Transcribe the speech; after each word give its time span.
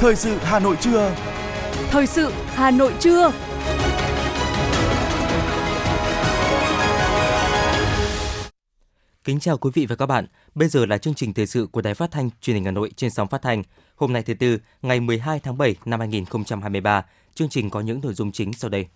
Thời 0.00 0.16
sự 0.16 0.36
Hà 0.42 0.58
Nội 0.58 0.76
trưa. 0.80 1.14
Thời 1.90 2.06
sự 2.06 2.30
Hà 2.46 2.70
Nội 2.70 2.92
trưa. 3.00 3.32
Kính 9.24 9.40
chào 9.40 9.58
quý 9.58 9.70
vị 9.74 9.86
và 9.86 9.96
các 9.96 10.06
bạn. 10.06 10.26
Bây 10.54 10.68
giờ 10.68 10.86
là 10.86 10.98
chương 10.98 11.14
trình 11.14 11.34
thời 11.34 11.46
sự 11.46 11.68
của 11.72 11.80
Đài 11.80 11.94
Phát 11.94 12.10
thanh 12.10 12.30
Truyền 12.40 12.54
hình 12.54 12.64
Hà 12.64 12.70
Nội 12.70 12.90
trên 12.96 13.10
sóng 13.10 13.28
phát 13.28 13.42
thanh. 13.42 13.62
Hôm 13.96 14.12
nay 14.12 14.22
thứ 14.22 14.34
tư, 14.34 14.58
ngày 14.82 15.00
12 15.00 15.40
tháng 15.40 15.58
7 15.58 15.76
năm 15.84 16.00
2023. 16.00 17.04
Chương 17.34 17.48
trình 17.48 17.70
có 17.70 17.80
những 17.80 18.00
nội 18.02 18.14
dung 18.14 18.32
chính 18.32 18.52
sau 18.52 18.70
đây. 18.70 18.86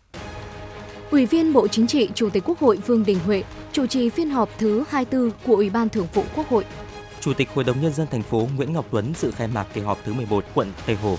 Ủy 1.10 1.26
viên 1.26 1.52
Bộ 1.52 1.68
Chính 1.68 1.86
trị, 1.86 2.08
Chủ 2.14 2.30
tịch 2.30 2.44
Quốc 2.46 2.58
hội 2.58 2.76
Vương 2.76 3.04
Đình 3.04 3.18
Huệ 3.18 3.42
chủ 3.72 3.86
trì 3.86 4.10
phiên 4.10 4.30
họp 4.30 4.50
thứ 4.58 4.84
24 4.88 5.30
của 5.46 5.56
Ủy 5.56 5.70
ban 5.70 5.88
Thường 5.88 6.06
vụ 6.14 6.24
Quốc 6.36 6.48
hội. 6.48 6.64
Chủ 7.22 7.32
tịch 7.32 7.48
Hội 7.54 7.64
đồng 7.64 7.80
Nhân 7.80 7.92
dân 7.92 8.06
thành 8.10 8.22
phố 8.22 8.48
Nguyễn 8.56 8.72
Ngọc 8.72 8.86
Tuấn 8.90 9.12
dự 9.16 9.30
khai 9.30 9.48
mạc 9.48 9.66
kỳ 9.74 9.80
họp 9.80 9.98
thứ 10.04 10.12
11 10.12 10.44
quận 10.54 10.72
Tây 10.86 10.96
Hồ. 10.96 11.16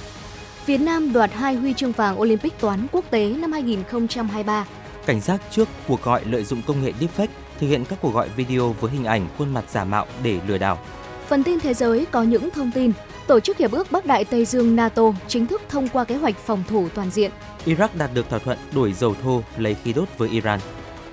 Việt 0.66 0.78
Nam 0.78 1.14
đoạt 1.14 1.34
hai 1.34 1.56
huy 1.56 1.74
chương 1.74 1.92
vàng 1.92 2.20
Olympic 2.22 2.60
toán 2.60 2.88
quốc 2.92 3.06
tế 3.10 3.30
năm 3.30 3.52
2023. 3.52 4.66
Cảnh 5.06 5.22
giác 5.22 5.42
trước 5.52 5.68
cuộc 5.88 6.04
gọi 6.04 6.22
lợi 6.26 6.44
dụng 6.44 6.62
công 6.68 6.84
nghệ 6.84 6.94
deepfake 7.00 7.28
thực 7.60 7.68
hiện 7.68 7.86
các 7.86 8.00
cuộc 8.02 8.14
gọi 8.14 8.30
video 8.36 8.76
với 8.80 8.92
hình 8.92 9.04
ảnh 9.04 9.28
khuôn 9.38 9.54
mặt 9.54 9.64
giả 9.70 9.84
mạo 9.84 10.06
để 10.24 10.40
lừa 10.48 10.58
đảo. 10.58 10.80
Phần 11.28 11.44
tin 11.44 11.60
thế 11.60 11.74
giới 11.74 12.06
có 12.12 12.24
những 12.24 12.50
thông 12.50 12.72
tin. 12.72 12.92
Tổ 13.28 13.40
chức 13.40 13.58
Hiệp 13.58 13.72
ước 13.72 13.92
Bắc 13.92 14.06
Đại 14.06 14.26
Tây 14.26 14.46
Dương 14.46 14.76
NATO 14.76 15.04
chính 15.28 15.48
thức 15.48 15.62
thông 15.70 15.88
qua 15.88 16.04
kế 16.04 16.16
hoạch 16.16 16.38
phòng 16.38 16.64
thủ 16.70 16.88
toàn 16.96 17.10
diện. 17.12 17.32
Iraq 17.66 17.88
đạt 17.94 18.10
được 18.14 18.30
thỏa 18.30 18.40
thuận 18.40 18.58
đổi 18.76 18.94
dầu 18.94 19.16
thô 19.24 19.42
lấy 19.58 19.76
khí 19.84 19.94
đốt 19.94 20.08
với 20.18 20.30
Iran. 20.30 20.60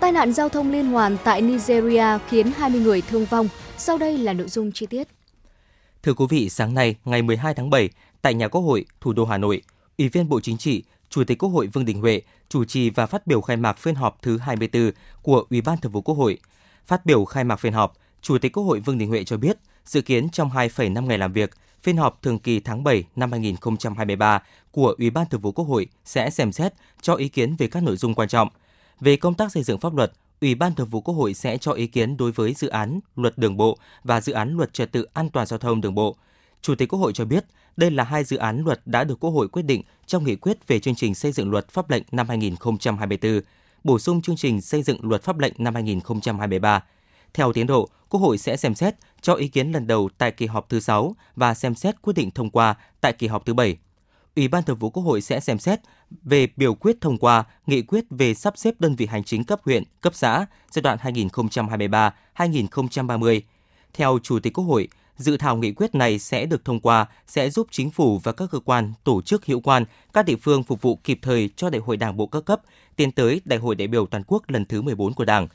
Tai 0.00 0.12
nạn 0.12 0.32
giao 0.32 0.48
thông 0.48 0.72
liên 0.72 0.86
hoàn 0.86 1.16
tại 1.24 1.42
Nigeria 1.42 2.04
khiến 2.28 2.52
20 2.58 2.80
người 2.80 3.02
thương 3.10 3.24
vong. 3.24 3.48
Sau 3.80 3.98
đây 3.98 4.19
là 4.19 4.33
nội 4.33 4.48
dung 4.48 4.73
chi 4.73 4.87
tiết. 4.87 5.09
Thưa 6.02 6.15
quý 6.15 6.25
vị, 6.29 6.48
sáng 6.48 6.75
nay, 6.75 6.97
ngày 7.05 7.23
12 7.23 7.55
tháng 7.55 7.70
7, 7.70 7.91
tại 8.22 8.34
nhà 8.34 8.48
Quốc 8.48 8.61
hội, 8.61 8.84
thủ 9.00 9.12
đô 9.12 9.25
Hà 9.25 9.39
Nội, 9.39 9.62
Ủy 9.98 10.09
viên 10.09 10.28
Bộ 10.28 10.41
Chính 10.41 10.59
trị, 10.59 10.83
Chủ 11.11 11.25
tịch 11.25 11.39
Quốc 11.39 11.48
hội 11.48 11.67
Vương 11.67 11.84
Đình 11.84 12.00
Huệ 12.00 12.22
chủ 12.48 12.64
trì 12.64 12.91
và 12.91 13.06
phát 13.06 13.27
biểu 13.27 13.41
khai 13.41 13.56
mạc 13.56 13.78
phiên 13.78 13.95
họp 13.95 14.22
thứ 14.22 14.39
24 14.39 14.91
của 15.22 15.45
Ủy 15.50 15.61
ban 15.61 15.78
Thường 15.78 15.92
vụ 15.92 16.00
Quốc 16.00 16.14
hội. 16.14 16.39
Phát 16.87 17.06
biểu 17.06 17.25
khai 17.25 17.45
mạc 17.45 17.56
phiên 17.56 17.72
họp, 17.72 17.92
Chủ 18.22 18.39
tịch 18.39 18.53
Quốc 18.53 18.64
hội 18.64 18.81
Vương 18.81 18.98
Đình 18.98 19.09
Huệ 19.09 19.25
cho 19.25 19.37
biết, 19.37 19.59
dự 19.84 20.03
kiến 20.03 20.28
trong 20.31 20.50
2,5 20.50 21.06
ngày 21.06 21.19
làm 21.19 21.33
việc, 21.33 21.50
phiên 21.83 21.97
họp 21.97 22.22
thường 22.22 22.39
kỳ 22.39 22.61
tháng 22.61 22.84
7 22.84 23.05
năm 23.17 23.33
2023 23.33 24.42
của 24.70 24.94
Ủy 24.98 25.11
ban 25.11 25.27
Thường 25.31 25.41
vụ 25.41 25.53
Quốc 25.53 25.65
hội 25.65 25.87
sẽ 26.05 26.31
xem 26.31 26.53
xét 26.53 26.72
cho 27.00 27.15
ý 27.15 27.28
kiến 27.28 27.56
về 27.59 27.67
các 27.67 27.83
nội 27.83 27.97
dung 27.97 28.15
quan 28.15 28.28
trọng. 28.28 28.48
Về 29.00 29.17
công 29.17 29.34
tác 29.34 29.53
xây 29.53 29.62
dựng 29.62 29.78
pháp 29.78 29.94
luật, 29.94 30.12
Ủy 30.41 30.55
ban 30.55 30.74
Thường 30.74 30.88
vụ 30.88 31.00
Quốc 31.00 31.14
hội 31.14 31.34
sẽ 31.34 31.58
cho 31.58 31.72
ý 31.72 31.86
kiến 31.86 32.16
đối 32.16 32.33
với 32.33 32.55
dự 32.55 32.69
án 32.69 33.00
luật 33.16 33.38
đường 33.38 33.56
bộ 33.56 33.78
và 34.05 34.20
dự 34.20 34.33
án 34.33 34.56
luật 34.56 34.72
trật 34.72 34.92
tự 34.92 35.06
an 35.12 35.30
toàn 35.30 35.47
giao 35.47 35.58
thông 35.58 35.80
đường 35.80 35.94
bộ. 35.94 36.16
Chủ 36.62 36.74
tịch 36.74 36.88
Quốc 36.88 36.98
hội 36.98 37.12
cho 37.12 37.24
biết, 37.24 37.44
đây 37.77 37.91
là 37.91 38.05
hai 38.05 38.24
dự 38.24 38.36
án 38.36 38.62
luật 38.64 38.80
đã 38.86 39.05
được 39.05 39.20
Quốc 39.20 39.30
hội 39.30 39.48
quyết 39.48 39.62
định 39.62 39.82
trong 40.06 40.24
nghị 40.24 40.36
quyết 40.36 40.69
về 40.69 40.78
chương 40.80 40.94
trình 40.94 41.14
xây 41.14 41.32
dựng 41.32 41.50
luật 41.50 41.69
pháp 41.69 41.91
lệnh 41.91 42.02
năm 42.12 42.28
2024, 42.28 43.41
bổ 43.84 43.98
sung 43.98 44.22
chương 44.22 44.36
trình 44.36 44.60
xây 44.60 44.82
dựng 44.82 44.98
luật 45.02 45.22
pháp 45.22 45.38
lệnh 45.38 45.52
năm 45.58 45.74
2023. 45.74 46.84
Theo 47.34 47.52
tiến 47.52 47.66
độ, 47.66 47.88
Quốc 48.08 48.20
hội 48.20 48.38
sẽ 48.38 48.56
xem 48.56 48.75
xét 48.75 48.94
cho 49.20 49.34
ý 49.34 49.48
kiến 49.48 49.72
lần 49.72 49.86
đầu 49.86 50.08
tại 50.19 50.30
kỳ 50.30 50.47
họp 50.47 50.69
thứ 50.69 50.80
6 50.80 51.16
và 51.36 51.54
xem 51.54 51.75
xét 51.75 52.02
quyết 52.02 52.16
định 52.16 52.30
thông 52.30 52.50
qua 52.50 52.75
tại 53.00 53.12
kỳ 53.12 53.27
họp 53.27 53.47
thứ 53.47 53.54
7. 53.54 53.78
Ủy 54.36 54.48
ban 54.48 54.62
Thường 54.62 54.78
vụ 54.78 54.91
Quốc 54.91 55.03
hội 55.03 55.20
sẽ 55.20 55.41
xem 55.41 55.59
xét 55.59 55.81
về 56.23 56.48
biểu 56.56 56.75
quyết 56.75 57.00
thông 57.00 57.19
qua 57.19 57.45
nghị 57.67 57.83
quyết 57.83 58.05
về 58.11 58.34
sắp 58.34 58.59
xếp 58.59 58.75
đơn 58.78 58.97
vị 58.97 59.06
hành 59.06 59.25
chính 59.25 59.45
cấp 59.45 59.61
huyện, 59.64 59.83
cấp 60.00 60.14
xã 60.14 60.47
giai 60.70 60.83
đoạn 60.83 60.98
2023-2030. 62.37 63.41
Theo 63.95 64.19
Chủ 64.22 64.39
tịch 64.39 64.53
Quốc 64.53 64.64
hội, 64.64 64.89
dự 65.17 65.37
thảo 65.37 65.56
nghị 65.56 65.72
quyết 65.72 65.95
này 65.95 66.19
sẽ 66.19 66.47
được 66.47 66.64
thông 66.64 66.81
qua 66.81 67.06
sẽ 67.27 67.50
giúp 67.50 67.67
chính 67.70 67.91
phủ 67.91 68.19
và 68.19 68.33
các 68.33 68.48
cơ 68.50 68.61
quan, 68.61 68.92
tổ 69.05 69.22
chức 69.22 69.45
hiệu 69.45 69.61
quan, 69.61 69.84
các 70.12 70.25
địa 70.27 70.37
phương 70.37 70.62
phục 70.62 70.83
vụ 70.83 70.97
kịp 71.04 71.19
thời 71.22 71.50
cho 71.56 71.71
Đại 71.71 71.81
hội 71.81 71.97
Đảng 71.97 72.16
bộ 72.16 72.27
các 72.27 72.44
cấp, 72.44 72.60
tiến 72.97 73.12
tới 73.12 73.41
Đại 73.44 73.59
hội 73.59 73.75
đại 73.75 73.88
biểu 73.88 74.06
toàn 74.06 74.22
quốc 74.27 74.43
lần 74.50 74.65
thứ 74.65 74.83
14 74.83 75.15
của 75.15 75.25
Đảng. 75.25 75.49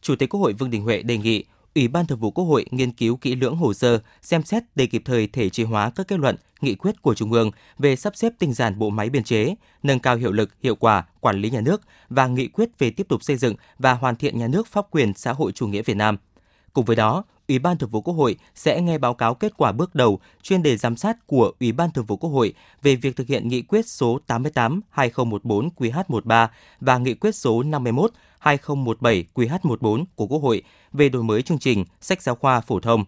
Chủ 0.00 0.16
tịch 0.16 0.28
Quốc 0.30 0.40
hội 0.40 0.52
Vương 0.52 0.70
Đình 0.70 0.82
Huệ 0.82 1.02
đề 1.02 1.18
nghị 1.18 1.44
Ủy 1.74 1.88
ban 1.88 2.06
Thường 2.06 2.18
vụ 2.18 2.30
Quốc 2.30 2.44
hội 2.44 2.64
nghiên 2.70 2.92
cứu 2.92 3.16
kỹ 3.16 3.34
lưỡng 3.34 3.56
hồ 3.56 3.74
sơ, 3.74 3.98
xem 4.22 4.42
xét 4.42 4.62
để 4.74 4.86
kịp 4.86 5.02
thời 5.04 5.26
thể 5.26 5.50
chế 5.50 5.64
hóa 5.64 5.90
các 5.94 6.08
kết 6.08 6.18
luận, 6.18 6.36
nghị 6.60 6.74
quyết 6.74 7.02
của 7.02 7.14
Trung 7.14 7.32
ương 7.32 7.50
về 7.78 7.96
sắp 7.96 8.16
xếp 8.16 8.32
tinh 8.38 8.52
giản 8.52 8.78
bộ 8.78 8.90
máy 8.90 9.10
biên 9.10 9.24
chế, 9.24 9.54
nâng 9.82 9.98
cao 9.98 10.16
hiệu 10.16 10.32
lực, 10.32 10.50
hiệu 10.62 10.74
quả 10.74 11.04
quản 11.20 11.40
lý 11.40 11.50
nhà 11.50 11.60
nước 11.60 11.82
và 12.08 12.26
nghị 12.26 12.48
quyết 12.48 12.78
về 12.78 12.90
tiếp 12.90 13.08
tục 13.08 13.22
xây 13.22 13.36
dựng 13.36 13.54
và 13.78 13.94
hoàn 13.94 14.16
thiện 14.16 14.38
nhà 14.38 14.48
nước 14.48 14.66
pháp 14.66 14.86
quyền 14.90 15.14
xã 15.14 15.32
hội 15.32 15.52
chủ 15.52 15.66
nghĩa 15.66 15.82
Việt 15.82 15.96
Nam. 15.96 16.16
Cùng 16.72 16.84
với 16.84 16.96
đó, 16.96 17.24
Ủy 17.50 17.58
ban 17.58 17.78
Thường 17.78 17.90
vụ 17.90 18.00
Quốc 18.00 18.14
hội 18.14 18.36
sẽ 18.54 18.80
nghe 18.80 18.98
báo 18.98 19.14
cáo 19.14 19.34
kết 19.34 19.52
quả 19.56 19.72
bước 19.72 19.94
đầu, 19.94 20.20
chuyên 20.42 20.62
đề 20.62 20.76
giám 20.76 20.96
sát 20.96 21.26
của 21.26 21.52
Ủy 21.60 21.72
ban 21.72 21.90
Thường 21.90 22.04
vụ 22.04 22.16
Quốc 22.16 22.30
hội 22.30 22.54
về 22.82 22.96
việc 22.96 23.16
thực 23.16 23.26
hiện 23.26 23.48
nghị 23.48 23.62
quyết 23.62 23.86
số 23.86 24.18
88/2014 24.26 25.68
QH13 25.76 26.48
và 26.80 26.98
nghị 26.98 27.14
quyết 27.14 27.34
số 27.34 27.62
51 27.62 28.10
2017 28.38 29.24
QH14 29.34 30.04
của 30.14 30.26
Quốc 30.26 30.38
hội 30.38 30.62
về 30.92 31.08
đổi 31.08 31.22
mới 31.22 31.42
chương 31.42 31.58
trình, 31.58 31.84
sách 32.00 32.22
giáo 32.22 32.34
khoa 32.34 32.60
phổ 32.60 32.80
thông. 32.80 33.04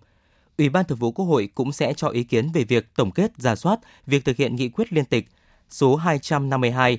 Ủy 0.58 0.68
ban 0.68 0.84
Thường 0.84 0.98
vụ 0.98 1.12
Quốc 1.12 1.24
hội 1.24 1.48
cũng 1.54 1.72
sẽ 1.72 1.94
cho 1.94 2.08
ý 2.08 2.24
kiến 2.24 2.48
về 2.52 2.64
việc 2.64 2.94
tổng 2.96 3.10
kết 3.10 3.32
giả 3.36 3.56
soát 3.56 3.80
việc 4.06 4.24
thực 4.24 4.36
hiện 4.36 4.56
nghị 4.56 4.68
quyết 4.68 4.92
liên 4.92 5.04
tịch 5.04 5.28
số 5.70 5.96
252 5.96 6.98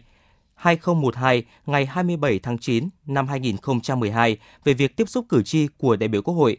2012 0.56 1.44
ngày 1.66 1.86
27 1.86 2.40
tháng 2.40 2.58
9 2.58 2.90
năm 3.06 3.28
2012 3.28 4.38
về 4.64 4.74
việc 4.74 4.98
tiếp 4.98 5.10
xúc 5.10 5.26
cử 5.30 5.44
tri 5.44 5.68
của 5.78 5.96
đại 5.96 6.08
biểu 6.08 6.22
Quốc 6.22 6.34
hội. 6.34 6.58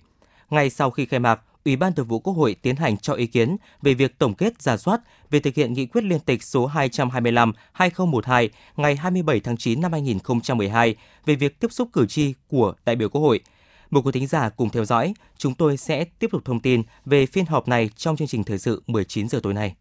Ngay 0.50 0.71
sau 0.71 0.91
khi 0.91 1.06
khai 1.06 1.21
mạc, 1.21 1.41
Ủy 1.65 1.77
ban 1.77 1.93
Thường 1.93 2.06
vụ 2.06 2.19
Quốc 2.19 2.34
hội 2.34 2.56
tiến 2.62 2.77
hành 2.77 2.97
cho 2.97 3.12
ý 3.15 3.27
kiến 3.27 3.56
về 3.82 3.94
việc 3.94 4.19
tổng 4.19 4.34
kết 4.34 4.62
giả 4.62 4.77
soát 4.77 5.00
về 5.31 5.41
thực 5.41 5.55
hiện 5.55 5.72
nghị 5.72 5.87
quyết 5.87 6.05
liên 6.05 6.21
tịch 6.21 6.43
số 6.43 6.69
225/2012 6.69 8.49
ngày 8.77 8.97
27 8.97 9.41
tháng 9.41 9.56
9 9.56 9.81
năm 9.81 9.93
2012 9.93 10.97
về 11.27 11.34
việc 11.34 11.60
tiếp 11.60 11.72
xúc 11.72 11.88
cử 11.93 12.06
tri 12.06 12.34
của 12.49 12.75
đại 12.87 12.97
biểu 12.97 13.09
Quốc 13.09 13.21
hội. 13.21 13.41
Mời 13.91 14.03
quý 14.03 14.12
thính 14.12 14.27
giả 14.27 14.49
cùng 14.49 14.71
theo 14.71 14.84
dõi, 14.84 15.15
chúng 15.37 15.55
tôi 15.55 15.77
sẽ 15.77 16.05
tiếp 16.05 16.31
tục 16.32 16.44
thông 16.44 16.61
tin 16.61 16.82
về 17.05 17.26
phiên 17.26 17.47
họp 17.47 17.69
này 17.69 17.91
trong 17.97 18.16
chương 18.16 18.28
trình 18.28 18.44
thời 18.44 18.59
sự 18.59 18.82
19 18.87 19.28
giờ 19.28 19.41
tối 19.43 19.55
nay. 19.55 19.75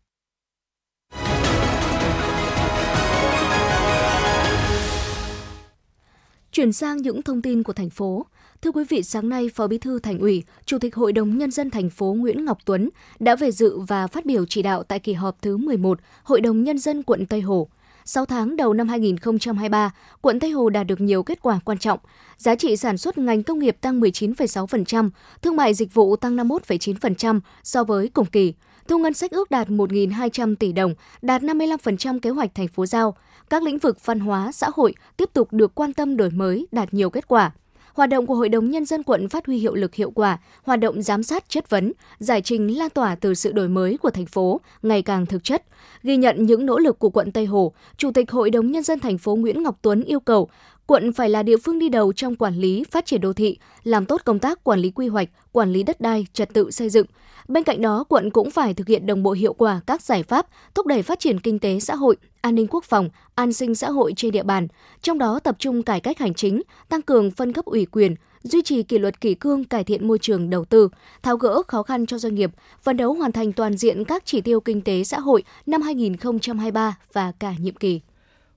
Chuyển 6.53 6.73
sang 6.73 6.97
những 6.97 7.21
thông 7.21 7.41
tin 7.41 7.63
của 7.63 7.73
thành 7.73 7.89
phố. 7.89 8.25
Thưa 8.61 8.71
quý 8.71 8.83
vị, 8.89 9.03
sáng 9.03 9.29
nay, 9.29 9.49
Phó 9.55 9.67
Bí 9.67 9.77
thư 9.77 9.99
Thành 9.99 10.19
ủy, 10.19 10.43
Chủ 10.65 10.79
tịch 10.79 10.95
Hội 10.95 11.13
đồng 11.13 11.37
Nhân 11.37 11.51
dân 11.51 11.69
thành 11.69 11.89
phố 11.89 12.13
Nguyễn 12.13 12.45
Ngọc 12.45 12.57
Tuấn 12.65 12.89
đã 13.19 13.35
về 13.35 13.51
dự 13.51 13.79
và 13.79 14.07
phát 14.07 14.25
biểu 14.25 14.45
chỉ 14.45 14.61
đạo 14.61 14.83
tại 14.83 14.99
kỳ 14.99 15.13
họp 15.13 15.41
thứ 15.41 15.57
11 15.57 15.99
Hội 16.23 16.41
đồng 16.41 16.63
Nhân 16.63 16.77
dân 16.77 17.03
quận 17.03 17.25
Tây 17.25 17.41
Hồ. 17.41 17.67
6 18.05 18.25
tháng 18.25 18.55
đầu 18.55 18.73
năm 18.73 18.87
2023, 18.87 19.91
quận 20.21 20.39
Tây 20.39 20.49
Hồ 20.49 20.69
đạt 20.69 20.87
được 20.87 21.01
nhiều 21.01 21.23
kết 21.23 21.39
quả 21.41 21.59
quan 21.65 21.77
trọng. 21.77 21.99
Giá 22.37 22.55
trị 22.55 22.77
sản 22.77 22.97
xuất 22.97 23.17
ngành 23.17 23.43
công 23.43 23.59
nghiệp 23.59 23.77
tăng 23.81 24.01
19,6%, 24.01 25.09
thương 25.41 25.55
mại 25.55 25.73
dịch 25.73 25.93
vụ 25.93 26.15
tăng 26.15 26.35
51,9% 26.35 27.39
so 27.63 27.83
với 27.83 28.09
cùng 28.09 28.25
kỳ. 28.25 28.53
Thu 28.87 28.97
ngân 28.97 29.13
sách 29.13 29.31
ước 29.31 29.51
đạt 29.51 29.67
1.200 29.69 30.55
tỷ 30.55 30.71
đồng, 30.71 30.93
đạt 31.21 31.41
55% 31.41 32.19
kế 32.19 32.29
hoạch 32.29 32.55
thành 32.55 32.67
phố 32.67 32.85
giao. 32.85 33.15
Các 33.49 33.63
lĩnh 33.63 33.77
vực 33.77 34.05
văn 34.05 34.19
hóa, 34.19 34.51
xã 34.51 34.69
hội 34.73 34.93
tiếp 35.17 35.29
tục 35.33 35.47
được 35.51 35.75
quan 35.75 35.93
tâm 35.93 36.17
đổi 36.17 36.29
mới, 36.29 36.67
đạt 36.71 36.93
nhiều 36.93 37.09
kết 37.09 37.27
quả 37.27 37.51
hoạt 37.93 38.09
động 38.09 38.25
của 38.25 38.35
Hội 38.35 38.49
đồng 38.49 38.69
Nhân 38.69 38.85
dân 38.85 39.03
quận 39.03 39.29
phát 39.29 39.45
huy 39.45 39.57
hiệu 39.57 39.75
lực 39.75 39.95
hiệu 39.95 40.11
quả, 40.11 40.37
hoạt 40.63 40.79
động 40.79 41.01
giám 41.01 41.23
sát 41.23 41.49
chất 41.49 41.69
vấn, 41.69 41.93
giải 42.19 42.41
trình 42.41 42.77
lan 42.77 42.89
tỏa 42.89 43.15
từ 43.15 43.33
sự 43.33 43.51
đổi 43.51 43.67
mới 43.67 43.97
của 43.97 44.09
thành 44.09 44.25
phố 44.25 44.61
ngày 44.81 45.01
càng 45.01 45.25
thực 45.25 45.43
chất. 45.43 45.63
Ghi 46.03 46.17
nhận 46.17 46.45
những 46.45 46.65
nỗ 46.65 46.79
lực 46.79 46.99
của 46.99 47.09
quận 47.09 47.31
Tây 47.31 47.45
Hồ, 47.45 47.73
Chủ 47.97 48.11
tịch 48.11 48.31
Hội 48.31 48.49
đồng 48.49 48.71
Nhân 48.71 48.83
dân 48.83 48.99
thành 48.99 49.17
phố 49.17 49.35
Nguyễn 49.35 49.63
Ngọc 49.63 49.77
Tuấn 49.81 50.03
yêu 50.03 50.19
cầu 50.19 50.49
quận 50.87 51.13
phải 51.13 51.29
là 51.29 51.43
địa 51.43 51.57
phương 51.57 51.79
đi 51.79 51.89
đầu 51.89 52.13
trong 52.13 52.35
quản 52.35 52.55
lý, 52.55 52.83
phát 52.91 53.05
triển 53.05 53.21
đô 53.21 53.33
thị, 53.33 53.57
làm 53.83 54.05
tốt 54.05 54.21
công 54.25 54.39
tác 54.39 54.63
quản 54.63 54.79
lý 54.79 54.91
quy 54.91 55.07
hoạch, 55.07 55.29
quản 55.51 55.71
lý 55.71 55.83
đất 55.83 56.01
đai, 56.01 56.27
trật 56.33 56.53
tự 56.53 56.71
xây 56.71 56.89
dựng. 56.89 57.07
Bên 57.47 57.63
cạnh 57.63 57.81
đó, 57.81 58.03
quận 58.09 58.29
cũng 58.29 58.51
phải 58.51 58.73
thực 58.73 58.87
hiện 58.87 59.05
đồng 59.05 59.23
bộ 59.23 59.31
hiệu 59.31 59.53
quả 59.53 59.81
các 59.87 60.01
giải 60.01 60.23
pháp 60.23 60.47
thúc 60.75 60.87
đẩy 60.87 61.01
phát 61.01 61.19
triển 61.19 61.39
kinh 61.39 61.59
tế 61.59 61.79
xã 61.79 61.95
hội, 61.95 62.17
an 62.41 62.55
ninh 62.55 62.67
quốc 62.69 62.83
phòng, 62.83 63.09
an 63.35 63.53
sinh 63.53 63.75
xã 63.75 63.89
hội 63.89 64.13
trên 64.17 64.31
địa 64.31 64.43
bàn, 64.43 64.67
trong 65.01 65.17
đó 65.17 65.39
tập 65.39 65.55
trung 65.59 65.83
cải 65.83 65.99
cách 65.99 66.19
hành 66.19 66.33
chính, 66.33 66.61
tăng 66.89 67.01
cường 67.01 67.31
phân 67.31 67.53
cấp 67.53 67.65
ủy 67.65 67.85
quyền, 67.85 68.15
duy 68.43 68.61
trì 68.61 68.83
kỷ 68.83 68.97
luật 68.97 69.21
kỷ 69.21 69.33
cương 69.33 69.63
cải 69.63 69.83
thiện 69.83 70.07
môi 70.07 70.17
trường 70.19 70.49
đầu 70.49 70.65
tư, 70.65 70.89
tháo 71.23 71.37
gỡ 71.37 71.61
khó 71.67 71.83
khăn 71.83 72.05
cho 72.05 72.17
doanh 72.17 72.35
nghiệp, 72.35 72.51
phấn 72.81 72.97
đấu 72.97 73.13
hoàn 73.13 73.31
thành 73.31 73.53
toàn 73.53 73.77
diện 73.77 74.03
các 74.03 74.25
chỉ 74.25 74.41
tiêu 74.41 74.59
kinh 74.59 74.81
tế 74.81 75.03
xã 75.03 75.19
hội 75.19 75.43
năm 75.65 75.81
2023 75.81 76.97
và 77.13 77.31
cả 77.39 77.53
nhiệm 77.59 77.75
kỳ. 77.75 78.01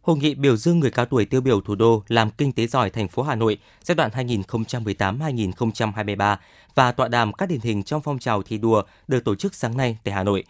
Hội 0.07 0.17
nghị 0.17 0.35
biểu 0.35 0.57
dương 0.57 0.81
người 0.81 0.91
cao 0.91 1.07
tuổi 1.07 1.25
tiêu 1.25 1.41
biểu 1.41 1.61
thủ 1.61 1.75
đô 1.75 2.03
làm 2.09 2.31
kinh 2.31 2.53
tế 2.53 2.67
giỏi 2.67 2.91
thành 2.91 3.09
phố 3.09 3.23
Hà 3.23 3.35
Nội 3.35 3.59
giai 3.83 3.95
đoạn 3.95 4.11
2018-2023 4.11 6.37
và 6.75 6.93
tọa 6.93 7.09
đàm 7.09 7.33
các 7.33 7.49
điển 7.49 7.61
hình 7.63 7.83
trong 7.83 8.03
phong 8.03 8.19
trào 8.19 8.43
thi 8.43 8.59
đua 8.59 8.83
được 9.09 9.25
tổ 9.25 9.35
chức 9.35 9.55
sáng 9.55 9.77
nay 9.77 9.99
tại 10.05 10.15
Hà 10.15 10.23
Nội. 10.23 10.45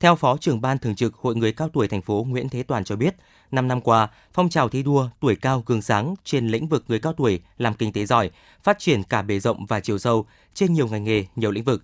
Theo 0.00 0.16
Phó 0.16 0.36
trưởng 0.36 0.60
ban 0.60 0.78
thường 0.78 0.94
trực 0.94 1.14
Hội 1.14 1.36
người 1.36 1.52
cao 1.52 1.68
tuổi 1.72 1.88
thành 1.88 2.02
phố 2.02 2.26
Nguyễn 2.28 2.48
Thế 2.48 2.62
Toàn 2.62 2.84
cho 2.84 2.96
biết, 2.96 3.14
5 3.50 3.68
năm 3.68 3.80
qua, 3.80 4.08
phong 4.32 4.48
trào 4.48 4.68
thi 4.68 4.82
đua 4.82 5.08
tuổi 5.20 5.36
cao 5.36 5.62
gương 5.66 5.82
sáng 5.82 6.14
trên 6.24 6.48
lĩnh 6.48 6.68
vực 6.68 6.84
người 6.88 6.98
cao 6.98 7.12
tuổi 7.12 7.40
làm 7.58 7.74
kinh 7.74 7.92
tế 7.92 8.06
giỏi, 8.06 8.30
phát 8.62 8.78
triển 8.78 9.02
cả 9.02 9.22
bề 9.22 9.40
rộng 9.40 9.66
và 9.66 9.80
chiều 9.80 9.98
sâu 9.98 10.26
trên 10.54 10.72
nhiều 10.72 10.88
ngành 10.88 11.04
nghề, 11.04 11.24
nhiều 11.36 11.50
lĩnh 11.50 11.64
vực. 11.64 11.82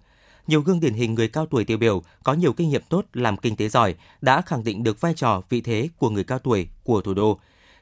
Nhiều 0.48 0.60
gương 0.60 0.80
điển 0.80 0.94
hình 0.94 1.14
người 1.14 1.28
cao 1.28 1.46
tuổi 1.46 1.64
tiêu 1.64 1.78
biểu 1.78 2.02
có 2.24 2.32
nhiều 2.32 2.52
kinh 2.52 2.68
nghiệm 2.68 2.82
tốt 2.88 3.04
làm 3.12 3.36
kinh 3.36 3.56
tế 3.56 3.68
giỏi 3.68 3.94
đã 4.20 4.40
khẳng 4.40 4.64
định 4.64 4.82
được 4.82 5.00
vai 5.00 5.14
trò, 5.14 5.42
vị 5.48 5.60
thế 5.60 5.88
của 5.98 6.10
người 6.10 6.24
cao 6.24 6.38
tuổi 6.38 6.68
của 6.84 7.00
thủ 7.00 7.14
đô. 7.14 7.38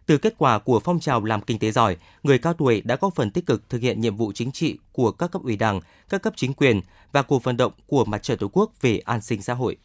Từ 0.06 0.18
kết 0.18 0.34
quả 0.38 0.58
của 0.58 0.80
phong 0.80 1.00
trào 1.00 1.24
làm 1.24 1.40
kinh 1.40 1.58
tế 1.58 1.70
giỏi, 1.70 1.96
người 2.22 2.38
cao 2.38 2.52
tuổi 2.52 2.80
đã 2.80 2.96
có 2.96 3.10
phần 3.10 3.30
tích 3.30 3.46
cực 3.46 3.68
thực 3.68 3.82
hiện 3.82 4.00
nhiệm 4.00 4.16
vụ 4.16 4.32
chính 4.32 4.52
trị 4.52 4.78
của 4.92 5.12
các 5.12 5.30
cấp 5.30 5.42
ủy 5.42 5.56
đảng, 5.56 5.80
các 6.08 6.22
cấp 6.22 6.32
chính 6.36 6.52
quyền 6.52 6.80
và 7.12 7.22
cuộc 7.22 7.44
vận 7.44 7.56
động 7.56 7.72
của 7.86 8.04
mặt 8.04 8.22
trận 8.22 8.38
Tổ 8.38 8.48
quốc 8.52 8.72
về 8.80 8.98
an 8.98 9.20
sinh 9.20 9.42
xã 9.42 9.54
hội. 9.54 9.76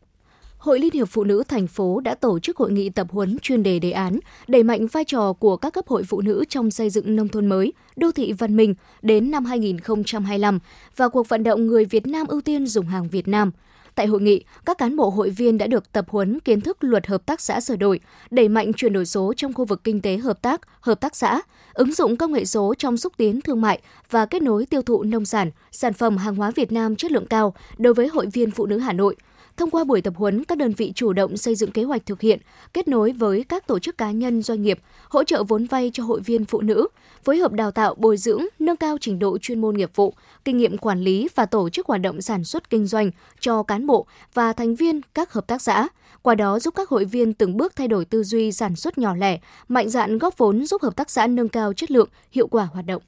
Hội 0.62 0.80
Liên 0.80 0.94
hiệp 0.94 1.08
Phụ 1.10 1.24
nữ 1.24 1.44
thành 1.48 1.68
phố 1.68 2.00
đã 2.00 2.16
tổ 2.16 2.40
chức 2.40 2.58
hội 2.58 2.72
nghị 2.72 2.90
tập 2.90 3.08
huấn 3.12 3.38
chuyên 3.42 3.64
đề 3.64 3.80
đề 3.80 3.92
án 3.92 4.20
đẩy 4.48 4.64
mạnh 4.64 4.88
vai 4.88 5.04
trò 5.04 5.34
của 5.34 5.58
các 5.58 5.74
cấp 5.74 5.88
hội 5.88 6.04
phụ 6.04 6.22
nữ 6.22 6.44
trong 6.50 6.72
xây 6.72 6.90
dựng 6.90 7.16
nông 7.16 7.28
thôn 7.28 7.48
mới, 7.48 7.74
đô 7.96 8.12
thị 8.12 8.34
văn 8.34 8.58
minh 8.58 8.76
đến 9.02 9.32
năm 9.32 9.46
2025 9.46 10.60
và 10.96 11.10
cuộc 11.10 11.30
vận 11.30 11.44
động 11.44 11.68
người 11.68 11.86
Việt 11.86 12.08
Nam 12.08 12.28
ưu 12.28 12.42
tiên 12.42 12.68
dùng 12.68 12.86
hàng 12.86 13.08
Việt 13.10 13.28
Nam. 13.28 13.52
Tại 13.96 14.08
hội 14.08 14.22
nghị, 14.22 14.44
các 14.66 14.78
cán 14.78 14.96
bộ 14.96 15.10
hội 15.10 15.30
viên 15.30 15.58
đã 15.58 15.68
được 15.68 15.92
tập 15.92 16.06
huấn 16.10 16.40
kiến 16.40 16.62
thức 16.62 16.78
luật 16.82 17.08
hợp 17.08 17.26
tác 17.26 17.42
xã 17.42 17.62
sửa 17.62 17.76
đổi, 17.76 18.00
đẩy 18.32 18.50
mạnh 18.50 18.74
chuyển 18.74 18.94
đổi 18.94 19.06
số 19.06 19.34
trong 19.38 19.54
khu 19.54 19.66
vực 19.66 19.84
kinh 19.84 20.02
tế 20.02 20.18
hợp 20.18 20.42
tác, 20.42 20.62
hợp 20.82 21.00
tác 21.02 21.16
xã, 21.16 21.42
ứng 21.74 21.94
dụng 21.94 22.18
công 22.18 22.32
nghệ 22.32 22.46
số 22.46 22.74
trong 22.78 22.98
xúc 22.98 23.14
tiến 23.18 23.42
thương 23.42 23.62
mại 23.62 23.82
và 24.10 24.26
kết 24.26 24.42
nối 24.42 24.66
tiêu 24.66 24.82
thụ 24.82 25.04
nông 25.04 25.26
sản, 25.26 25.52
sản 25.72 25.94
phẩm 25.94 26.18
hàng 26.18 26.36
hóa 26.36 26.52
Việt 26.56 26.72
Nam 26.72 26.96
chất 26.96 27.12
lượng 27.12 27.28
cao 27.28 27.54
đối 27.78 27.94
với 27.94 28.08
hội 28.08 28.26
viên 28.26 28.52
phụ 28.52 28.66
nữ 28.66 28.78
Hà 28.78 28.94
Nội– 28.94 29.16
Thông 29.58 29.70
qua 29.70 29.84
buổi 29.84 30.02
tập 30.02 30.14
huấn, 30.18 30.44
các 30.44 30.58
đơn 30.58 30.74
vị 30.78 30.92
chủ 30.96 31.14
động 31.14 31.38
xây 31.38 31.56
dựng 31.56 31.72
kế 31.72 31.84
hoạch 31.84 32.06
thực 32.06 32.22
hiện, 32.22 32.40
kết 32.74 32.88
nối 32.88 33.12
với 33.12 33.44
các 33.50 33.68
tổ 33.68 33.80
chức 33.80 33.98
cá 33.98 34.12
nhân 34.12 34.42
doanh 34.42 34.62
nghiệp, 34.62 34.80
hỗ 35.10 35.24
trợ 35.24 35.44
vốn 35.44 35.66
vay 35.66 35.92
cho 35.94 36.04
hội 36.04 36.22
viên 36.22 36.46
phụ 36.46 36.62
nữ, 36.62 36.88
phối 37.24 37.38
hợp 37.38 37.52
đào 37.52 37.72
tạo 37.72 37.96
bồi 37.96 38.18
dưỡng, 38.18 38.42
nâng 38.60 38.76
cao 38.76 38.98
trình 39.02 39.20
độ 39.20 39.38
chuyên 39.38 39.62
môn 39.62 39.78
nghiệp 39.78 39.92
vụ, 39.96 40.14
kinh 40.46 40.58
nghiệm 40.58 40.78
quản 40.78 41.00
lý 41.00 41.28
và 41.36 41.46
tổ 41.46 41.70
chức 41.70 41.88
hoạt 41.88 42.02
động 42.02 42.22
sản 42.22 42.44
xuất 42.44 42.70
kinh 42.70 42.86
doanh 42.86 43.12
cho 43.40 43.64
cán 43.64 43.88
bộ 43.88 44.06
và 44.34 44.54
thành 44.54 44.76
viên 44.76 45.02
các 45.14 45.34
hợp 45.34 45.48
tác 45.48 45.62
xã. 45.62 45.88
Qua 46.22 46.36
đó 46.36 46.60
giúp 46.60 46.74
các 46.76 46.90
hội 46.90 47.06
viên 47.06 47.34
từng 47.34 47.58
bước 47.58 47.76
thay 47.76 47.88
đổi 47.88 48.06
tư 48.06 48.24
duy 48.24 48.52
sản 48.52 48.76
xuất 48.76 48.98
nhỏ 48.98 49.16
lẻ, 49.16 49.40
mạnh 49.68 49.90
dạn 49.90 50.18
góp 50.18 50.38
vốn 50.38 50.66
giúp 50.66 50.82
hợp 50.82 50.96
tác 50.96 51.10
xã 51.10 51.28
nâng 51.28 51.50
cao 51.50 51.74
chất 51.74 51.92
lượng, 51.92 52.10
hiệu 52.32 52.48
quả 52.48 52.68
hoạt 52.74 52.86
động. 52.86 53.02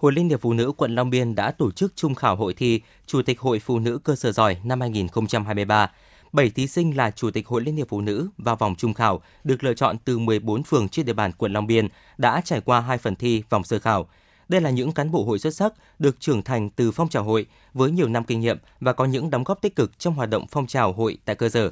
Hội 0.00 0.12
Liên 0.12 0.28
hiệp 0.28 0.40
Phụ 0.40 0.52
nữ 0.52 0.72
quận 0.76 0.94
Long 0.94 1.10
Biên 1.10 1.34
đã 1.34 1.50
tổ 1.50 1.70
chức 1.70 1.96
trung 1.96 2.14
khảo 2.14 2.36
hội 2.36 2.54
thi 2.54 2.80
Chủ 3.06 3.22
tịch 3.22 3.40
Hội 3.40 3.58
Phụ 3.58 3.78
nữ 3.78 3.98
cơ 4.04 4.16
sở 4.16 4.32
giỏi 4.32 4.56
năm 4.64 4.80
2023. 4.80 5.90
7 6.32 6.50
thí 6.50 6.66
sinh 6.66 6.96
là 6.96 7.10
Chủ 7.10 7.30
tịch 7.30 7.46
Hội 7.46 7.62
Liên 7.62 7.76
hiệp 7.76 7.88
Phụ 7.88 8.00
nữ 8.00 8.28
vào 8.38 8.56
vòng 8.56 8.74
trung 8.74 8.94
khảo 8.94 9.20
được 9.44 9.64
lựa 9.64 9.74
chọn 9.74 9.96
từ 10.04 10.18
14 10.18 10.62
phường 10.62 10.88
trên 10.88 11.06
địa 11.06 11.12
bàn 11.12 11.32
quận 11.32 11.52
Long 11.52 11.66
Biên 11.66 11.88
đã 12.18 12.40
trải 12.44 12.60
qua 12.60 12.80
hai 12.80 12.98
phần 12.98 13.16
thi 13.16 13.42
vòng 13.50 13.64
sơ 13.64 13.78
khảo. 13.78 14.08
Đây 14.48 14.60
là 14.60 14.70
những 14.70 14.92
cán 14.92 15.10
bộ 15.10 15.24
hội 15.24 15.38
xuất 15.38 15.54
sắc 15.54 15.72
được 15.98 16.20
trưởng 16.20 16.42
thành 16.42 16.70
từ 16.70 16.90
phong 16.90 17.08
trào 17.08 17.24
hội 17.24 17.46
với 17.74 17.90
nhiều 17.90 18.08
năm 18.08 18.24
kinh 18.24 18.40
nghiệm 18.40 18.58
và 18.80 18.92
có 18.92 19.04
những 19.04 19.30
đóng 19.30 19.44
góp 19.44 19.62
tích 19.62 19.76
cực 19.76 19.98
trong 19.98 20.14
hoạt 20.14 20.30
động 20.30 20.46
phong 20.50 20.66
trào 20.66 20.92
hội 20.92 21.18
tại 21.24 21.36
cơ 21.36 21.48
sở. 21.48 21.70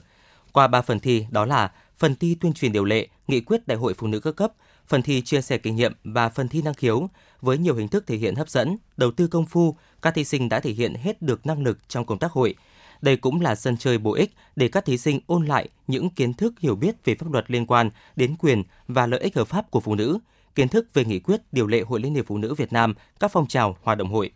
Qua 0.52 0.66
3 0.66 0.82
phần 0.82 1.00
thi 1.00 1.26
đó 1.30 1.44
là 1.44 1.70
phần 1.98 2.16
thi 2.16 2.36
tuyên 2.40 2.52
truyền 2.52 2.72
điều 2.72 2.84
lệ, 2.84 3.08
nghị 3.28 3.40
quyết 3.40 3.66
đại 3.66 3.78
hội 3.78 3.94
phụ 3.94 4.06
nữ 4.06 4.20
các 4.20 4.36
cấp, 4.36 4.52
phần 4.86 5.02
thi 5.02 5.22
chia 5.22 5.40
sẻ 5.40 5.58
kinh 5.58 5.76
nghiệm 5.76 5.92
và 6.04 6.28
phần 6.28 6.48
thi 6.48 6.62
năng 6.62 6.74
khiếu 6.74 7.08
với 7.40 7.58
nhiều 7.58 7.74
hình 7.74 7.88
thức 7.88 8.06
thể 8.06 8.16
hiện 8.16 8.34
hấp 8.34 8.48
dẫn, 8.48 8.76
đầu 8.96 9.10
tư 9.10 9.26
công 9.26 9.46
phu, 9.46 9.76
các 10.02 10.14
thí 10.14 10.24
sinh 10.24 10.48
đã 10.48 10.60
thể 10.60 10.70
hiện 10.70 10.94
hết 10.94 11.22
được 11.22 11.46
năng 11.46 11.62
lực 11.62 11.78
trong 11.88 12.06
công 12.06 12.18
tác 12.18 12.32
hội. 12.32 12.54
Đây 13.02 13.16
cũng 13.16 13.40
là 13.40 13.54
sân 13.54 13.76
chơi 13.76 13.98
bổ 13.98 14.14
ích 14.14 14.30
để 14.56 14.68
các 14.68 14.84
thí 14.84 14.98
sinh 14.98 15.20
ôn 15.26 15.46
lại 15.46 15.68
những 15.86 16.10
kiến 16.10 16.34
thức 16.34 16.54
hiểu 16.60 16.76
biết 16.76 17.04
về 17.04 17.14
pháp 17.14 17.32
luật 17.32 17.50
liên 17.50 17.66
quan 17.66 17.90
đến 18.16 18.36
quyền 18.38 18.62
và 18.88 19.06
lợi 19.06 19.20
ích 19.20 19.36
hợp 19.36 19.48
pháp 19.48 19.70
của 19.70 19.80
phụ 19.80 19.94
nữ, 19.94 20.18
kiến 20.54 20.68
thức 20.68 20.94
về 20.94 21.04
nghị 21.04 21.18
quyết 21.18 21.40
điều 21.52 21.66
lệ 21.66 21.80
Hội 21.80 22.00
Liên 22.00 22.14
hiệp 22.14 22.26
Phụ 22.26 22.38
nữ 22.38 22.54
Việt 22.54 22.72
Nam, 22.72 22.94
các 23.20 23.30
phong 23.32 23.46
trào 23.46 23.76
hoạt 23.82 23.98
động 23.98 24.12
hội. 24.12 24.30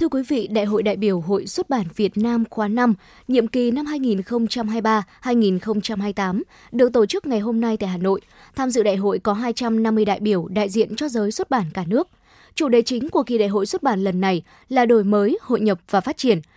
Thưa 0.00 0.08
quý 0.08 0.22
vị, 0.28 0.48
Đại 0.50 0.64
hội 0.64 0.82
đại 0.82 0.96
biểu 0.96 1.20
Hội 1.20 1.46
xuất 1.46 1.70
bản 1.70 1.86
Việt 1.96 2.16
Nam 2.16 2.44
khóa 2.50 2.68
5, 2.68 2.94
nhiệm 3.28 3.46
kỳ 3.46 3.70
năm 3.70 3.86
2023-2028 3.86 6.42
được 6.72 6.92
tổ 6.92 7.06
chức 7.06 7.26
ngày 7.26 7.40
hôm 7.40 7.60
nay 7.60 7.76
tại 7.76 7.88
Hà 7.88 7.96
Nội. 7.96 8.20
Tham 8.54 8.70
dự 8.70 8.82
đại 8.82 8.96
hội 8.96 9.18
có 9.18 9.32
250 9.32 10.04
đại 10.04 10.20
biểu 10.20 10.48
đại 10.48 10.68
diện 10.68 10.96
cho 10.96 11.08
giới 11.08 11.32
xuất 11.32 11.50
bản 11.50 11.64
cả 11.74 11.84
nước. 11.86 12.08
Chủ 12.54 12.68
đề 12.68 12.82
chính 12.82 13.08
của 13.08 13.22
kỳ 13.22 13.38
đại 13.38 13.48
hội 13.48 13.66
xuất 13.66 13.82
bản 13.82 14.04
lần 14.04 14.20
này 14.20 14.42
là 14.68 14.86
đổi 14.86 15.04
mới, 15.04 15.38
hội 15.42 15.60
nhập 15.60 15.80
và 15.90 16.00
phát 16.00 16.16
triển– 16.16 16.40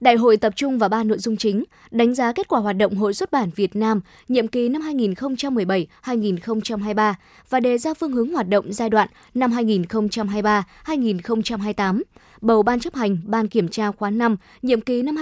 Đại 0.00 0.16
hội 0.16 0.36
tập 0.36 0.52
trung 0.56 0.78
vào 0.78 0.88
ba 0.88 1.04
nội 1.04 1.18
dung 1.18 1.36
chính, 1.36 1.64
đánh 1.90 2.14
giá 2.14 2.32
kết 2.32 2.48
quả 2.48 2.60
hoạt 2.60 2.76
động 2.76 2.94
Hội 2.94 3.14
xuất 3.14 3.30
bản 3.30 3.50
Việt 3.56 3.76
Nam 3.76 4.00
nhiệm 4.28 4.48
kỳ 4.48 4.68
năm 4.68 4.82
2017-2023 4.82 7.14
và 7.50 7.60
đề 7.60 7.78
ra 7.78 7.94
phương 7.94 8.12
hướng 8.12 8.32
hoạt 8.32 8.48
động 8.48 8.72
giai 8.72 8.90
đoạn 8.90 9.08
năm 9.34 9.52
2023-2028, 9.52 12.02
bầu 12.40 12.62
Ban 12.62 12.80
chấp 12.80 12.94
hành 12.94 13.18
Ban 13.24 13.48
kiểm 13.48 13.68
tra 13.68 13.90
khóa 13.90 14.10
5 14.10 14.36
nhiệm 14.62 14.80
kỳ 14.80 15.02
năm 15.02 15.16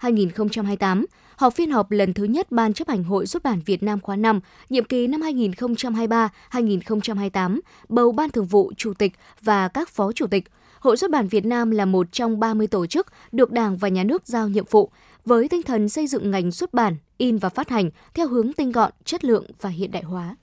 2023-2028, 0.00 1.04
họp 1.36 1.54
phiên 1.54 1.70
họp 1.70 1.90
lần 1.90 2.14
thứ 2.14 2.24
nhất 2.24 2.52
Ban 2.52 2.72
chấp 2.72 2.88
hành 2.88 3.04
Hội 3.04 3.26
xuất 3.26 3.42
bản 3.42 3.60
Việt 3.66 3.82
Nam 3.82 4.00
khóa 4.00 4.16
5 4.16 4.40
nhiệm 4.70 4.84
kỳ 4.84 5.06
năm 5.06 5.20
2023-2028, 5.20 7.60
bầu 7.88 8.12
Ban 8.12 8.30
thường 8.30 8.46
vụ 8.46 8.72
Chủ 8.76 8.94
tịch 8.94 9.12
và 9.42 9.68
các 9.68 9.88
phó 9.88 10.12
chủ 10.12 10.26
tịch, 10.26 10.44
Hội 10.80 10.96
xuất 10.96 11.10
bản 11.10 11.28
Việt 11.28 11.44
Nam 11.44 11.70
là 11.70 11.84
một 11.84 12.06
trong 12.12 12.40
30 12.40 12.66
tổ 12.66 12.86
chức 12.86 13.06
được 13.32 13.50
Đảng 13.50 13.76
và 13.76 13.88
Nhà 13.88 14.04
nước 14.04 14.26
giao 14.26 14.48
nhiệm 14.48 14.64
vụ 14.70 14.90
với 15.24 15.48
tinh 15.48 15.62
thần 15.62 15.88
xây 15.88 16.06
dựng 16.06 16.30
ngành 16.30 16.52
xuất 16.52 16.74
bản, 16.74 16.96
in 17.18 17.38
và 17.38 17.48
phát 17.48 17.68
hành 17.68 17.90
theo 18.14 18.28
hướng 18.28 18.52
tinh 18.52 18.72
gọn, 18.72 18.92
chất 19.04 19.24
lượng 19.24 19.46
và 19.60 19.70
hiện 19.70 19.90
đại 19.90 20.02
hóa. 20.02 20.36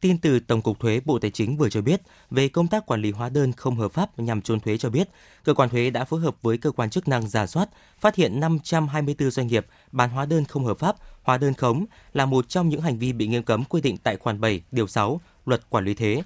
Tin 0.00 0.18
từ 0.18 0.40
Tổng 0.40 0.62
cục 0.62 0.80
Thuế 0.80 1.00
Bộ 1.04 1.18
Tài 1.18 1.30
chính 1.30 1.56
vừa 1.56 1.68
cho 1.68 1.82
biết 1.82 2.00
về 2.30 2.48
công 2.48 2.68
tác 2.68 2.86
quản 2.86 3.02
lý 3.02 3.10
hóa 3.10 3.28
đơn 3.28 3.52
không 3.52 3.76
hợp 3.76 3.92
pháp 3.92 4.18
nhằm 4.18 4.42
trốn 4.42 4.60
thuế 4.60 4.78
cho 4.78 4.90
biết, 4.90 5.08
cơ 5.44 5.54
quan 5.54 5.68
thuế 5.68 5.90
đã 5.90 6.04
phối 6.04 6.20
hợp 6.20 6.36
với 6.42 6.58
cơ 6.58 6.70
quan 6.70 6.90
chức 6.90 7.08
năng 7.08 7.28
giả 7.28 7.46
soát, 7.46 7.68
phát 8.00 8.14
hiện 8.14 8.40
524 8.40 9.30
doanh 9.30 9.46
nghiệp 9.46 9.66
bán 9.92 10.10
hóa 10.10 10.26
đơn 10.26 10.44
không 10.44 10.64
hợp 10.64 10.78
pháp, 10.78 10.96
hóa 11.22 11.38
đơn 11.38 11.54
khống 11.54 11.84
là 12.12 12.26
một 12.26 12.48
trong 12.48 12.68
những 12.68 12.80
hành 12.80 12.98
vi 12.98 13.12
bị 13.12 13.26
nghiêm 13.26 13.42
cấm 13.42 13.64
quy 13.64 13.80
định 13.80 13.96
tại 13.96 14.16
khoản 14.16 14.40
7, 14.40 14.62
điều 14.72 14.86
6 14.86 15.20
Luật 15.46 15.70
Quản 15.70 15.84
lý 15.84 15.94
thuế. 15.94 16.22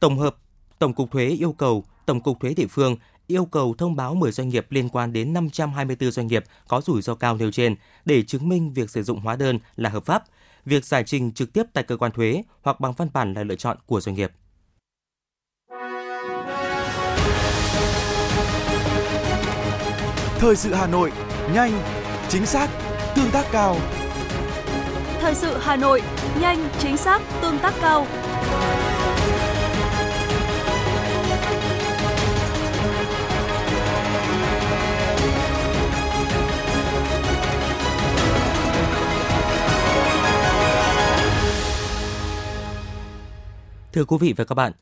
Tổng 0.00 0.18
hợp 0.18 0.36
Tổng 0.78 0.94
cục 0.94 1.10
Thuế 1.10 1.26
yêu 1.26 1.52
cầu 1.52 1.84
Tổng 2.06 2.20
cục 2.20 2.40
Thuế 2.40 2.54
địa 2.54 2.66
phương 2.66 2.96
yêu 3.26 3.44
cầu 3.44 3.74
thông 3.78 3.96
báo 3.96 4.14
10 4.14 4.32
doanh 4.32 4.48
nghiệp 4.48 4.66
liên 4.70 4.88
quan 4.88 5.12
đến 5.12 5.32
524 5.32 6.10
doanh 6.10 6.26
nghiệp 6.26 6.44
có 6.68 6.80
rủi 6.80 7.02
ro 7.02 7.14
cao 7.14 7.36
nêu 7.36 7.50
trên 7.50 7.74
để 8.04 8.22
chứng 8.22 8.48
minh 8.48 8.72
việc 8.72 8.90
sử 8.90 9.02
dụng 9.02 9.20
hóa 9.20 9.36
đơn 9.36 9.58
là 9.76 9.90
hợp 9.90 10.04
pháp. 10.04 10.24
Việc 10.64 10.84
giải 10.84 11.04
trình 11.04 11.32
trực 11.32 11.52
tiếp 11.52 11.62
tại 11.72 11.84
cơ 11.84 11.96
quan 11.96 12.12
thuế 12.12 12.42
hoặc 12.62 12.80
bằng 12.80 12.92
văn 12.92 13.08
bản 13.12 13.34
là 13.34 13.44
lựa 13.44 13.56
chọn 13.56 13.76
của 13.86 14.00
doanh 14.00 14.16
nghiệp. 14.16 14.32
Thời 20.38 20.56
sự 20.56 20.74
Hà 20.74 20.86
Nội, 20.86 21.12
nhanh, 21.54 21.72
chính 22.28 22.46
xác, 22.46 22.70
tương 23.16 23.30
tác 23.30 23.46
cao. 23.52 23.76
Thời 25.20 25.34
sự 25.34 25.58
Hà 25.60 25.76
Nội, 25.76 26.02
nhanh, 26.40 26.68
chính 26.78 26.96
xác, 26.96 27.22
tương 27.42 27.58
tác 27.58 27.74
cao. 27.80 28.06
Thưa 43.96 44.04
quý 44.04 44.16
vị 44.20 44.34
và 44.36 44.44
các 44.44 44.54
bạn, 44.54 44.72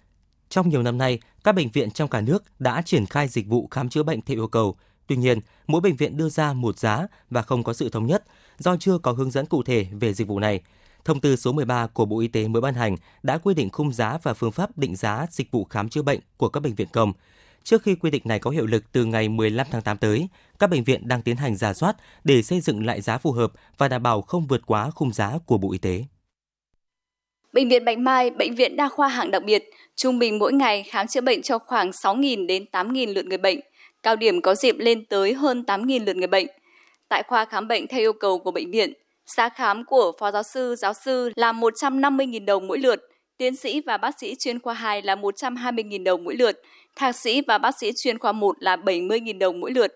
trong 0.49 0.69
nhiều 0.69 0.83
năm 0.83 0.99
nay, 0.99 1.19
các 1.45 1.55
bệnh 1.55 1.71
viện 1.71 1.91
trong 1.91 2.09
cả 2.09 2.21
nước 2.21 2.45
đã 2.59 2.83
triển 2.83 3.07
khai 3.07 3.29
dịch 3.29 3.47
vụ 3.47 3.69
khám 3.71 3.89
chữa 3.89 4.03
bệnh 4.03 4.21
theo 4.21 4.37
yêu 4.37 4.49
cầu. 4.49 4.77
Tuy 5.07 5.17
nhiên, 5.17 5.39
mỗi 5.67 5.81
bệnh 5.81 5.97
viện 5.97 6.17
đưa 6.17 6.29
ra 6.29 6.53
một 6.53 6.79
giá 6.79 7.07
và 7.31 7.43
không 7.43 7.65
có 7.65 7.73
sự 7.73 7.89
thống 7.89 8.07
nhất 8.07 8.25
do 8.59 8.77
chưa 8.77 8.99
có 8.99 9.13
hướng 9.13 9.31
dẫn 9.31 9.47
cụ 9.47 9.63
thể 9.63 9.87
về 10.01 10.15
dịch 10.15 10.29
vụ 10.29 10.39
này. 10.39 10.61
Thông 11.05 11.21
tư 11.21 11.37
số 11.37 11.53
13 11.53 11.87
của 11.87 12.05
Bộ 12.05 12.21
Y 12.21 12.29
tế 12.29 12.49
mới 12.49 12.63
ban 12.63 12.75
hành 12.75 12.97
đã 13.23 13.39
quy 13.39 13.55
định 13.55 13.71
khung 13.71 13.93
giá 13.93 14.19
và 14.23 14.35
phương 14.35 14.53
pháp 14.53 14.79
định 14.79 14.97
giá 14.97 15.27
dịch 15.31 15.51
vụ 15.51 15.65
khám 15.65 15.89
chữa 15.89 16.03
bệnh 16.03 16.21
của 16.37 16.49
các 16.49 16.61
bệnh 16.61 16.75
viện 16.75 16.89
công. 16.93 17.13
Trước 17.65 17.83
khi 17.83 17.95
quy 17.95 18.11
định 18.11 18.23
này 18.25 18.39
có 18.39 18.51
hiệu 18.51 18.67
lực 18.67 18.93
từ 18.93 19.05
ngày 19.05 19.29
15 19.29 19.67
tháng 19.71 19.83
8 19.83 19.99
tới, 19.99 20.29
các 20.59 20.71
bệnh 20.71 20.85
viện 20.85 21.09
đang 21.09 21.23
tiến 21.23 21.37
hành 21.37 21.57
giả 21.57 21.75
soát 21.75 21.97
để 22.25 22.43
xây 22.43 22.61
dựng 22.61 22.87
lại 22.87 23.01
giá 23.01 23.19
phù 23.19 23.33
hợp 23.33 23.53
và 23.79 23.89
đảm 23.89 24.03
bảo 24.03 24.23
không 24.23 24.47
vượt 24.47 24.63
quá 24.67 24.91
khung 24.91 25.13
giá 25.13 25.39
của 25.47 25.59
Bộ 25.59 25.73
Y 25.73 25.79
tế. 25.79 26.05
Bệnh 27.55 27.69
viện 27.69 27.85
Bạch 27.85 27.99
Mai, 27.99 28.31
bệnh 28.31 28.55
viện 28.55 28.77
đa 28.77 28.89
khoa 28.89 29.09
hạng 29.09 29.31
đặc 29.31 29.43
biệt, 29.45 29.71
trung 29.97 30.19
bình 30.19 30.39
mỗi 30.39 30.53
ngày 30.53 30.83
khám 30.83 31.07
chữa 31.07 31.21
bệnh 31.21 31.43
cho 31.43 31.59
khoảng 31.59 31.91
6.000 31.91 32.47
đến 32.47 32.65
8.000 32.73 33.15
lượt 33.15 33.27
người 33.27 33.39
bệnh, 33.39 33.61
cao 34.03 34.17
điểm 34.17 34.41
có 34.41 34.55
dịp 34.55 34.79
lên 34.79 35.05
tới 35.05 35.35
hơn 35.35 35.65
8.000 35.67 36.05
lượt 36.05 36.17
người 36.17 36.27
bệnh. 36.27 36.47
Tại 37.09 37.23
khoa 37.23 37.45
khám 37.45 37.69
bệnh 37.69 37.87
theo 37.87 38.01
yêu 38.01 38.13
cầu 38.13 38.39
của 38.39 38.51
bệnh 38.51 38.71
viện, 38.71 38.93
giá 39.27 39.49
khám 39.49 39.85
của 39.85 40.13
phó 40.19 40.31
giáo 40.31 40.43
sư, 40.43 40.75
giáo 40.79 40.93
sư 40.95 41.31
là 41.37 41.53
150.000 41.53 42.45
đồng 42.45 42.67
mỗi 42.67 42.79
lượt, 42.79 43.01
tiến 43.37 43.57
sĩ 43.57 43.81
và 43.81 43.97
bác 43.97 44.19
sĩ 44.21 44.35
chuyên 44.35 44.61
khoa 44.61 44.75
2 44.75 45.03
là 45.03 45.15
120.000 45.15 46.05
đồng 46.05 46.25
mỗi 46.25 46.35
lượt, 46.35 46.63
thạc 46.97 47.17
sĩ 47.17 47.41
và 47.47 47.59
bác 47.59 47.79
sĩ 47.79 47.93
chuyên 47.97 48.19
khoa 48.19 48.33
1 48.33 48.57
là 48.61 48.77
70.000 48.77 49.39
đồng 49.39 49.61
mỗi 49.61 49.71
lượt. 49.71 49.93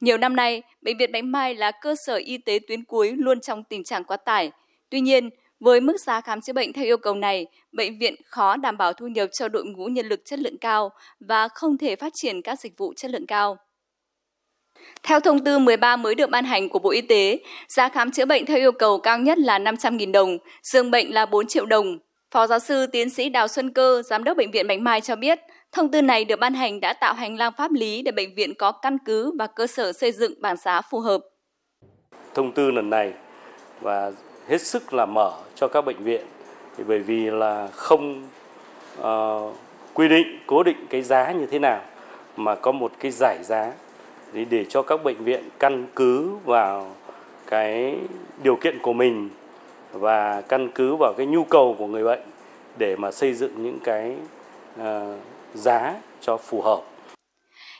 Nhiều 0.00 0.18
năm 0.18 0.36
nay, 0.36 0.62
Bệnh 0.82 0.98
viện 0.98 1.12
Bạch 1.12 1.24
Mai 1.24 1.54
là 1.54 1.70
cơ 1.70 1.94
sở 2.06 2.14
y 2.14 2.38
tế 2.38 2.58
tuyến 2.68 2.84
cuối 2.84 3.12
luôn 3.16 3.40
trong 3.40 3.64
tình 3.64 3.84
trạng 3.84 4.04
quá 4.04 4.16
tải. 4.16 4.50
Tuy 4.90 5.00
nhiên, 5.00 5.30
với 5.60 5.80
mức 5.80 6.00
giá 6.00 6.20
khám 6.20 6.40
chữa 6.40 6.52
bệnh 6.52 6.72
theo 6.72 6.84
yêu 6.84 6.96
cầu 6.96 7.14
này, 7.14 7.46
bệnh 7.72 7.98
viện 7.98 8.14
khó 8.24 8.56
đảm 8.56 8.76
bảo 8.76 8.92
thu 8.92 9.06
nhập 9.06 9.28
cho 9.32 9.48
đội 9.48 9.64
ngũ 9.64 9.86
nhân 9.86 10.06
lực 10.06 10.20
chất 10.24 10.38
lượng 10.38 10.58
cao 10.58 10.90
và 11.20 11.48
không 11.48 11.78
thể 11.78 11.96
phát 11.96 12.12
triển 12.14 12.42
các 12.42 12.60
dịch 12.60 12.78
vụ 12.78 12.94
chất 12.96 13.10
lượng 13.10 13.26
cao. 13.26 13.56
Theo 15.02 15.20
thông 15.20 15.44
tư 15.44 15.58
13 15.58 15.96
mới 15.96 16.14
được 16.14 16.30
ban 16.30 16.44
hành 16.44 16.68
của 16.68 16.78
Bộ 16.78 16.90
Y 16.90 17.00
tế, 17.00 17.38
giá 17.68 17.88
khám 17.88 18.10
chữa 18.10 18.24
bệnh 18.24 18.46
theo 18.46 18.56
yêu 18.56 18.72
cầu 18.72 18.98
cao 18.98 19.18
nhất 19.18 19.38
là 19.38 19.58
500.000 19.58 20.12
đồng, 20.12 20.38
dương 20.62 20.90
bệnh 20.90 21.14
là 21.14 21.26
4 21.26 21.46
triệu 21.46 21.66
đồng. 21.66 21.98
Phó 22.30 22.46
giáo 22.46 22.58
sư 22.58 22.86
tiến 22.86 23.10
sĩ 23.10 23.28
Đào 23.28 23.48
Xuân 23.48 23.72
Cơ, 23.72 24.02
giám 24.02 24.24
đốc 24.24 24.36
bệnh 24.36 24.50
viện 24.50 24.66
Bạch 24.66 24.80
Mai 24.80 25.00
cho 25.00 25.16
biết, 25.16 25.38
thông 25.72 25.90
tư 25.90 26.02
này 26.02 26.24
được 26.24 26.38
ban 26.40 26.54
hành 26.54 26.80
đã 26.80 26.92
tạo 26.92 27.14
hành 27.14 27.36
lang 27.36 27.52
pháp 27.58 27.72
lý 27.72 28.02
để 28.02 28.12
bệnh 28.12 28.34
viện 28.34 28.54
có 28.54 28.72
căn 28.72 28.98
cứ 29.04 29.32
và 29.38 29.46
cơ 29.46 29.66
sở 29.66 29.92
xây 29.92 30.12
dựng 30.12 30.32
bảng 30.42 30.56
giá 30.56 30.80
phù 30.90 31.00
hợp. 31.00 31.20
Thông 32.34 32.52
tư 32.52 32.70
lần 32.70 32.90
này 32.90 33.12
và 33.80 34.12
hết 34.48 34.62
sức 34.62 34.94
là 34.94 35.06
mở 35.06 35.32
cho 35.54 35.68
các 35.68 35.84
bệnh 35.84 36.04
viện 36.04 36.24
thì 36.76 36.84
bởi 36.86 36.98
vì 36.98 37.30
là 37.30 37.68
không 37.72 38.28
uh, 39.00 39.54
quy 39.94 40.08
định 40.08 40.38
cố 40.46 40.62
định 40.62 40.86
cái 40.90 41.02
giá 41.02 41.32
như 41.32 41.46
thế 41.46 41.58
nào 41.58 41.80
mà 42.36 42.54
có 42.54 42.72
một 42.72 42.92
cái 42.98 43.10
giải 43.10 43.38
giá 43.42 43.72
để, 44.32 44.44
để 44.44 44.64
cho 44.64 44.82
các 44.82 45.04
bệnh 45.04 45.24
viện 45.24 45.48
căn 45.58 45.86
cứ 45.94 46.30
vào 46.44 46.94
cái 47.46 47.96
điều 48.42 48.56
kiện 48.56 48.78
của 48.78 48.92
mình 48.92 49.30
và 49.92 50.40
căn 50.40 50.68
cứ 50.74 50.96
vào 50.96 51.14
cái 51.16 51.26
nhu 51.26 51.44
cầu 51.44 51.76
của 51.78 51.86
người 51.86 52.04
bệnh 52.04 52.22
để 52.78 52.96
mà 52.96 53.10
xây 53.10 53.34
dựng 53.34 53.62
những 53.62 53.78
cái 53.84 54.14
uh, 54.80 54.84
giá 55.54 55.94
cho 56.20 56.36
phù 56.36 56.62
hợp. 56.62 56.80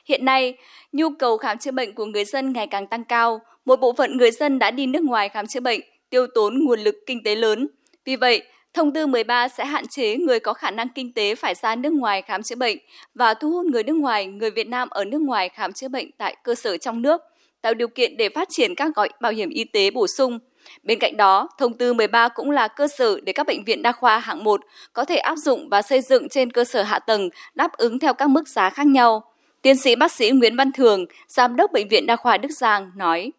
Hiện 0.08 0.24
nay, 0.24 0.58
nhu 0.92 1.08
cầu 1.18 1.36
khám 1.36 1.58
chữa 1.58 1.70
bệnh 1.70 1.94
của 1.94 2.04
người 2.04 2.24
dân 2.24 2.52
ngày 2.52 2.66
càng 2.66 2.86
tăng 2.86 3.04
cao. 3.04 3.40
Một 3.64 3.80
bộ 3.80 3.92
phận 3.92 4.16
người 4.16 4.30
dân 4.30 4.58
đã 4.58 4.70
đi 4.70 4.86
nước 4.86 5.02
ngoài 5.02 5.28
khám 5.28 5.46
chữa 5.46 5.60
bệnh, 5.60 5.80
tiêu 6.10 6.26
tốn 6.34 6.64
nguồn 6.64 6.80
lực 6.80 6.96
kinh 7.06 7.22
tế 7.22 7.34
lớn. 7.34 7.68
Vì 8.04 8.16
vậy, 8.16 8.42
Thông 8.74 8.92
tư 8.92 9.06
13 9.06 9.48
sẽ 9.48 9.64
hạn 9.64 9.86
chế 9.86 10.16
người 10.16 10.40
có 10.40 10.52
khả 10.52 10.70
năng 10.70 10.88
kinh 10.88 11.12
tế 11.12 11.34
phải 11.34 11.54
ra 11.54 11.76
nước 11.76 11.92
ngoài 11.92 12.22
khám 12.22 12.42
chữa 12.42 12.56
bệnh 12.56 12.78
và 13.14 13.34
thu 13.34 13.50
hút 13.50 13.66
người 13.66 13.82
nước 13.82 13.96
ngoài, 13.96 14.26
người 14.26 14.50
Việt 14.50 14.68
Nam 14.68 14.88
ở 14.90 15.04
nước 15.04 15.20
ngoài 15.20 15.48
khám 15.48 15.72
chữa 15.72 15.88
bệnh 15.88 16.10
tại 16.12 16.36
cơ 16.42 16.54
sở 16.54 16.76
trong 16.76 17.02
nước, 17.02 17.20
tạo 17.60 17.74
điều 17.74 17.88
kiện 17.88 18.16
để 18.16 18.28
phát 18.28 18.48
triển 18.50 18.74
các 18.74 18.94
gói 18.94 19.08
bảo 19.20 19.32
hiểm 19.32 19.48
y 19.48 19.64
tế 19.64 19.90
bổ 19.90 20.06
sung. 20.06 20.38
Bên 20.82 20.98
cạnh 20.98 21.16
đó, 21.16 21.48
thông 21.58 21.78
tư 21.78 21.94
13 21.94 22.28
cũng 22.28 22.50
là 22.50 22.68
cơ 22.68 22.88
sở 22.88 23.20
để 23.20 23.32
các 23.32 23.46
bệnh 23.46 23.64
viện 23.64 23.82
đa 23.82 23.92
khoa 23.92 24.18
hạng 24.18 24.44
1 24.44 24.60
có 24.92 25.04
thể 25.04 25.16
áp 25.16 25.36
dụng 25.36 25.68
và 25.68 25.82
xây 25.82 26.00
dựng 26.00 26.28
trên 26.28 26.52
cơ 26.52 26.64
sở 26.64 26.82
hạ 26.82 26.98
tầng 26.98 27.28
đáp 27.54 27.72
ứng 27.72 27.98
theo 27.98 28.14
các 28.14 28.30
mức 28.30 28.48
giá 28.48 28.70
khác 28.70 28.86
nhau. 28.86 29.22
Tiến 29.62 29.76
sĩ 29.76 29.96
bác 29.96 30.12
sĩ 30.12 30.30
Nguyễn 30.30 30.56
Văn 30.56 30.72
Thường, 30.72 31.06
giám 31.28 31.56
đốc 31.56 31.72
bệnh 31.72 31.88
viện 31.88 32.06
đa 32.06 32.16
khoa 32.16 32.36
Đức 32.36 32.50
Giang 32.50 32.90
nói: 32.96 33.32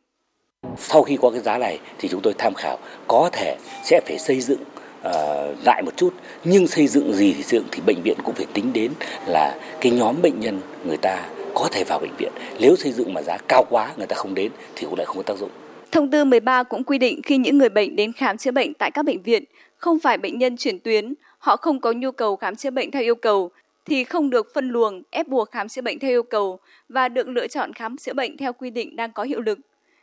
sau 0.77 1.03
khi 1.03 1.17
có 1.21 1.29
cái 1.29 1.41
giá 1.41 1.57
này 1.57 1.79
thì 1.97 2.09
chúng 2.09 2.21
tôi 2.21 2.33
tham 2.37 2.53
khảo. 2.53 2.77
Có 3.07 3.29
thể 3.33 3.57
sẽ 3.83 4.01
phải 4.05 4.19
xây 4.19 4.41
dựng 4.41 4.59
uh, 5.07 5.65
lại 5.65 5.81
một 5.85 5.91
chút 5.97 6.13
nhưng 6.43 6.67
xây 6.67 6.87
dựng 6.87 7.13
gì 7.13 7.33
thì 7.37 7.43
xây 7.43 7.59
dựng 7.59 7.67
thì 7.71 7.81
bệnh 7.85 8.01
viện 8.03 8.17
cũng 8.23 8.35
phải 8.35 8.45
tính 8.53 8.73
đến 8.73 8.91
là 9.27 9.57
cái 9.81 9.91
nhóm 9.91 10.21
bệnh 10.21 10.39
nhân 10.39 10.61
người 10.85 10.97
ta 10.97 11.29
có 11.53 11.67
thể 11.71 11.83
vào 11.83 11.99
bệnh 11.99 12.15
viện. 12.17 12.31
Nếu 12.59 12.75
xây 12.75 12.91
dựng 12.91 13.13
mà 13.13 13.21
giá 13.21 13.37
cao 13.47 13.65
quá 13.69 13.91
người 13.97 14.07
ta 14.07 14.15
không 14.15 14.35
đến 14.35 14.51
thì 14.75 14.87
cũng 14.89 14.97
lại 14.97 15.05
không 15.05 15.17
có 15.17 15.23
tác 15.23 15.37
dụng. 15.37 15.49
Thông 15.91 16.11
tư 16.11 16.25
13 16.25 16.63
cũng 16.63 16.83
quy 16.83 16.97
định 16.97 17.21
khi 17.21 17.37
những 17.37 17.57
người 17.57 17.69
bệnh 17.69 17.95
đến 17.95 18.13
khám 18.13 18.37
chữa 18.37 18.51
bệnh 18.51 18.73
tại 18.73 18.91
các 18.91 19.05
bệnh 19.05 19.21
viện 19.21 19.43
không 19.77 19.99
phải 19.99 20.17
bệnh 20.17 20.37
nhân 20.37 20.57
chuyển 20.57 20.79
tuyến, 20.79 21.13
họ 21.39 21.55
không 21.55 21.81
có 21.81 21.91
nhu 21.91 22.11
cầu 22.11 22.35
khám 22.35 22.55
chữa 22.55 22.71
bệnh 22.71 22.91
theo 22.91 23.01
yêu 23.01 23.15
cầu 23.15 23.51
thì 23.85 24.03
không 24.03 24.29
được 24.29 24.47
phân 24.53 24.69
luồng, 24.69 25.01
ép 25.09 25.27
buộc 25.27 25.51
khám 25.51 25.67
chữa 25.67 25.81
bệnh 25.81 25.99
theo 25.99 26.11
yêu 26.11 26.23
cầu 26.23 26.59
và 26.89 27.09
được 27.09 27.27
lựa 27.27 27.47
chọn 27.47 27.73
khám 27.73 27.97
chữa 27.97 28.13
bệnh 28.13 28.37
theo 28.37 28.53
quy 28.53 28.69
định 28.69 28.95
đang 28.95 29.11
có 29.11 29.23
hiệu 29.23 29.41
lực. 29.41 29.59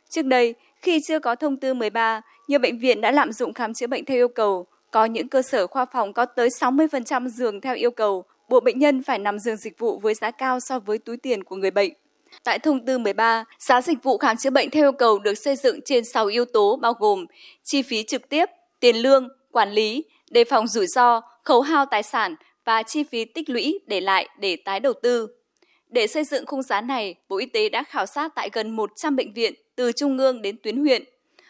Trước 0.09 0.25
đây, 0.25 0.55
khi 0.81 0.99
chưa 1.07 1.19
có 1.19 1.35
thông 1.35 1.57
tư 1.57 1.73
13, 1.73 2.21
nhiều 2.47 2.59
bệnh 2.59 2.79
viện 2.79 3.01
đã 3.01 3.11
lạm 3.11 3.33
dụng 3.33 3.53
khám 3.53 3.73
chữa 3.73 3.87
bệnh 3.87 4.05
theo 4.05 4.17
yêu 4.17 4.27
cầu, 4.27 4.65
có 4.91 5.05
những 5.05 5.27
cơ 5.27 5.41
sở 5.41 5.67
khoa 5.67 5.85
phòng 5.85 6.13
có 6.13 6.25
tới 6.25 6.49
60% 6.49 7.27
giường 7.27 7.61
theo 7.61 7.75
yêu 7.75 7.91
cầu, 7.91 8.23
buộc 8.49 8.63
bệnh 8.63 8.79
nhân 8.79 9.03
phải 9.03 9.19
nằm 9.19 9.39
giường 9.39 9.57
dịch 9.57 9.79
vụ 9.79 9.99
với 9.99 10.13
giá 10.13 10.31
cao 10.31 10.59
so 10.59 10.79
với 10.79 10.97
túi 10.97 11.17
tiền 11.17 11.43
của 11.43 11.55
người 11.55 11.71
bệnh. 11.71 11.93
Tại 12.43 12.59
thông 12.59 12.85
tư 12.85 12.97
13, 12.97 13.43
giá 13.59 13.81
dịch 13.81 14.03
vụ 14.03 14.17
khám 14.17 14.37
chữa 14.37 14.49
bệnh 14.49 14.69
theo 14.69 14.83
yêu 14.83 14.91
cầu 14.91 15.19
được 15.19 15.33
xây 15.33 15.55
dựng 15.55 15.79
trên 15.85 16.03
6 16.05 16.25
yếu 16.25 16.45
tố 16.45 16.75
bao 16.75 16.93
gồm 16.93 17.25
chi 17.63 17.81
phí 17.81 18.03
trực 18.03 18.29
tiếp, 18.29 18.45
tiền 18.79 18.95
lương, 18.95 19.27
quản 19.51 19.71
lý, 19.71 20.03
đề 20.31 20.43
phòng 20.43 20.67
rủi 20.67 20.87
ro, 20.87 21.21
khấu 21.43 21.61
hao 21.61 21.85
tài 21.85 22.03
sản 22.03 22.35
và 22.65 22.83
chi 22.83 23.03
phí 23.03 23.25
tích 23.25 23.49
lũy 23.49 23.79
để 23.87 24.01
lại 24.01 24.29
để 24.39 24.57
tái 24.65 24.79
đầu 24.79 24.93
tư. 24.93 25.27
Để 25.89 26.07
xây 26.07 26.23
dựng 26.23 26.45
khung 26.45 26.61
giá 26.61 26.81
này, 26.81 27.15
Bộ 27.29 27.37
Y 27.37 27.45
tế 27.45 27.69
đã 27.69 27.83
khảo 27.83 28.05
sát 28.05 28.31
tại 28.35 28.49
gần 28.53 28.75
100 28.75 29.15
bệnh 29.15 29.33
viện 29.33 29.53
từ 29.77 29.91
trung 29.91 30.17
ương 30.17 30.41
đến 30.41 30.55
tuyến 30.63 30.77
huyện. 30.77 31.03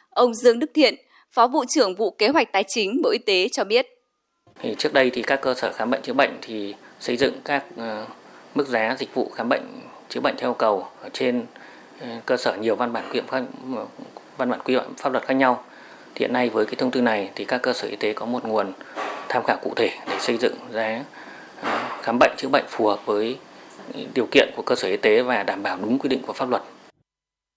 Ông 0.10 0.34
Dương 0.34 0.60
Đức 0.60 0.72
Thiện, 0.74 0.96
Phó 1.32 1.48
vụ 1.48 1.66
trưởng 1.66 1.96
vụ 1.96 2.12
kế 2.12 2.28
hoạch 2.28 2.52
tài 2.52 2.64
chính 2.68 3.02
Bộ 3.04 3.10
Y 3.10 3.18
tế 3.18 3.50
cho 3.52 3.64
biết. 3.64 3.88
Thì 4.62 4.76
trước 4.78 4.94
đây 4.94 5.10
thì 5.10 5.22
các 5.22 5.42
cơ 5.42 5.54
sở 5.54 5.72
khám 5.74 5.90
bệnh 5.90 6.02
chữa 6.02 6.14
bệnh 6.14 6.38
thì 6.42 6.76
xây 7.00 7.18
dựng 7.18 7.34
các 7.46 7.66
ờ, 7.78 8.06
mức 8.56 8.68
giá 8.68 8.96
dịch 9.00 9.14
vụ 9.14 9.32
khám 9.36 9.50
bệnh 9.50 9.62
chữa 10.10 10.20
bệnh 10.20 10.36
theo 10.38 10.54
cầu 10.54 10.88
ở 11.02 11.10
trên 11.14 11.46
ờ, 12.00 12.08
cơ 12.26 12.38
sở 12.38 12.56
nhiều 12.56 12.76
văn 12.76 12.94
bản 12.94 13.10
quy 13.12 13.22
phạm 13.28 13.46
văn 14.38 14.50
bản 14.50 14.60
quy 14.66 14.76
phạm 14.78 14.96
pháp 14.96 15.12
luật 15.12 15.26
khác 15.26 15.34
nhau. 15.34 15.64
Thì 16.16 16.24
hiện 16.24 16.34
nay 16.34 16.50
với 16.50 16.66
cái 16.66 16.76
thông 16.76 16.92
tư 16.92 17.02
này 17.02 17.30
thì 17.36 17.46
các 17.46 17.62
cơ 17.62 17.74
sở 17.74 17.88
y 17.88 17.96
tế 17.96 18.14
có 18.14 18.26
một 18.26 18.46
nguồn 18.46 18.74
tham 19.30 19.44
khảo 19.44 19.58
cụ 19.62 19.74
thể 19.76 19.90
để 20.10 20.20
xây 20.20 20.38
dựng 20.38 20.56
giá 20.72 21.04
ờ, 21.62 21.80
khám 22.02 22.18
bệnh 22.20 22.32
chữa 22.38 22.50
bệnh 22.50 22.66
phù 22.68 22.88
hợp 22.88 23.06
với 23.06 23.38
điều 24.14 24.28
kiện 24.32 24.50
của 24.56 24.62
cơ 24.62 24.76
sở 24.76 24.88
y 24.88 24.98
tế 24.98 25.22
và 25.22 25.44
đảm 25.44 25.64
bảo 25.64 25.78
đúng 25.82 26.00
quy 26.00 26.10
định 26.10 26.22
của 26.22 26.34
pháp 26.34 26.50
luật. 26.50 26.62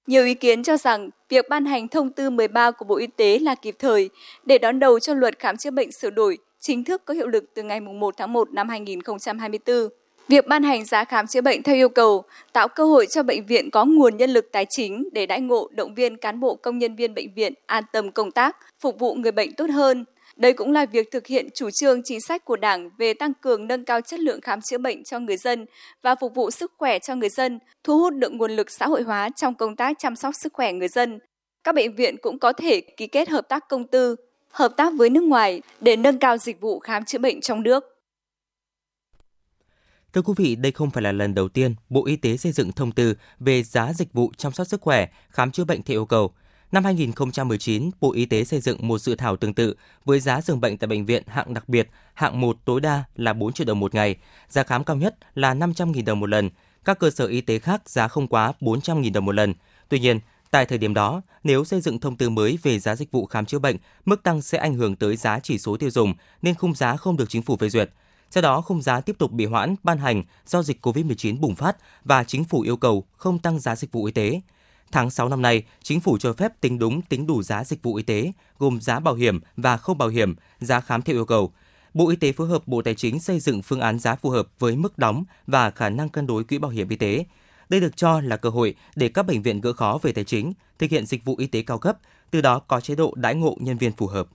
Nhiều 0.07 0.25
ý 0.25 0.35
kiến 0.35 0.63
cho 0.63 0.77
rằng 0.77 1.11
việc 1.29 1.49
ban 1.49 1.65
hành 1.65 1.89
thông 1.89 2.11
tư 2.11 2.31
13 2.31 2.71
của 2.71 2.85
Bộ 2.85 2.97
Y 2.97 3.07
tế 3.07 3.39
là 3.39 3.55
kịp 3.55 3.75
thời 3.79 4.11
để 4.45 4.59
đón 4.59 4.79
đầu 4.79 5.01
cho 5.01 5.15
luật 5.15 5.39
khám 5.39 5.57
chữa 5.57 5.71
bệnh 5.71 5.93
sửa 5.93 6.11
đổi 6.11 6.39
chính 6.61 6.85
thức 6.85 7.03
có 7.05 7.15
hiệu 7.15 7.27
lực 7.27 7.45
từ 7.55 7.63
ngày 7.63 7.81
1 7.81 8.15
tháng 8.17 8.33
1 8.33 8.53
năm 8.53 8.69
2024. 8.69 9.89
Việc 10.29 10.47
ban 10.47 10.63
hành 10.63 10.85
giá 10.85 11.05
khám 11.05 11.27
chữa 11.27 11.41
bệnh 11.41 11.63
theo 11.63 11.77
yêu 11.77 11.89
cầu 11.89 12.23
tạo 12.53 12.69
cơ 12.69 12.85
hội 12.85 13.07
cho 13.07 13.23
bệnh 13.23 13.47
viện 13.47 13.71
có 13.71 13.85
nguồn 13.85 14.17
nhân 14.17 14.31
lực 14.31 14.49
tài 14.53 14.67
chính 14.71 15.09
để 15.13 15.27
đãi 15.27 15.41
ngộ 15.41 15.69
động 15.73 15.95
viên 15.95 16.17
cán 16.17 16.41
bộ 16.41 16.55
công 16.55 16.79
nhân 16.79 16.97
viên 16.97 17.15
bệnh 17.15 17.35
viện 17.35 17.53
an 17.67 17.85
tâm 17.93 18.13
công 18.13 18.31
tác, 18.31 18.57
phục 18.81 18.99
vụ 18.99 19.15
người 19.15 19.33
bệnh 19.33 19.55
tốt 19.55 19.71
hơn– 19.71 20.05
đây 20.41 20.53
cũng 20.53 20.73
là 20.73 20.87
việc 20.87 21.11
thực 21.11 21.27
hiện 21.27 21.49
chủ 21.55 21.71
trương 21.71 22.03
chính 22.03 22.21
sách 22.21 22.45
của 22.45 22.57
Đảng 22.57 22.91
về 22.99 23.15
tăng 23.15 23.33
cường 23.35 23.67
nâng 23.67 23.85
cao 23.85 24.01
chất 24.01 24.21
lượng 24.21 24.41
khám 24.41 24.61
chữa 24.61 24.79
bệnh 24.79 25.05
cho 25.05 25.19
người 25.19 25.37
dân 25.37 25.67
và 26.03 26.15
phục 26.21 26.35
vụ 26.35 26.51
sức 26.51 26.73
khỏe 26.79 26.99
cho 26.99 27.15
người 27.15 27.29
dân, 27.29 27.59
thu 27.85 27.99
hút 27.99 28.15
được 28.15 28.33
nguồn 28.33 28.51
lực 28.51 28.71
xã 28.71 28.87
hội 28.87 29.03
hóa 29.03 29.31
trong 29.37 29.55
công 29.55 29.77
tác 29.77 29.97
chăm 29.99 30.17
sóc 30.17 30.35
sức 30.35 30.53
khỏe 30.53 30.73
người 30.73 30.89
dân. 30.89 31.19
Các 31.65 31.75
bệnh 31.75 31.95
viện 31.95 32.17
cũng 32.23 32.39
có 32.39 32.53
thể 32.53 32.81
ký 32.81 33.07
kết 33.07 33.29
hợp 33.29 33.49
tác 33.49 33.69
công 33.69 33.87
tư, 33.87 34.17
hợp 34.51 34.73
tác 34.77 34.93
với 34.97 35.11
nước 35.11 35.25
ngoài 35.25 35.63
để 35.81 35.97
nâng 35.97 36.19
cao 36.19 36.39
dịch 36.39 36.61
vụ 36.61 36.79
khám 36.79 37.05
chữa 37.05 37.19
bệnh 37.19 37.41
trong 37.41 37.63
nước. 37.63 37.85
Thưa 40.13 40.23
quý 40.23 40.35
vị, 40.37 40.57
đây 40.57 40.73
không 40.73 40.91
phải 40.91 41.03
là 41.03 41.13
lần 41.13 41.35
đầu 41.35 41.49
tiên 41.49 41.75
Bộ 41.89 42.07
Y 42.07 42.17
tế 42.17 42.37
xây 42.37 42.53
dựng 42.53 42.73
thông 42.73 42.93
tư 42.93 43.15
về 43.39 43.63
giá 43.63 43.93
dịch 43.93 44.13
vụ 44.13 44.33
chăm 44.37 44.53
sóc 44.53 44.67
sức 44.67 44.81
khỏe, 44.81 45.09
khám 45.29 45.51
chữa 45.51 45.65
bệnh 45.65 45.83
theo 45.83 45.97
yêu 45.97 46.07
cầu. 46.07 46.35
Năm 46.73 46.85
2019, 46.85 47.91
Bộ 48.01 48.13
Y 48.13 48.27
tế 48.27 48.45
xây 48.45 48.61
dựng 48.61 48.89
một 48.89 48.99
dự 48.99 49.15
thảo 49.15 49.37
tương 49.37 49.55
tự 49.55 49.75
với 50.05 50.21
giá 50.21 50.41
giường 50.41 50.61
bệnh 50.61 50.79
tại 50.79 50.89
bệnh 50.89 51.07
viện 51.07 51.23
hạng 51.27 51.55
đặc 51.55 51.69
biệt, 51.69 51.89
hạng 52.15 52.41
1 52.41 52.57
tối 52.65 52.81
đa 52.81 53.05
là 53.17 53.33
4 53.33 53.53
triệu 53.53 53.67
đồng 53.67 53.81
một 53.81 53.95
ngày, 53.95 54.17
giá 54.49 54.63
khám 54.63 54.85
cao 54.85 54.97
nhất 54.97 55.17
là 55.35 55.55
500.000 55.55 56.05
đồng 56.05 56.21
một 56.21 56.29
lần. 56.29 56.51
Các 56.85 56.99
cơ 56.99 57.11
sở 57.11 57.27
y 57.27 57.41
tế 57.41 57.59
khác 57.59 57.89
giá 57.89 58.09
không 58.09 58.29
quá 58.29 58.53
400.000 58.61 59.13
đồng 59.13 59.25
một 59.25 59.35
lần. 59.35 59.55
Tuy 59.89 59.99
nhiên, 59.99 60.21
Tại 60.51 60.67
thời 60.67 60.79
điểm 60.79 60.95
đó, 60.95 61.23
nếu 61.45 61.65
xây 61.65 61.81
dựng 61.81 61.99
thông 61.99 62.17
tư 62.17 62.31
mới 62.31 62.59
về 62.63 62.79
giá 62.79 62.97
dịch 62.97 63.13
vụ 63.13 63.27
khám 63.27 63.47
chữa 63.47 63.59
bệnh, 63.59 63.77
mức 64.05 64.23
tăng 64.23 64.43
sẽ 64.43 64.59
ảnh 64.59 64.75
hưởng 64.75 64.97
tới 64.97 65.17
giá 65.17 65.39
chỉ 65.43 65.59
số 65.59 65.77
tiêu 65.77 65.91
dùng 65.91 66.15
nên 66.43 66.55
khung 66.55 66.75
giá 66.75 66.97
không 66.97 67.17
được 67.17 67.29
chính 67.29 67.43
phủ 67.43 67.57
phê 67.57 67.69
duyệt. 67.69 67.91
Sau 68.31 68.43
đó, 68.43 68.61
khung 68.61 68.83
giá 68.83 69.01
tiếp 69.01 69.17
tục 69.19 69.33
bị 69.33 69.45
hoãn 69.45 69.75
ban 69.83 69.99
hành 69.99 70.23
do 70.47 70.63
dịch 70.63 70.87
COVID-19 70.87 71.41
bùng 71.41 71.55
phát 71.55 71.77
và 72.05 72.25
chính 72.25 72.45
phủ 72.45 72.61
yêu 72.61 72.77
cầu 72.77 73.05
không 73.17 73.39
tăng 73.39 73.61
giá 73.61 73.77
dịch 73.77 73.93
vụ 73.93 74.05
y 74.05 74.13
tế. 74.13 74.41
Tháng 74.93 75.11
6 75.11 75.29
năm 75.29 75.43
nay, 75.43 75.63
chính 75.83 76.01
phủ 76.01 76.19
cho 76.19 76.33
phép 76.33 76.61
tính 76.61 76.79
đúng 76.79 77.03
tính 77.03 77.27
đủ 77.27 77.43
giá 77.43 77.65
dịch 77.65 77.83
vụ 77.83 77.95
y 77.95 78.03
tế, 78.03 78.33
gồm 78.59 78.81
giá 78.81 79.01
bảo 79.01 79.15
hiểm 79.15 79.41
và 79.57 79.77
không 79.77 79.99
bảo 79.99 80.09
hiểm, 80.09 80.35
giá 80.61 80.81
khám 80.81 81.03
theo 81.03 81.17
yêu 81.17 81.25
cầu. 81.25 81.53
Bộ 81.95 82.09
Y 82.09 82.17
tế 82.17 82.33
phối 82.33 82.49
hợp 82.49 82.67
Bộ 82.67 82.83
Tài 82.83 82.95
chính 82.95 83.21
xây 83.21 83.41
dựng 83.41 83.63
phương 83.63 83.81
án 83.81 83.99
giá 83.99 84.15
phù 84.15 84.31
hợp 84.31 84.49
với 84.59 84.77
mức 84.77 84.99
đóng 84.99 85.25
và 85.47 85.71
khả 85.71 85.89
năng 85.89 86.09
cân 86.09 86.27
đối 86.27 86.45
quỹ 86.45 86.59
bảo 86.59 86.71
hiểm 86.71 86.89
y 86.89 86.97
tế. 86.97 87.25
Đây 87.69 87.81
được 87.81 87.97
cho 87.97 88.21
là 88.21 88.37
cơ 88.37 88.49
hội 88.49 88.75
để 88.97 89.09
các 89.09 89.27
bệnh 89.27 89.43
viện 89.43 89.61
gỡ 89.61 89.73
khó 89.73 89.99
về 90.03 90.13
tài 90.13 90.25
chính, 90.25 90.53
thực 90.79 90.91
hiện 90.91 91.07
dịch 91.07 91.25
vụ 91.25 91.35
y 91.39 91.47
tế 91.47 91.63
cao 91.63 91.79
cấp, 91.79 91.99
từ 92.31 92.41
đó 92.41 92.59
có 92.59 92.81
chế 92.81 92.95
độ 92.95 93.15
đãi 93.17 93.35
ngộ 93.35 93.57
nhân 93.61 93.79
viên 93.79 93.93
phù 93.93 94.07
hợp. 94.07 94.29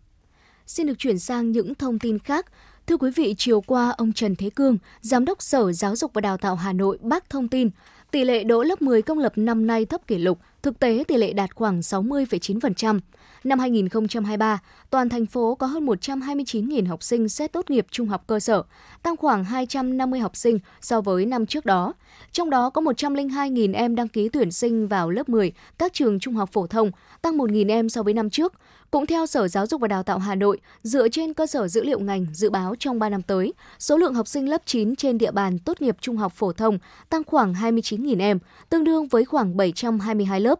Xin 0.67 0.87
được 0.87 0.97
chuyển 0.97 1.19
sang 1.19 1.51
những 1.51 1.75
thông 1.75 1.99
tin 1.99 2.19
khác. 2.19 2.45
Thưa 2.87 2.97
quý 2.97 3.11
vị, 3.15 3.35
chiều 3.37 3.61
qua, 3.61 3.89
ông 3.89 4.13
Trần 4.13 4.35
Thế 4.35 4.49
Cương, 4.49 4.77
Giám 5.01 5.25
đốc 5.25 5.41
Sở 5.41 5.71
Giáo 5.71 5.95
dục 5.95 6.11
và 6.13 6.21
Đào 6.21 6.37
tạo 6.37 6.55
Hà 6.55 6.73
Nội 6.73 6.97
bác 7.01 7.29
thông 7.29 7.47
tin 7.47 7.69
Tỷ 8.11 8.23
lệ 8.23 8.43
đỗ 8.43 8.63
lớp 8.63 8.81
10 8.81 9.01
công 9.01 9.19
lập 9.19 9.33
năm 9.35 9.67
nay 9.67 9.85
thấp 9.85 10.07
kỷ 10.07 10.17
lục, 10.17 10.39
thực 10.61 10.79
tế 10.79 11.03
tỷ 11.07 11.17
lệ 11.17 11.33
đạt 11.33 11.55
khoảng 11.55 11.79
60,9%. 11.79 12.99
Năm 13.43 13.59
2023, 13.59 14.59
toàn 14.89 15.09
thành 15.09 15.25
phố 15.25 15.55
có 15.55 15.67
hơn 15.67 15.85
129.000 15.85 16.87
học 16.87 17.03
sinh 17.03 17.29
xét 17.29 17.53
tốt 17.53 17.69
nghiệp 17.69 17.85
trung 17.91 18.07
học 18.07 18.23
cơ 18.27 18.39
sở, 18.39 18.63
tăng 19.03 19.17
khoảng 19.17 19.43
250 19.43 20.19
học 20.19 20.35
sinh 20.35 20.59
so 20.81 21.01
với 21.01 21.25
năm 21.25 21.45
trước 21.45 21.65
đó. 21.65 21.93
Trong 22.31 22.49
đó 22.49 22.69
có 22.69 22.81
102.000 22.81 23.75
em 23.75 23.95
đăng 23.95 24.07
ký 24.07 24.29
tuyển 24.29 24.51
sinh 24.51 24.87
vào 24.87 25.09
lớp 25.09 25.29
10 25.29 25.51
các 25.77 25.93
trường 25.93 26.19
trung 26.19 26.33
học 26.33 26.49
phổ 26.53 26.67
thông, 26.67 26.91
tăng 27.21 27.37
1.000 27.37 27.69
em 27.69 27.89
so 27.89 28.03
với 28.03 28.13
năm 28.13 28.29
trước. 28.29 28.53
Cũng 28.91 29.05
theo 29.05 29.25
Sở 29.25 29.47
Giáo 29.47 29.67
dục 29.67 29.81
và 29.81 29.87
Đào 29.87 30.03
tạo 30.03 30.19
Hà 30.19 30.35
Nội, 30.35 30.59
dựa 30.83 31.09
trên 31.09 31.33
cơ 31.33 31.47
sở 31.47 31.67
dữ 31.67 31.83
liệu 31.83 31.99
ngành 31.99 32.25
dự 32.33 32.49
báo 32.49 32.75
trong 32.79 32.99
3 32.99 33.09
năm 33.09 33.21
tới, 33.21 33.53
số 33.79 33.97
lượng 33.97 34.13
học 34.13 34.27
sinh 34.27 34.49
lớp 34.49 34.61
9 34.65 34.95
trên 34.95 35.17
địa 35.17 35.31
bàn 35.31 35.59
tốt 35.59 35.81
nghiệp 35.81 35.97
trung 36.01 36.17
học 36.17 36.33
phổ 36.35 36.53
thông 36.53 36.79
tăng 37.09 37.23
khoảng 37.23 37.53
29.000 37.53 38.19
em, 38.19 38.39
tương 38.69 38.83
đương 38.83 39.07
với 39.07 39.25
khoảng 39.25 39.57
722 39.57 40.39
lớp. 40.39 40.59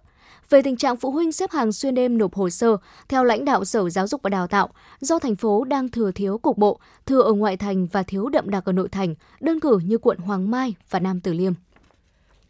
Về 0.50 0.62
tình 0.62 0.78
trạng 0.78 0.98
phụ 0.98 1.12
huynh 1.12 1.32
xếp 1.32 1.52
hàng 1.52 1.72
xuyên 1.72 1.96
đêm 1.96 2.18
nộp 2.18 2.34
hồ 2.34 2.50
sơ, 2.50 2.78
theo 3.08 3.24
lãnh 3.24 3.46
đạo 3.46 3.66
Sở 3.66 3.90
Giáo 3.90 4.08
dục 4.08 4.22
và 4.22 4.30
Đào 4.30 4.48
tạo, 4.48 4.70
do 5.00 5.20
thành 5.20 5.36
phố 5.36 5.64
đang 5.64 5.90
thừa 5.90 6.12
thiếu 6.12 6.38
cục 6.38 6.58
bộ, 6.58 6.80
thừa 7.06 7.22
ở 7.22 7.34
ngoại 7.34 7.58
thành 7.58 7.88
và 7.88 8.04
thiếu 8.04 8.30
đậm 8.30 8.50
đặc 8.50 8.66
ở 8.66 8.72
nội 8.72 8.90
thành, 8.90 9.16
đơn 9.40 9.60
cử 9.60 9.80
như 9.86 9.98
quận 9.98 10.18
Hoàng 10.18 10.52
Mai 10.52 10.76
và 10.90 11.00
Nam 11.00 11.22
Từ 11.22 11.34
Liêm. 11.34 11.54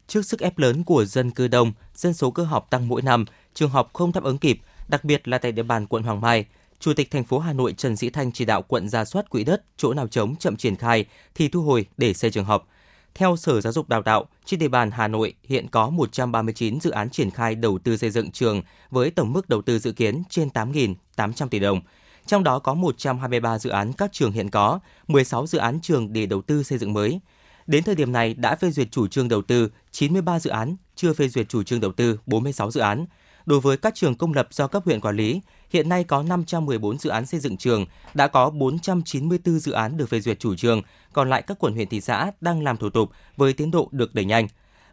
Trước 0.07 0.25
sức 0.25 0.39
ép 0.39 0.57
lớn 0.57 0.83
của 0.83 1.05
dân 1.05 1.31
cư 1.31 1.47
đông, 1.47 1.71
dân 1.95 2.13
số 2.13 2.31
cơ 2.31 2.43
học 2.43 2.67
tăng 2.69 2.87
mỗi 2.87 3.01
năm, 3.01 3.25
trường 3.53 3.69
học 3.69 3.89
không 3.93 4.11
đáp 4.13 4.23
ứng 4.23 4.37
kịp, 4.37 4.59
đặc 4.87 5.03
biệt 5.03 5.27
là 5.27 5.37
tại 5.37 5.51
địa 5.51 5.63
bàn 5.63 5.87
quận 5.87 6.03
Hoàng 6.03 6.21
Mai. 6.21 6.45
Chủ 6.79 6.93
tịch 6.93 7.11
thành 7.11 7.23
phố 7.23 7.39
Hà 7.39 7.53
Nội 7.53 7.73
Trần 7.73 7.95
Sĩ 7.95 8.09
Thanh 8.09 8.31
chỉ 8.31 8.45
đạo 8.45 8.61
quận 8.61 8.89
ra 8.89 9.05
soát 9.05 9.29
quỹ 9.29 9.43
đất, 9.43 9.63
chỗ 9.77 9.93
nào 9.93 10.07
trống 10.07 10.35
chậm 10.35 10.55
triển 10.55 10.75
khai 10.75 11.05
thì 11.35 11.47
thu 11.47 11.61
hồi 11.61 11.85
để 11.97 12.13
xây 12.13 12.31
trường 12.31 12.45
học. 12.45 12.67
Theo 13.15 13.35
Sở 13.35 13.61
Giáo 13.61 13.73
dục 13.73 13.89
Đào 13.89 14.03
tạo, 14.03 14.25
trên 14.45 14.59
địa 14.59 14.67
bàn 14.67 14.91
Hà 14.91 15.07
Nội 15.07 15.33
hiện 15.43 15.67
có 15.67 15.89
139 15.89 16.79
dự 16.79 16.91
án 16.91 17.09
triển 17.09 17.31
khai 17.31 17.55
đầu 17.55 17.77
tư 17.77 17.97
xây 17.97 18.09
dựng 18.09 18.31
trường 18.31 18.61
với 18.89 19.11
tổng 19.11 19.33
mức 19.33 19.49
đầu 19.49 19.61
tư 19.61 19.79
dự 19.79 19.91
kiến 19.91 20.23
trên 20.29 20.47
8.800 20.47 21.47
tỷ 21.47 21.59
đồng. 21.59 21.81
Trong 22.25 22.43
đó 22.43 22.59
có 22.59 22.73
123 22.73 23.59
dự 23.59 23.69
án 23.69 23.93
các 23.93 24.13
trường 24.13 24.31
hiện 24.31 24.49
có, 24.49 24.79
16 25.07 25.47
dự 25.47 25.57
án 25.57 25.79
trường 25.81 26.13
để 26.13 26.25
đầu 26.25 26.41
tư 26.41 26.63
xây 26.63 26.77
dựng 26.77 26.93
mới. 26.93 27.19
Đến 27.67 27.83
thời 27.83 27.95
điểm 27.95 28.11
này 28.11 28.33
đã 28.33 28.55
phê 28.55 28.71
duyệt 28.71 28.91
chủ 28.91 29.07
trương 29.07 29.27
đầu 29.27 29.41
tư 29.41 29.71
93 29.91 30.39
dự 30.39 30.49
án, 30.49 30.75
chưa 30.95 31.13
phê 31.13 31.27
duyệt 31.27 31.49
chủ 31.49 31.63
trương 31.63 31.79
đầu 31.79 31.91
tư 31.91 32.19
46 32.25 32.71
dự 32.71 32.81
án. 32.81 33.05
Đối 33.45 33.59
với 33.59 33.77
các 33.77 33.95
trường 33.95 34.15
công 34.15 34.33
lập 34.33 34.47
do 34.51 34.67
cấp 34.67 34.83
huyện 34.85 35.01
quản 35.01 35.15
lý, 35.15 35.41
hiện 35.69 35.89
nay 35.89 36.03
có 36.03 36.23
514 36.23 36.97
dự 36.97 37.09
án 37.09 37.25
xây 37.25 37.39
dựng 37.39 37.57
trường, 37.57 37.85
đã 38.13 38.27
có 38.27 38.49
494 38.49 39.59
dự 39.59 39.71
án 39.71 39.97
được 39.97 40.09
phê 40.09 40.19
duyệt 40.19 40.39
chủ 40.39 40.55
trương, 40.55 40.81
còn 41.13 41.29
lại 41.29 41.41
các 41.41 41.59
quận 41.59 41.73
huyện 41.73 41.87
thị 41.87 42.01
xã 42.01 42.31
đang 42.41 42.63
làm 42.63 42.77
thủ 42.77 42.89
tục 42.89 43.09
với 43.37 43.53
tiến 43.53 43.71
độ 43.71 43.89
được 43.91 44.15
đẩy 44.15 44.25
nhanh. 44.25 44.47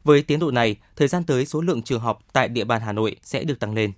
Với 0.04 0.22
tiến 0.22 0.40
độ 0.40 0.50
này, 0.50 0.76
thời 0.96 1.08
gian 1.08 1.24
tới 1.24 1.46
số 1.46 1.60
lượng 1.60 1.82
trường 1.82 2.00
học 2.00 2.18
tại 2.32 2.48
địa 2.48 2.64
bàn 2.64 2.82
Hà 2.82 2.92
Nội 2.92 3.16
sẽ 3.22 3.44
được 3.44 3.60
tăng 3.60 3.74
lên. 3.74 3.92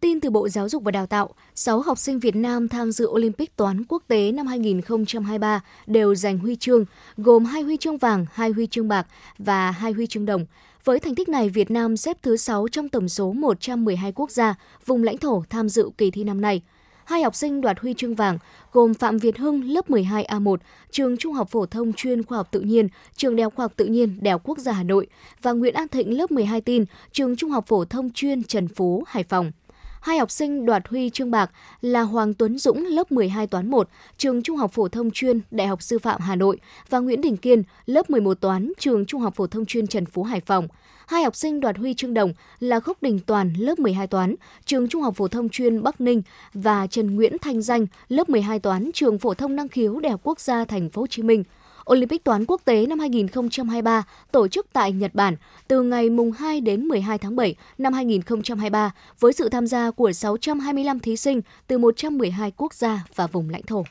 Tin 0.00 0.20
từ 0.20 0.30
Bộ 0.30 0.48
Giáo 0.48 0.68
dục 0.68 0.82
và 0.82 0.90
Đào 0.90 1.06
tạo, 1.06 1.30
6 1.54 1.80
học 1.80 1.98
sinh 1.98 2.18
Việt 2.18 2.36
Nam 2.36 2.68
tham 2.68 2.92
dự 2.92 3.06
Olympic 3.06 3.56
toán 3.56 3.84
quốc 3.88 4.02
tế 4.08 4.32
năm 4.32 4.46
2023 4.46 5.60
đều 5.86 6.14
giành 6.14 6.38
huy 6.38 6.56
chương, 6.56 6.84
gồm 7.16 7.44
2 7.44 7.62
huy 7.62 7.76
chương 7.76 7.98
vàng, 7.98 8.26
2 8.32 8.50
huy 8.50 8.66
chương 8.66 8.88
bạc 8.88 9.06
và 9.38 9.70
2 9.70 9.92
huy 9.92 10.06
chương 10.06 10.26
đồng. 10.26 10.46
Với 10.86 11.00
thành 11.00 11.14
tích 11.14 11.28
này, 11.28 11.48
Việt 11.48 11.70
Nam 11.70 11.96
xếp 11.96 12.16
thứ 12.22 12.36
6 12.36 12.68
trong 12.68 12.88
tổng 12.88 13.08
số 13.08 13.32
112 13.32 14.12
quốc 14.12 14.30
gia, 14.30 14.54
vùng 14.86 15.04
lãnh 15.04 15.18
thổ 15.18 15.42
tham 15.50 15.68
dự 15.68 15.90
kỳ 15.98 16.10
thi 16.10 16.24
năm 16.24 16.40
nay. 16.40 16.62
Hai 17.04 17.22
học 17.22 17.34
sinh 17.34 17.60
đoạt 17.60 17.78
huy 17.80 17.94
chương 17.94 18.14
vàng 18.14 18.38
gồm 18.72 18.94
Phạm 18.94 19.18
Việt 19.18 19.38
Hưng 19.38 19.64
lớp 19.64 19.90
12A1, 19.90 20.56
trường 20.90 21.16
Trung 21.16 21.32
học 21.32 21.48
phổ 21.50 21.66
thông 21.66 21.92
chuyên 21.92 22.22
khoa 22.22 22.38
học 22.38 22.48
tự 22.50 22.60
nhiên, 22.60 22.88
trường 23.16 23.36
Đại 23.36 23.44
học 23.44 23.52
Khoa 23.56 23.64
học 23.64 23.72
tự 23.76 23.84
nhiên, 23.84 24.18
Đại 24.20 24.32
học 24.32 24.40
Quốc 24.44 24.58
gia 24.58 24.72
Hà 24.72 24.82
Nội 24.82 25.06
và 25.42 25.52
Nguyễn 25.52 25.74
An 25.74 25.88
Thịnh 25.88 26.18
lớp 26.18 26.30
12 26.30 26.60
tin, 26.60 26.84
trường 27.12 27.36
Trung 27.36 27.50
học 27.50 27.64
phổ 27.66 27.84
thông 27.84 28.10
chuyên 28.10 28.44
Trần 28.44 28.68
Phú, 28.68 29.04
Hải 29.06 29.22
Phòng. 29.22 29.52
Hai 30.00 30.18
học 30.18 30.30
sinh 30.30 30.66
đoạt 30.66 30.88
huy 30.88 31.10
chương 31.10 31.30
bạc 31.30 31.50
là 31.80 32.02
Hoàng 32.02 32.34
Tuấn 32.34 32.58
Dũng 32.58 32.86
lớp 32.86 33.12
12 33.12 33.46
toán 33.46 33.70
1, 33.70 33.88
trường 34.18 34.42
Trung 34.42 34.56
học 34.56 34.72
phổ 34.72 34.88
thông 34.88 35.10
chuyên 35.10 35.40
Đại 35.50 35.66
học 35.66 35.82
Sư 35.82 35.98
phạm 35.98 36.20
Hà 36.20 36.36
Nội 36.36 36.58
và 36.88 36.98
Nguyễn 36.98 37.20
Đình 37.20 37.36
Kiên 37.36 37.62
lớp 37.86 38.10
11 38.10 38.34
toán, 38.40 38.72
trường 38.78 39.06
Trung 39.06 39.20
học 39.20 39.34
phổ 39.36 39.46
thông 39.46 39.66
chuyên 39.66 39.86
Trần 39.86 40.06
Phú 40.06 40.22
Hải 40.22 40.40
Phòng. 40.40 40.68
Hai 41.06 41.22
học 41.22 41.36
sinh 41.36 41.60
đoạt 41.60 41.76
huy 41.76 41.94
chương 41.94 42.14
đồng 42.14 42.32
là 42.60 42.80
Khúc 42.80 43.02
Đình 43.02 43.18
Toàn 43.26 43.52
lớp 43.58 43.78
12 43.78 44.06
toán, 44.06 44.34
trường 44.64 44.88
Trung 44.88 45.02
học 45.02 45.14
phổ 45.16 45.28
thông 45.28 45.48
chuyên 45.48 45.82
Bắc 45.82 46.00
Ninh 46.00 46.22
và 46.54 46.86
Trần 46.86 47.16
Nguyễn 47.16 47.38
Thanh 47.38 47.62
Danh 47.62 47.86
lớp 48.08 48.28
12 48.28 48.58
toán, 48.58 48.90
trường 48.94 49.18
phổ 49.18 49.34
thông 49.34 49.56
năng 49.56 49.68
khiếu 49.68 50.00
Đại 50.00 50.12
học 50.12 50.20
Quốc 50.24 50.40
gia 50.40 50.64
Thành 50.64 50.90
phố 50.90 51.02
Hồ 51.02 51.06
Chí 51.06 51.22
Minh. 51.22 51.44
Olympic 51.92 52.24
toán 52.24 52.44
quốc 52.48 52.60
tế 52.64 52.86
năm 52.86 52.98
2023 52.98 54.02
tổ 54.32 54.48
chức 54.48 54.66
tại 54.72 54.92
Nhật 54.92 55.14
Bản 55.14 55.36
từ 55.68 55.82
ngày 55.82 56.10
mùng 56.10 56.32
2 56.32 56.60
đến 56.60 56.84
12 56.84 57.18
tháng 57.18 57.36
7 57.36 57.54
năm 57.78 57.92
2023 57.92 58.90
với 59.20 59.32
sự 59.32 59.48
tham 59.48 59.66
gia 59.66 59.90
của 59.90 60.12
625 60.12 61.00
thí 61.00 61.16
sinh 61.16 61.40
từ 61.66 61.78
112 61.78 62.52
quốc 62.56 62.74
gia 62.74 63.04
và 63.14 63.26
vùng 63.26 63.50
lãnh 63.50 63.62
thổ. 63.62 63.84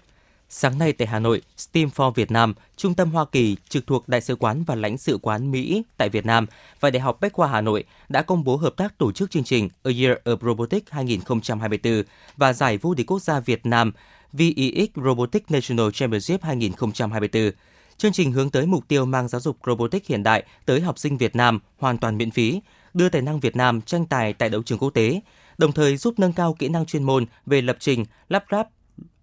Sáng 0.50 0.80
nay 0.80 0.94
tại 0.94 1.08
Hà 1.08 1.20
Nội, 1.20 1.42
STEAM 1.58 1.90
for 1.96 2.12
Việt 2.12 2.32
Nam, 2.32 2.54
Trung 2.76 2.94
tâm 2.94 3.12
Hoa 3.12 3.26
Kỳ 3.26 3.56
trực 3.70 3.88
thuộc 3.88 4.08
Đại 4.08 4.22
sứ 4.22 4.36
quán 4.36 4.64
và 4.64 4.76
lãnh 4.76 4.98
sự 4.98 5.18
quán 5.22 5.52
Mỹ 5.52 5.84
tại 5.98 6.10
Việt 6.10 6.26
Nam 6.26 6.46
và 6.80 6.90
Đại 6.90 7.00
học 7.00 7.18
Bách 7.22 7.34
khoa 7.34 7.48
Hà 7.48 7.62
Nội 7.62 7.84
đã 8.10 8.22
công 8.22 8.44
bố 8.44 8.56
hợp 8.56 8.74
tác 8.78 8.98
tổ 8.98 9.12
chức 9.12 9.32
chương 9.32 9.44
trình 9.44 9.70
A 9.84 9.92
Year 10.00 10.18
of 10.26 10.38
Robotics 10.42 10.92
2024 10.92 12.04
và 12.38 12.54
giải 12.54 12.78
vô 12.78 12.94
địch 12.94 13.12
quốc 13.12 13.22
gia 13.22 13.40
Việt 13.40 13.66
Nam 13.66 13.92
VEX 14.34 14.90
Robotics 15.06 15.52
National 15.52 15.88
Championship 15.94 16.44
2024. 16.44 17.52
Chương 17.98 18.12
trình 18.12 18.32
hướng 18.32 18.50
tới 18.50 18.66
mục 18.66 18.88
tiêu 18.88 19.06
mang 19.06 19.28
giáo 19.28 19.42
dục 19.42 19.58
robotics 19.66 20.10
hiện 20.10 20.24
đại 20.24 20.44
tới 20.66 20.82
học 20.82 21.00
sinh 21.00 21.18
Việt 21.18 21.36
Nam 21.36 21.60
hoàn 21.78 21.98
toàn 21.98 22.18
miễn 22.18 22.32
phí, 22.32 22.62
đưa 22.94 23.10
tài 23.10 23.22
năng 23.22 23.40
Việt 23.40 23.56
Nam 23.56 23.82
tranh 23.82 24.06
tài 24.06 24.34
tại 24.34 24.50
đấu 24.50 24.64
trường 24.64 24.80
quốc 24.80 24.90
tế, 24.90 25.22
đồng 25.58 25.72
thời 25.72 25.98
giúp 25.98 26.14
nâng 26.20 26.34
cao 26.34 26.54
kỹ 26.54 26.70
năng 26.70 26.86
chuyên 26.86 27.04
môn 27.04 27.26
về 27.46 27.62
lập 27.62 27.78
trình, 27.80 28.06
lắp 28.30 28.46
ráp 28.52 28.68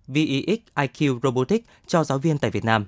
VEX 0.06 0.58
IQ 0.74 1.20
Robotics 1.22 1.68
cho 1.86 2.04
giáo 2.04 2.18
viên 2.18 2.38
tại 2.38 2.50
Việt 2.50 2.64
Nam. 2.64 2.86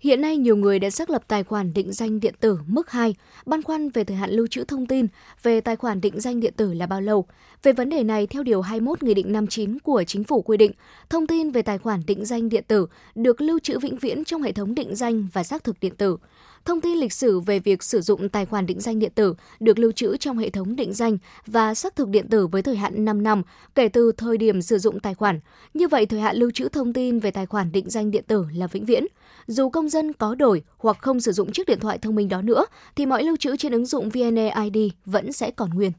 Hiện 0.00 0.20
nay, 0.20 0.36
nhiều 0.36 0.56
người 0.56 0.78
đã 0.78 0.90
xác 0.90 1.10
lập 1.10 1.22
tài 1.28 1.44
khoản 1.44 1.72
định 1.74 1.92
danh 1.92 2.20
điện 2.20 2.34
tử 2.40 2.58
mức 2.66 2.90
2, 2.90 3.14
băn 3.46 3.62
khoăn 3.62 3.90
về 3.90 4.04
thời 4.04 4.16
hạn 4.16 4.30
lưu 4.30 4.46
trữ 4.46 4.64
thông 4.64 4.86
tin 4.86 5.06
về 5.42 5.60
tài 5.60 5.76
khoản 5.76 6.00
định 6.00 6.20
danh 6.20 6.40
điện 6.40 6.54
tử 6.56 6.72
là 6.72 6.86
bao 6.86 7.00
lâu. 7.00 7.26
Về 7.62 7.72
vấn 7.72 7.90
đề 7.90 8.02
này, 8.02 8.26
theo 8.26 8.42
Điều 8.42 8.60
21 8.60 9.02
Nghị 9.02 9.14
định 9.14 9.32
59 9.32 9.78
của 9.78 10.04
Chính 10.06 10.24
phủ 10.24 10.42
quy 10.42 10.56
định, 10.56 10.72
thông 11.10 11.26
tin 11.26 11.50
về 11.50 11.62
tài 11.62 11.78
khoản 11.78 12.02
định 12.06 12.24
danh 12.24 12.48
điện 12.48 12.64
tử 12.68 12.86
được 13.14 13.40
lưu 13.40 13.58
trữ 13.58 13.78
vĩnh 13.78 13.96
viễn 13.96 14.24
trong 14.24 14.42
hệ 14.42 14.52
thống 14.52 14.74
định 14.74 14.94
danh 14.94 15.28
và 15.32 15.42
xác 15.42 15.64
thực 15.64 15.80
điện 15.80 15.94
tử. 15.96 16.16
Thông 16.64 16.80
tin 16.80 16.98
lịch 16.98 17.12
sử 17.12 17.40
về 17.40 17.58
việc 17.58 17.82
sử 17.82 18.00
dụng 18.00 18.28
tài 18.28 18.46
khoản 18.46 18.66
định 18.66 18.80
danh 18.80 18.98
điện 18.98 19.12
tử 19.14 19.34
được 19.60 19.78
lưu 19.78 19.92
trữ 19.92 20.16
trong 20.16 20.38
hệ 20.38 20.50
thống 20.50 20.76
định 20.76 20.94
danh 20.94 21.18
và 21.46 21.74
xác 21.74 21.96
thực 21.96 22.08
điện 22.08 22.28
tử 22.28 22.46
với 22.46 22.62
thời 22.62 22.76
hạn 22.76 23.04
5 23.04 23.22
năm 23.22 23.42
kể 23.74 23.88
từ 23.88 24.12
thời 24.12 24.36
điểm 24.36 24.62
sử 24.62 24.78
dụng 24.78 25.00
tài 25.00 25.14
khoản. 25.14 25.40
Như 25.74 25.88
vậy, 25.88 26.06
thời 26.06 26.20
hạn 26.20 26.36
lưu 26.36 26.50
trữ 26.50 26.68
thông 26.68 26.92
tin 26.92 27.18
về 27.18 27.30
tài 27.30 27.46
khoản 27.46 27.72
định 27.72 27.90
danh 27.90 28.10
điện 28.10 28.24
tử 28.26 28.46
là 28.54 28.66
vĩnh 28.66 28.84
viễn. 28.84 29.06
Dù 29.46 29.70
công 29.70 29.88
dân 29.88 30.12
có 30.12 30.34
đổi 30.34 30.62
hoặc 30.78 30.98
không 31.00 31.20
sử 31.20 31.32
dụng 31.32 31.52
chiếc 31.52 31.68
điện 31.68 31.80
thoại 31.80 31.98
thông 31.98 32.14
minh 32.14 32.28
đó 32.28 32.42
nữa, 32.42 32.64
thì 32.96 33.06
mọi 33.06 33.22
lưu 33.22 33.36
trữ 33.36 33.56
trên 33.56 33.72
ứng 33.72 33.86
dụng 33.86 34.08
VNeID 34.08 34.76
vẫn 35.06 35.32
sẽ 35.32 35.50
còn 35.50 35.70
nguyên. 35.70 35.92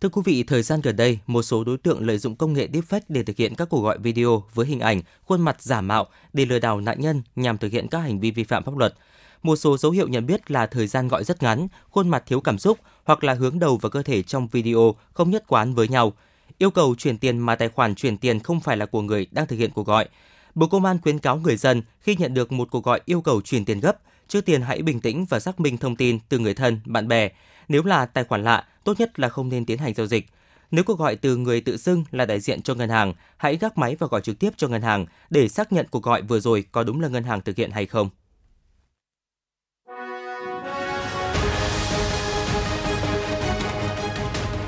Thưa 0.00 0.08
quý 0.08 0.22
vị, 0.24 0.42
thời 0.42 0.62
gian 0.62 0.80
gần 0.80 0.96
đây, 0.96 1.18
một 1.26 1.42
số 1.42 1.64
đối 1.64 1.78
tượng 1.78 2.06
lợi 2.06 2.18
dụng 2.18 2.36
công 2.36 2.52
nghệ 2.52 2.68
deepfake 2.72 3.00
để 3.08 3.22
thực 3.22 3.36
hiện 3.36 3.54
các 3.54 3.68
cuộc 3.68 3.80
gọi 3.80 3.98
video 3.98 4.42
với 4.54 4.66
hình 4.66 4.80
ảnh, 4.80 5.00
khuôn 5.22 5.40
mặt 5.40 5.62
giả 5.62 5.80
mạo 5.80 6.06
để 6.32 6.44
lừa 6.44 6.58
đảo 6.58 6.80
nạn 6.80 7.00
nhân 7.00 7.22
nhằm 7.36 7.58
thực 7.58 7.72
hiện 7.72 7.88
các 7.88 7.98
hành 7.98 8.20
vi 8.20 8.30
vi 8.30 8.44
phạm 8.44 8.64
pháp 8.64 8.76
luật. 8.76 8.94
Một 9.42 9.56
số 9.56 9.76
dấu 9.76 9.92
hiệu 9.92 10.08
nhận 10.08 10.26
biết 10.26 10.50
là 10.50 10.66
thời 10.66 10.86
gian 10.86 11.08
gọi 11.08 11.24
rất 11.24 11.42
ngắn, 11.42 11.68
khuôn 11.90 12.08
mặt 12.08 12.22
thiếu 12.26 12.40
cảm 12.40 12.58
xúc 12.58 12.78
hoặc 13.04 13.24
là 13.24 13.34
hướng 13.34 13.58
đầu 13.58 13.78
và 13.82 13.88
cơ 13.88 14.02
thể 14.02 14.22
trong 14.22 14.48
video 14.48 14.94
không 15.12 15.30
nhất 15.30 15.44
quán 15.48 15.74
với 15.74 15.88
nhau. 15.88 16.12
Yêu 16.58 16.70
cầu 16.70 16.94
chuyển 16.94 17.18
tiền 17.18 17.38
mà 17.38 17.56
tài 17.56 17.68
khoản 17.68 17.94
chuyển 17.94 18.18
tiền 18.18 18.40
không 18.40 18.60
phải 18.60 18.76
là 18.76 18.86
của 18.86 19.02
người 19.02 19.26
đang 19.30 19.46
thực 19.46 19.56
hiện 19.56 19.70
cuộc 19.70 19.86
gọi. 19.86 20.08
Bộ 20.54 20.66
Công 20.66 20.84
an 20.84 20.98
khuyến 21.02 21.18
cáo 21.18 21.36
người 21.36 21.56
dân 21.56 21.82
khi 22.00 22.16
nhận 22.16 22.34
được 22.34 22.52
một 22.52 22.68
cuộc 22.70 22.84
gọi 22.84 23.00
yêu 23.04 23.20
cầu 23.20 23.40
chuyển 23.40 23.64
tiền 23.64 23.80
gấp, 23.80 23.98
trước 24.28 24.44
tiên 24.44 24.62
hãy 24.62 24.82
bình 24.82 25.00
tĩnh 25.00 25.26
và 25.28 25.40
xác 25.40 25.60
minh 25.60 25.78
thông 25.78 25.96
tin 25.96 26.18
từ 26.28 26.38
người 26.38 26.54
thân, 26.54 26.80
bạn 26.84 27.08
bè. 27.08 27.28
Nếu 27.68 27.82
là 27.84 28.06
tài 28.06 28.24
khoản 28.24 28.44
lạ, 28.44 28.64
tốt 28.84 29.00
nhất 29.00 29.18
là 29.18 29.28
không 29.28 29.48
nên 29.48 29.64
tiến 29.64 29.78
hành 29.78 29.94
giao 29.94 30.06
dịch. 30.06 30.26
Nếu 30.70 30.84
cuộc 30.84 30.98
gọi 30.98 31.16
từ 31.16 31.36
người 31.36 31.60
tự 31.60 31.76
xưng 31.76 32.04
là 32.10 32.24
đại 32.24 32.40
diện 32.40 32.62
cho 32.62 32.74
ngân 32.74 32.88
hàng, 32.88 33.14
hãy 33.36 33.56
gác 33.56 33.78
máy 33.78 33.96
và 33.98 34.06
gọi 34.06 34.20
trực 34.20 34.38
tiếp 34.38 34.50
cho 34.56 34.68
ngân 34.68 34.82
hàng 34.82 35.06
để 35.30 35.48
xác 35.48 35.72
nhận 35.72 35.86
cuộc 35.90 36.02
gọi 36.02 36.22
vừa 36.22 36.40
rồi 36.40 36.64
có 36.72 36.82
đúng 36.82 37.00
là 37.00 37.08
ngân 37.08 37.24
hàng 37.24 37.40
thực 37.40 37.56
hiện 37.56 37.70
hay 37.70 37.86
không. 37.86 38.10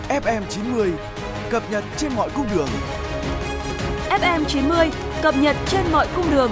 FM 0.09 0.43
90 0.49 0.93
cập 1.51 1.71
nhật 1.71 1.85
trên 1.97 2.13
mọi 2.15 2.31
cung 2.35 2.47
đường. 2.55 2.69
FM 4.21 4.45
90 4.45 4.91
cập 5.23 5.37
nhật 5.37 5.57
trên 5.67 5.83
mọi 5.93 6.07
cung 6.17 6.31
đường. 6.31 6.51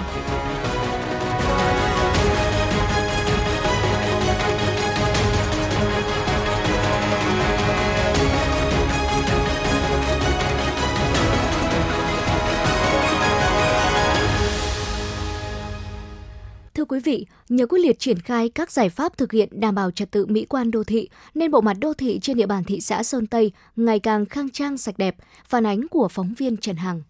Thưa 16.74 16.84
quý 16.84 17.00
vị, 17.00 17.26
nhờ 17.48 17.66
quyết 17.66 17.78
liệt 17.78 17.98
triển 17.98 18.18
khai 18.18 18.48
các 18.48 18.70
giải 18.70 18.88
pháp 18.88 19.16
thực 19.16 19.32
hiện 19.32 19.48
đảm 19.52 19.74
bảo 19.74 19.90
trật 19.90 20.10
tự 20.10 20.26
mỹ 20.26 20.46
quan 20.48 20.70
đô 20.70 20.84
thị, 20.84 21.08
nên 21.34 21.50
bộ 21.50 21.60
mặt 21.60 21.76
đô 21.80 21.94
thị 21.94 22.18
trên 22.22 22.36
địa 22.36 22.46
bàn 22.46 22.64
thị 22.64 22.80
xã 22.80 23.02
Sơn 23.02 23.26
Tây 23.26 23.52
ngày 23.76 23.98
càng 23.98 24.26
khang 24.26 24.50
trang 24.50 24.78
sạch 24.78 24.98
đẹp, 24.98 25.16
phản 25.48 25.66
ánh 25.66 25.88
của 25.88 26.08
phóng 26.08 26.34
viên 26.38 26.56
Trần 26.56 26.76
Hằng. 26.76 27.02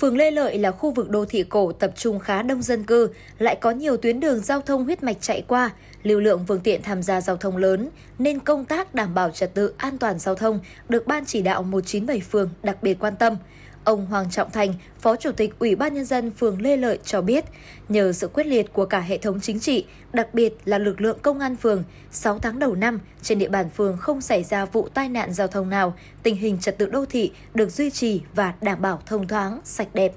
Phường 0.00 0.16
Lê 0.16 0.30
Lợi 0.30 0.58
là 0.58 0.70
khu 0.70 0.90
vực 0.90 1.10
đô 1.10 1.24
thị 1.24 1.44
cổ 1.48 1.72
tập 1.72 1.92
trung 1.96 2.18
khá 2.18 2.42
đông 2.42 2.62
dân 2.62 2.84
cư, 2.84 3.08
lại 3.38 3.56
có 3.60 3.70
nhiều 3.70 3.96
tuyến 3.96 4.20
đường 4.20 4.40
giao 4.40 4.60
thông 4.60 4.84
huyết 4.84 5.02
mạch 5.02 5.16
chạy 5.20 5.42
qua, 5.48 5.70
lưu 6.02 6.20
lượng 6.20 6.44
phương 6.48 6.60
tiện 6.60 6.82
tham 6.82 7.02
gia 7.02 7.20
giao 7.20 7.36
thông 7.36 7.56
lớn, 7.56 7.88
nên 8.18 8.40
công 8.40 8.64
tác 8.64 8.94
đảm 8.94 9.14
bảo 9.14 9.30
trật 9.30 9.54
tự 9.54 9.74
an 9.76 9.98
toàn 9.98 10.18
giao 10.18 10.34
thông 10.34 10.60
được 10.88 11.06
Ban 11.06 11.24
chỉ 11.24 11.42
đạo 11.42 11.62
197 11.62 12.20
phường 12.20 12.50
đặc 12.62 12.82
biệt 12.82 12.94
quan 13.00 13.16
tâm. 13.16 13.36
Ông 13.84 14.06
Hoàng 14.06 14.30
Trọng 14.30 14.50
Thành, 14.50 14.74
Phó 14.98 15.16
Chủ 15.16 15.32
tịch 15.32 15.58
Ủy 15.58 15.76
ban 15.76 15.94
Nhân 15.94 16.04
dân 16.04 16.30
phường 16.30 16.62
Lê 16.62 16.76
Lợi 16.76 16.98
cho 17.04 17.22
biết, 17.22 17.44
nhờ 17.88 18.12
sự 18.12 18.28
quyết 18.28 18.46
liệt 18.46 18.72
của 18.72 18.84
cả 18.84 19.00
hệ 19.00 19.18
thống 19.18 19.40
chính 19.40 19.60
trị, 19.60 19.84
đặc 20.12 20.34
biệt 20.34 20.54
là 20.64 20.78
lực 20.78 21.00
lượng 21.00 21.18
công 21.22 21.38
an 21.38 21.56
phường, 21.56 21.84
6 22.10 22.38
tháng 22.38 22.58
đầu 22.58 22.74
năm, 22.74 23.00
trên 23.22 23.38
địa 23.38 23.48
bàn 23.48 23.70
phường 23.70 23.96
không 23.96 24.20
xảy 24.20 24.44
ra 24.44 24.64
vụ 24.64 24.88
tai 24.94 25.08
nạn 25.08 25.32
giao 25.32 25.46
thông 25.46 25.70
nào, 25.70 25.94
tình 26.22 26.36
hình 26.36 26.58
trật 26.58 26.78
tự 26.78 26.86
đô 26.86 27.04
thị 27.06 27.32
được 27.54 27.70
duy 27.70 27.90
trì 27.90 28.20
và 28.34 28.54
đảm 28.60 28.82
bảo 28.82 29.02
thông 29.06 29.28
thoáng, 29.28 29.60
sạch 29.64 29.88
đẹp. 29.94 30.12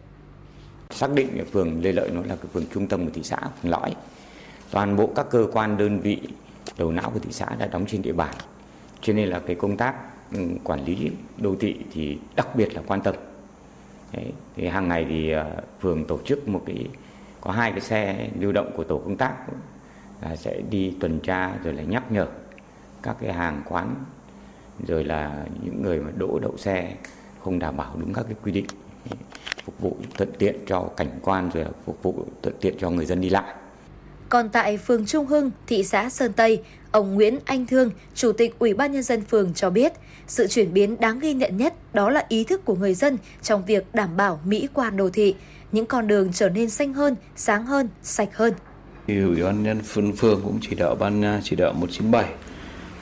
Xác 0.92 1.14
định 1.14 1.46
phường 1.52 1.82
Lê 1.82 1.92
Lợi 1.92 2.10
nó 2.10 2.22
là 2.22 2.36
cái 2.36 2.46
phường 2.54 2.66
trung 2.74 2.88
tâm 2.88 3.06
của 3.06 3.12
thị 3.14 3.22
xã, 3.24 3.38
phường 3.62 3.72
lõi. 3.72 3.96
Toàn 4.72 4.96
bộ 4.96 5.10
các 5.16 5.26
cơ 5.30 5.48
quan 5.54 5.78
đơn 5.78 6.00
vị 6.00 6.20
đầu 6.78 6.92
não 6.92 7.10
của 7.10 7.20
thị 7.20 7.32
xã 7.32 7.46
đã 7.60 7.68
đóng 7.68 7.86
trên 7.88 8.02
địa 8.02 8.14
bàn. 8.14 8.36
Cho 9.02 9.14
nên 9.14 9.30
là 9.30 9.40
cái 9.40 9.56
công 9.56 9.78
tác 9.78 9.96
ừ, 10.34 10.40
quản 10.64 10.86
lý 10.86 11.12
đô 11.38 11.56
thị 11.60 11.76
thì 11.94 12.18
đặc 12.36 12.56
biệt 12.56 12.76
là 12.76 12.82
quan 12.88 13.02
tâm 13.02 13.16
Đấy, 14.14 14.32
thì 14.56 14.68
hàng 14.68 14.88
ngày 14.88 15.06
thì 15.10 15.32
ờ, 15.32 15.62
phường 15.82 16.06
tổ 16.06 16.20
chức 16.26 16.48
một 16.48 16.64
cái 16.66 16.88
có 17.42 17.52
hai 17.52 17.72
cái 17.72 17.82
xe 17.82 18.30
lưu 18.40 18.52
động 18.52 18.72
của 18.76 18.84
tổ 18.84 18.98
công 18.98 19.18
tác 19.18 19.34
là 20.22 20.36
sẽ 20.36 20.62
đi 20.70 20.94
tuần 21.00 21.20
tra 21.20 21.54
rồi 21.64 21.74
là 21.74 21.84
nhắc 21.84 22.12
nhở 22.12 22.28
các 23.04 23.16
cái 23.22 23.34
hàng 23.34 23.62
quán 23.70 23.96
rồi 24.88 25.04
là 25.04 25.46
những 25.64 25.82
người 25.82 26.00
mà 26.00 26.12
đỗ 26.18 26.40
đậu 26.40 26.58
xe 26.58 26.96
không 27.44 27.60
đảm 27.60 27.78
bảo 27.78 27.96
đúng 28.00 28.14
các 28.14 28.26
cái 28.26 28.36
quy 28.44 28.52
định 28.52 28.66
phục 29.66 29.80
vụ 29.80 29.98
thuận 30.18 30.32
tiện 30.40 30.56
cho 30.68 30.90
cảnh 30.98 31.20
quan 31.22 31.50
rồi 31.54 31.64
là 31.64 31.72
phục 31.86 32.04
vụ 32.04 32.26
thuận 32.42 32.56
tiện 32.62 32.76
cho 32.80 32.90
người 32.90 33.06
dân 33.06 33.22
đi 33.22 33.30
lại. 33.30 33.56
Còn 34.30 34.50
tại 34.50 34.78
phường 34.78 35.06
Trung 35.06 35.26
Hưng, 35.26 35.52
thị 35.68 35.84
xã 35.84 36.10
Sơn 36.10 36.34
Tây, 36.34 36.64
ông 36.94 37.14
Nguyễn 37.14 37.40
Anh 37.46 37.66
Thương, 37.66 37.92
Chủ 38.16 38.32
tịch 38.32 38.56
Ủy 38.60 38.74
ban 38.74 38.92
Nhân 38.92 39.04
dân 39.04 39.22
phường 39.22 39.54
cho 39.54 39.70
biết, 39.70 39.94
sự 40.28 40.48
chuyển 40.48 40.74
biến 40.74 41.00
đáng 41.00 41.20
ghi 41.20 41.34
nhận 41.34 41.58
nhất 41.58 41.94
đó 41.94 42.10
là 42.10 42.26
ý 42.30 42.44
thức 42.44 42.66
của 42.66 42.76
người 42.76 42.94
dân 42.94 43.18
trong 43.42 43.66
việc 43.66 43.86
đảm 43.94 44.18
bảo 44.18 44.40
mỹ 44.46 44.68
quan 44.74 44.98
đô 44.98 45.10
thị, 45.10 45.36
những 45.72 45.86
con 45.86 46.08
đường 46.08 46.34
trở 46.34 46.50
nên 46.50 46.70
xanh 46.70 46.94
hơn, 46.94 47.16
sáng 47.36 47.66
hơn, 47.66 47.90
sạch 48.04 48.30
hơn. 48.34 48.54
Ủy 49.08 49.44
ban 49.44 49.64
nhân 49.64 49.82
phường 49.82 50.16
phường 50.16 50.42
cũng 50.44 50.60
chỉ 50.62 50.76
đạo 50.76 50.96
ban 50.96 51.26
à, 51.26 51.42
chỉ 51.44 51.56
đạo 51.56 51.74
197 51.74 52.26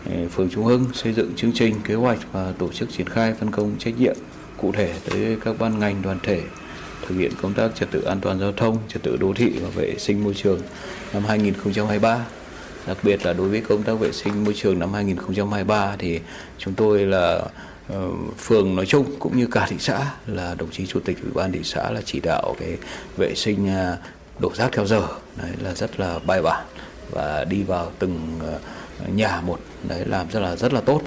ừ, 0.05 0.27
phường 0.31 0.49
Trung 0.49 0.65
Hưng 0.65 0.85
xây 0.93 1.13
dựng 1.13 1.33
chương 1.35 1.51
trình 1.53 1.75
kế 1.83 1.93
hoạch 1.93 2.19
và 2.31 2.53
tổ 2.57 2.71
chức 2.71 2.91
triển 2.91 3.09
khai 3.09 3.33
phân 3.39 3.51
công 3.51 3.75
trách 3.79 3.99
nhiệm 3.99 4.15
cụ 4.57 4.71
thể 4.71 4.93
tới 5.09 5.37
các 5.45 5.55
ban 5.59 5.79
ngành 5.79 6.01
đoàn 6.01 6.19
thể 6.23 6.41
thực 7.07 7.15
hiện 7.15 7.31
công 7.41 7.53
tác 7.53 7.75
trật 7.75 7.91
tự 7.91 8.01
an 8.01 8.19
toàn 8.21 8.39
giao 8.39 8.51
thông, 8.51 8.77
trật 8.87 9.03
tự 9.03 9.17
đô 9.17 9.33
thị 9.33 9.53
và 9.61 9.69
vệ 9.69 9.95
sinh 9.97 10.23
môi 10.23 10.33
trường 10.33 10.61
năm 11.13 11.23
2023 11.27 12.25
đặc 12.87 12.97
biệt 13.03 13.25
là 13.25 13.33
đối 13.33 13.49
với 13.49 13.61
công 13.61 13.83
tác 13.83 13.93
vệ 13.93 14.11
sinh 14.11 14.43
môi 14.43 14.53
trường 14.53 14.79
năm 14.79 14.93
2023 14.93 15.95
thì 15.99 16.19
chúng 16.57 16.73
tôi 16.73 16.99
là 16.99 17.41
ờ, 17.87 18.09
phường 18.37 18.75
nói 18.75 18.85
chung 18.85 19.05
cũng 19.19 19.37
như 19.37 19.47
cả 19.51 19.65
thị 19.69 19.75
xã 19.79 20.13
là 20.27 20.55
đồng 20.55 20.71
chí 20.71 20.85
chủ 20.85 20.99
tịch 20.99 21.17
ủy 21.21 21.31
ban 21.33 21.51
thị 21.51 21.59
xã 21.63 21.91
là 21.91 22.01
chỉ 22.05 22.19
đạo 22.19 22.55
cái 22.59 22.77
vệ 23.17 23.35
sinh 23.35 23.69
à, 23.69 23.97
đổ 24.39 24.51
rác 24.55 24.71
theo 24.71 24.85
giờ. 24.85 25.07
Đấy 25.35 25.51
là 25.63 25.73
rất 25.73 25.99
là 25.99 26.19
bài 26.25 26.41
bản 26.41 26.65
và 27.11 27.45
đi 27.49 27.63
vào 27.63 27.91
từng 27.99 28.39
ờ, 28.41 28.59
nhà 29.15 29.41
một. 29.41 29.59
Đấy, 29.83 30.05
làm 30.05 30.31
rất 30.31 30.39
là 30.39 30.55
rất 30.55 30.73
là 30.73 30.81
tốt. 30.81 31.01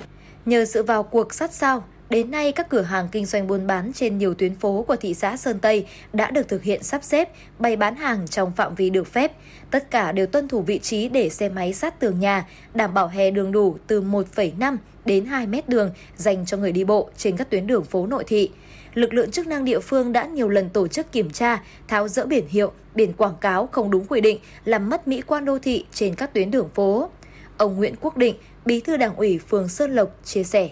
Nhờ 0.46 0.64
sự 0.64 0.82
vào 0.82 1.02
cuộc 1.02 1.34
sát 1.34 1.52
sao 1.52 1.84
Đến 2.10 2.30
nay, 2.30 2.52
các 2.52 2.68
cửa 2.68 2.82
hàng 2.82 3.08
kinh 3.12 3.26
doanh 3.26 3.46
buôn 3.46 3.66
bán 3.66 3.92
trên 3.92 4.18
nhiều 4.18 4.34
tuyến 4.34 4.54
phố 4.54 4.84
của 4.88 4.96
thị 4.96 5.14
xã 5.14 5.36
Sơn 5.36 5.58
Tây 5.60 5.86
đã 6.12 6.30
được 6.30 6.48
thực 6.48 6.62
hiện 6.62 6.82
sắp 6.82 7.04
xếp, 7.04 7.28
bày 7.58 7.76
bán 7.76 7.96
hàng 7.96 8.28
trong 8.28 8.52
phạm 8.52 8.74
vi 8.74 8.90
được 8.90 9.06
phép. 9.06 9.32
Tất 9.70 9.90
cả 9.90 10.12
đều 10.12 10.26
tuân 10.26 10.48
thủ 10.48 10.60
vị 10.60 10.78
trí 10.78 11.08
để 11.08 11.30
xe 11.30 11.48
máy 11.48 11.72
sát 11.72 12.00
tường 12.00 12.20
nhà, 12.20 12.46
đảm 12.74 12.94
bảo 12.94 13.08
hè 13.08 13.30
đường 13.30 13.52
đủ 13.52 13.76
từ 13.86 14.02
1,5 14.02 14.76
đến 15.04 15.26
2 15.26 15.46
mét 15.46 15.68
đường 15.68 15.90
dành 16.16 16.46
cho 16.46 16.56
người 16.56 16.72
đi 16.72 16.84
bộ 16.84 17.10
trên 17.16 17.36
các 17.36 17.50
tuyến 17.50 17.66
đường 17.66 17.84
phố 17.84 18.06
nội 18.06 18.24
thị. 18.26 18.50
Lực 18.94 19.14
lượng 19.14 19.30
chức 19.30 19.46
năng 19.46 19.64
địa 19.64 19.80
phương 19.80 20.12
đã 20.12 20.26
nhiều 20.26 20.48
lần 20.48 20.70
tổ 20.70 20.88
chức 20.88 21.12
kiểm 21.12 21.30
tra, 21.30 21.62
tháo 21.88 22.08
rỡ 22.08 22.26
biển 22.26 22.44
hiệu, 22.48 22.72
biển 22.94 23.12
quảng 23.12 23.36
cáo 23.40 23.68
không 23.72 23.90
đúng 23.90 24.06
quy 24.06 24.20
định, 24.20 24.38
làm 24.64 24.90
mất 24.90 25.08
mỹ 25.08 25.22
quan 25.26 25.44
đô 25.44 25.58
thị 25.58 25.84
trên 25.92 26.14
các 26.14 26.34
tuyến 26.34 26.50
đường 26.50 26.68
phố. 26.74 27.10
Ông 27.56 27.76
Nguyễn 27.76 27.94
Quốc 28.00 28.16
Định, 28.16 28.36
Bí 28.66 28.80
thư 28.80 28.96
Đảng 28.96 29.16
ủy 29.16 29.38
phường 29.38 29.68
Sơn 29.68 29.94
Lộc 29.94 30.08
chia 30.24 30.44
sẻ 30.44 30.70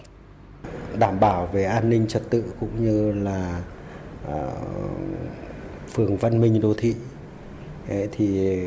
đảm 0.99 1.19
bảo 1.19 1.49
về 1.53 1.63
an 1.63 1.89
ninh 1.89 2.07
trật 2.07 2.29
tự 2.29 2.43
cũng 2.59 2.85
như 2.85 3.11
là 3.11 3.61
ờ, 4.27 4.51
phường 5.93 6.17
văn 6.17 6.41
minh 6.41 6.61
đô 6.61 6.73
thị. 6.73 6.95
Thì 8.11 8.57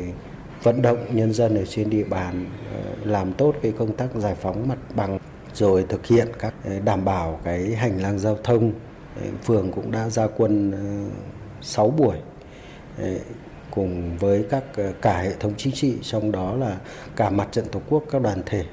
vận 0.63 0.81
động 0.81 1.05
nhân 1.11 1.33
dân 1.33 1.55
ở 1.55 1.65
trên 1.65 1.89
địa 1.89 2.03
bàn 2.03 2.45
ờ, 2.73 2.81
làm 3.03 3.33
tốt 3.33 3.55
cái 3.61 3.73
công 3.77 3.95
tác 3.95 4.07
giải 4.15 4.35
phóng 4.35 4.67
mặt 4.67 4.77
bằng 4.95 5.19
rồi 5.53 5.85
thực 5.89 6.05
hiện 6.05 6.27
các 6.39 6.53
ờ, 6.65 6.79
đảm 6.79 7.05
bảo 7.05 7.39
cái 7.43 7.75
hành 7.75 8.01
lang 8.01 8.19
giao 8.19 8.37
thông. 8.43 8.71
Phường 9.43 9.71
cũng 9.71 9.91
đã 9.91 10.09
ra 10.09 10.27
quân 10.37 10.73
6 11.61 11.89
buổi 11.89 12.17
cùng 13.71 14.17
với 14.17 14.45
các 14.49 14.63
cả 15.01 15.17
hệ 15.21 15.33
thống 15.39 15.53
chính 15.57 15.73
trị, 15.73 15.97
trong 16.01 16.31
đó 16.31 16.55
là 16.55 16.77
cả 17.15 17.29
mặt 17.29 17.47
trận 17.51 17.65
tổ 17.71 17.81
quốc, 17.89 18.03
các 18.11 18.21
đoàn 18.21 18.41
thể 18.45 18.63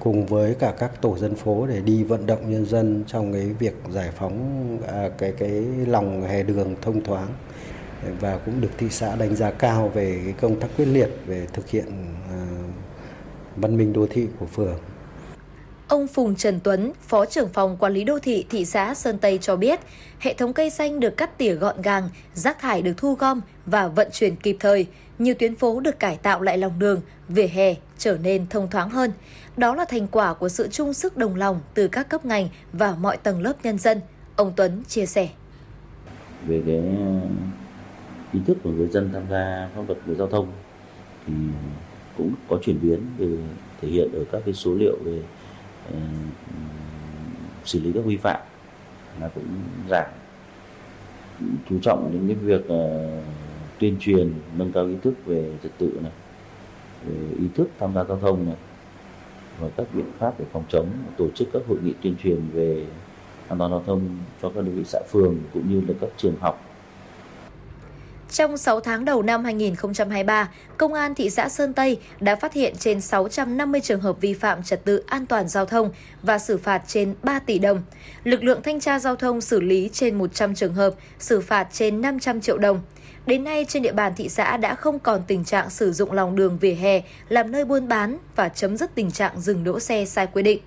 cùng 0.00 0.26
với 0.26 0.54
cả 0.54 0.74
các 0.78 1.02
tổ 1.02 1.18
dân 1.18 1.34
phố 1.34 1.66
để 1.66 1.80
đi 1.80 2.02
vận 2.02 2.26
động 2.26 2.50
nhân 2.50 2.66
dân 2.66 3.04
trong 3.06 3.32
cái 3.32 3.42
việc 3.42 3.74
giải 3.90 4.10
phóng 4.16 4.78
à, 4.88 5.08
cái 5.18 5.32
cái 5.38 5.50
lòng 5.86 6.22
hè 6.22 6.42
đường 6.42 6.76
thông 6.82 7.04
thoáng 7.04 7.28
và 8.20 8.38
cũng 8.38 8.60
được 8.60 8.70
thị 8.78 8.86
xã 8.90 9.16
đánh 9.16 9.36
giá 9.36 9.50
cao 9.50 9.88
về 9.88 10.20
cái 10.24 10.34
công 10.40 10.60
tác 10.60 10.68
quyết 10.76 10.84
liệt 10.84 11.10
về 11.26 11.46
thực 11.52 11.70
hiện 11.70 11.86
à, 12.30 12.46
văn 13.56 13.76
minh 13.76 13.92
đô 13.92 14.06
thị 14.10 14.26
của 14.38 14.46
phường. 14.46 14.78
Ông 15.90 16.06
Phùng 16.06 16.34
Trần 16.34 16.60
Tuấn, 16.64 16.92
Phó 17.00 17.26
trưởng 17.26 17.48
phòng 17.48 17.76
quản 17.76 17.92
lý 17.92 18.04
đô 18.04 18.18
thị 18.18 18.44
thị 18.50 18.64
xã 18.64 18.94
Sơn 18.94 19.18
Tây 19.18 19.38
cho 19.38 19.56
biết, 19.56 19.80
hệ 20.18 20.34
thống 20.34 20.52
cây 20.52 20.70
xanh 20.70 21.00
được 21.00 21.16
cắt 21.16 21.38
tỉa 21.38 21.54
gọn 21.54 21.82
gàng, 21.82 22.08
rác 22.34 22.58
thải 22.58 22.82
được 22.82 22.92
thu 22.96 23.14
gom 23.14 23.40
và 23.66 23.88
vận 23.88 24.08
chuyển 24.12 24.36
kịp 24.36 24.56
thời, 24.60 24.86
nhiều 25.18 25.34
tuyến 25.38 25.56
phố 25.56 25.80
được 25.80 25.98
cải 25.98 26.16
tạo 26.16 26.42
lại 26.42 26.58
lòng 26.58 26.78
đường, 26.78 27.00
vỉa 27.28 27.46
hè 27.46 27.74
trở 27.98 28.18
nên 28.22 28.46
thông 28.46 28.70
thoáng 28.70 28.90
hơn. 28.90 29.12
Đó 29.56 29.74
là 29.74 29.84
thành 29.84 30.06
quả 30.06 30.34
của 30.34 30.48
sự 30.48 30.68
chung 30.68 30.92
sức 30.92 31.16
đồng 31.16 31.36
lòng 31.36 31.60
từ 31.74 31.88
các 31.88 32.08
cấp 32.08 32.24
ngành 32.24 32.48
và 32.72 32.94
mọi 33.00 33.16
tầng 33.16 33.42
lớp 33.42 33.54
nhân 33.62 33.78
dân, 33.78 34.00
ông 34.36 34.52
Tuấn 34.56 34.82
chia 34.88 35.06
sẻ. 35.06 35.28
Về 36.46 36.62
cái 36.66 36.82
ý 38.32 38.40
thức 38.46 38.56
của 38.62 38.70
người 38.70 38.88
dân 38.88 39.10
tham 39.12 39.22
gia 39.30 39.68
pháp 39.74 39.82
luật 39.86 39.98
về 40.06 40.14
giao 40.14 40.26
thông 40.26 40.52
thì 41.26 41.32
cũng 42.16 42.34
có 42.48 42.58
chuyển 42.62 42.80
biến 42.82 43.00
về 43.18 43.28
thể 43.80 43.88
hiện 43.88 44.12
ở 44.12 44.24
các 44.32 44.42
cái 44.44 44.54
số 44.54 44.74
liệu 44.74 44.96
về 45.04 45.20
xử 47.64 47.80
lý 47.80 47.92
các 47.92 48.04
vi 48.04 48.16
phạm 48.16 48.40
là 49.20 49.28
cũng 49.28 49.44
giảm. 49.88 50.10
Chú 51.68 51.78
trọng 51.82 52.12
đến 52.12 52.28
cái 52.28 52.36
việc 52.36 52.64
uh, 52.72 53.24
tuyên 53.78 53.96
truyền 54.00 54.32
nâng 54.56 54.72
cao 54.72 54.86
ý 54.86 54.94
thức 55.02 55.14
về 55.26 55.52
trật 55.62 55.72
tự 55.78 55.98
này 56.02 56.12
về 57.06 57.14
ý 57.38 57.44
thức 57.54 57.68
tham 57.78 57.94
gia 57.94 58.04
giao 58.04 58.18
thông 58.18 58.46
này 58.46 58.56
và 59.58 59.68
các 59.76 59.86
biện 59.94 60.06
pháp 60.18 60.34
để 60.38 60.44
phòng 60.52 60.64
chống 60.68 60.88
tổ 61.16 61.28
chức 61.34 61.48
các 61.52 61.62
hội 61.68 61.78
nghị 61.84 61.92
tuyên 62.02 62.16
truyền 62.22 62.48
về 62.52 62.86
an 63.48 63.58
toàn 63.58 63.70
giao 63.70 63.82
thông 63.86 64.18
cho 64.42 64.48
các 64.48 64.64
đơn 64.64 64.76
vị 64.76 64.84
xã 64.84 65.00
phường 65.10 65.38
cũng 65.54 65.70
như 65.70 65.80
là 65.88 65.94
các 66.00 66.10
trường 66.16 66.36
học 66.40 66.69
trong 68.30 68.56
6 68.56 68.80
tháng 68.80 69.04
đầu 69.04 69.22
năm 69.22 69.44
2023, 69.44 70.48
Công 70.76 70.94
an 70.94 71.14
thị 71.14 71.30
xã 71.30 71.48
Sơn 71.48 71.72
Tây 71.72 71.98
đã 72.20 72.36
phát 72.36 72.52
hiện 72.52 72.74
trên 72.78 73.00
650 73.00 73.80
trường 73.80 74.00
hợp 74.00 74.20
vi 74.20 74.34
phạm 74.34 74.62
trật 74.62 74.84
tự 74.84 75.02
an 75.06 75.26
toàn 75.26 75.48
giao 75.48 75.66
thông 75.66 75.90
và 76.22 76.38
xử 76.38 76.58
phạt 76.58 76.82
trên 76.86 77.14
3 77.22 77.38
tỷ 77.38 77.58
đồng. 77.58 77.82
Lực 78.24 78.44
lượng 78.44 78.62
thanh 78.62 78.80
tra 78.80 78.98
giao 78.98 79.16
thông 79.16 79.40
xử 79.40 79.60
lý 79.60 79.90
trên 79.92 80.18
100 80.18 80.54
trường 80.54 80.74
hợp, 80.74 80.94
xử 81.18 81.40
phạt 81.40 81.68
trên 81.72 82.00
500 82.00 82.40
triệu 82.40 82.58
đồng. 82.58 82.80
Đến 83.26 83.44
nay, 83.44 83.66
trên 83.68 83.82
địa 83.82 83.92
bàn 83.92 84.12
thị 84.16 84.28
xã 84.28 84.56
đã 84.56 84.74
không 84.74 84.98
còn 84.98 85.22
tình 85.26 85.44
trạng 85.44 85.70
sử 85.70 85.92
dụng 85.92 86.12
lòng 86.12 86.36
đường 86.36 86.58
vỉa 86.58 86.74
hè 86.74 87.02
làm 87.28 87.52
nơi 87.52 87.64
buôn 87.64 87.88
bán 87.88 88.18
và 88.36 88.48
chấm 88.48 88.76
dứt 88.76 88.94
tình 88.94 89.10
trạng 89.10 89.40
dừng 89.40 89.64
đỗ 89.64 89.80
xe 89.80 90.04
sai 90.04 90.26
quy 90.26 90.42
định. 90.42 90.60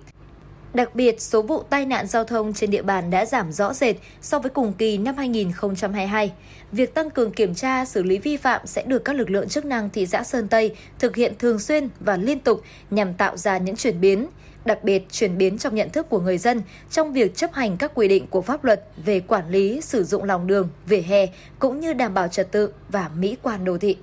Đặc 0.74 0.94
biệt, 0.94 1.20
số 1.20 1.42
vụ 1.42 1.62
tai 1.62 1.86
nạn 1.86 2.06
giao 2.06 2.24
thông 2.24 2.54
trên 2.54 2.70
địa 2.70 2.82
bàn 2.82 3.10
đã 3.10 3.26
giảm 3.26 3.52
rõ 3.52 3.72
rệt 3.72 3.96
so 4.20 4.38
với 4.38 4.50
cùng 4.50 4.72
kỳ 4.72 4.98
năm 4.98 5.16
2022. 5.16 6.32
Việc 6.72 6.94
tăng 6.94 7.10
cường 7.10 7.32
kiểm 7.32 7.54
tra, 7.54 7.84
xử 7.84 8.02
lý 8.02 8.18
vi 8.18 8.36
phạm 8.36 8.66
sẽ 8.66 8.82
được 8.86 9.04
các 9.04 9.16
lực 9.16 9.30
lượng 9.30 9.48
chức 9.48 9.64
năng 9.64 9.90
thị 9.90 10.06
xã 10.06 10.22
Sơn 10.22 10.48
Tây 10.48 10.76
thực 10.98 11.16
hiện 11.16 11.32
thường 11.38 11.58
xuyên 11.58 11.88
và 12.00 12.16
liên 12.16 12.38
tục 12.38 12.62
nhằm 12.90 13.14
tạo 13.14 13.36
ra 13.36 13.58
những 13.58 13.76
chuyển 13.76 14.00
biến, 14.00 14.26
đặc 14.64 14.84
biệt 14.84 15.06
chuyển 15.10 15.38
biến 15.38 15.58
trong 15.58 15.74
nhận 15.74 15.90
thức 15.90 16.08
của 16.08 16.20
người 16.20 16.38
dân 16.38 16.62
trong 16.90 17.12
việc 17.12 17.36
chấp 17.36 17.52
hành 17.52 17.76
các 17.76 17.92
quy 17.94 18.08
định 18.08 18.26
của 18.26 18.42
pháp 18.42 18.64
luật 18.64 18.84
về 19.04 19.20
quản 19.20 19.50
lý 19.50 19.80
sử 19.80 20.04
dụng 20.04 20.24
lòng 20.24 20.46
đường, 20.46 20.68
vỉa 20.86 21.00
hè 21.00 21.26
cũng 21.58 21.80
như 21.80 21.92
đảm 21.92 22.14
bảo 22.14 22.28
trật 22.28 22.52
tự 22.52 22.72
và 22.88 23.10
mỹ 23.18 23.36
quan 23.42 23.64
đô 23.64 23.78
thị. 23.78 23.96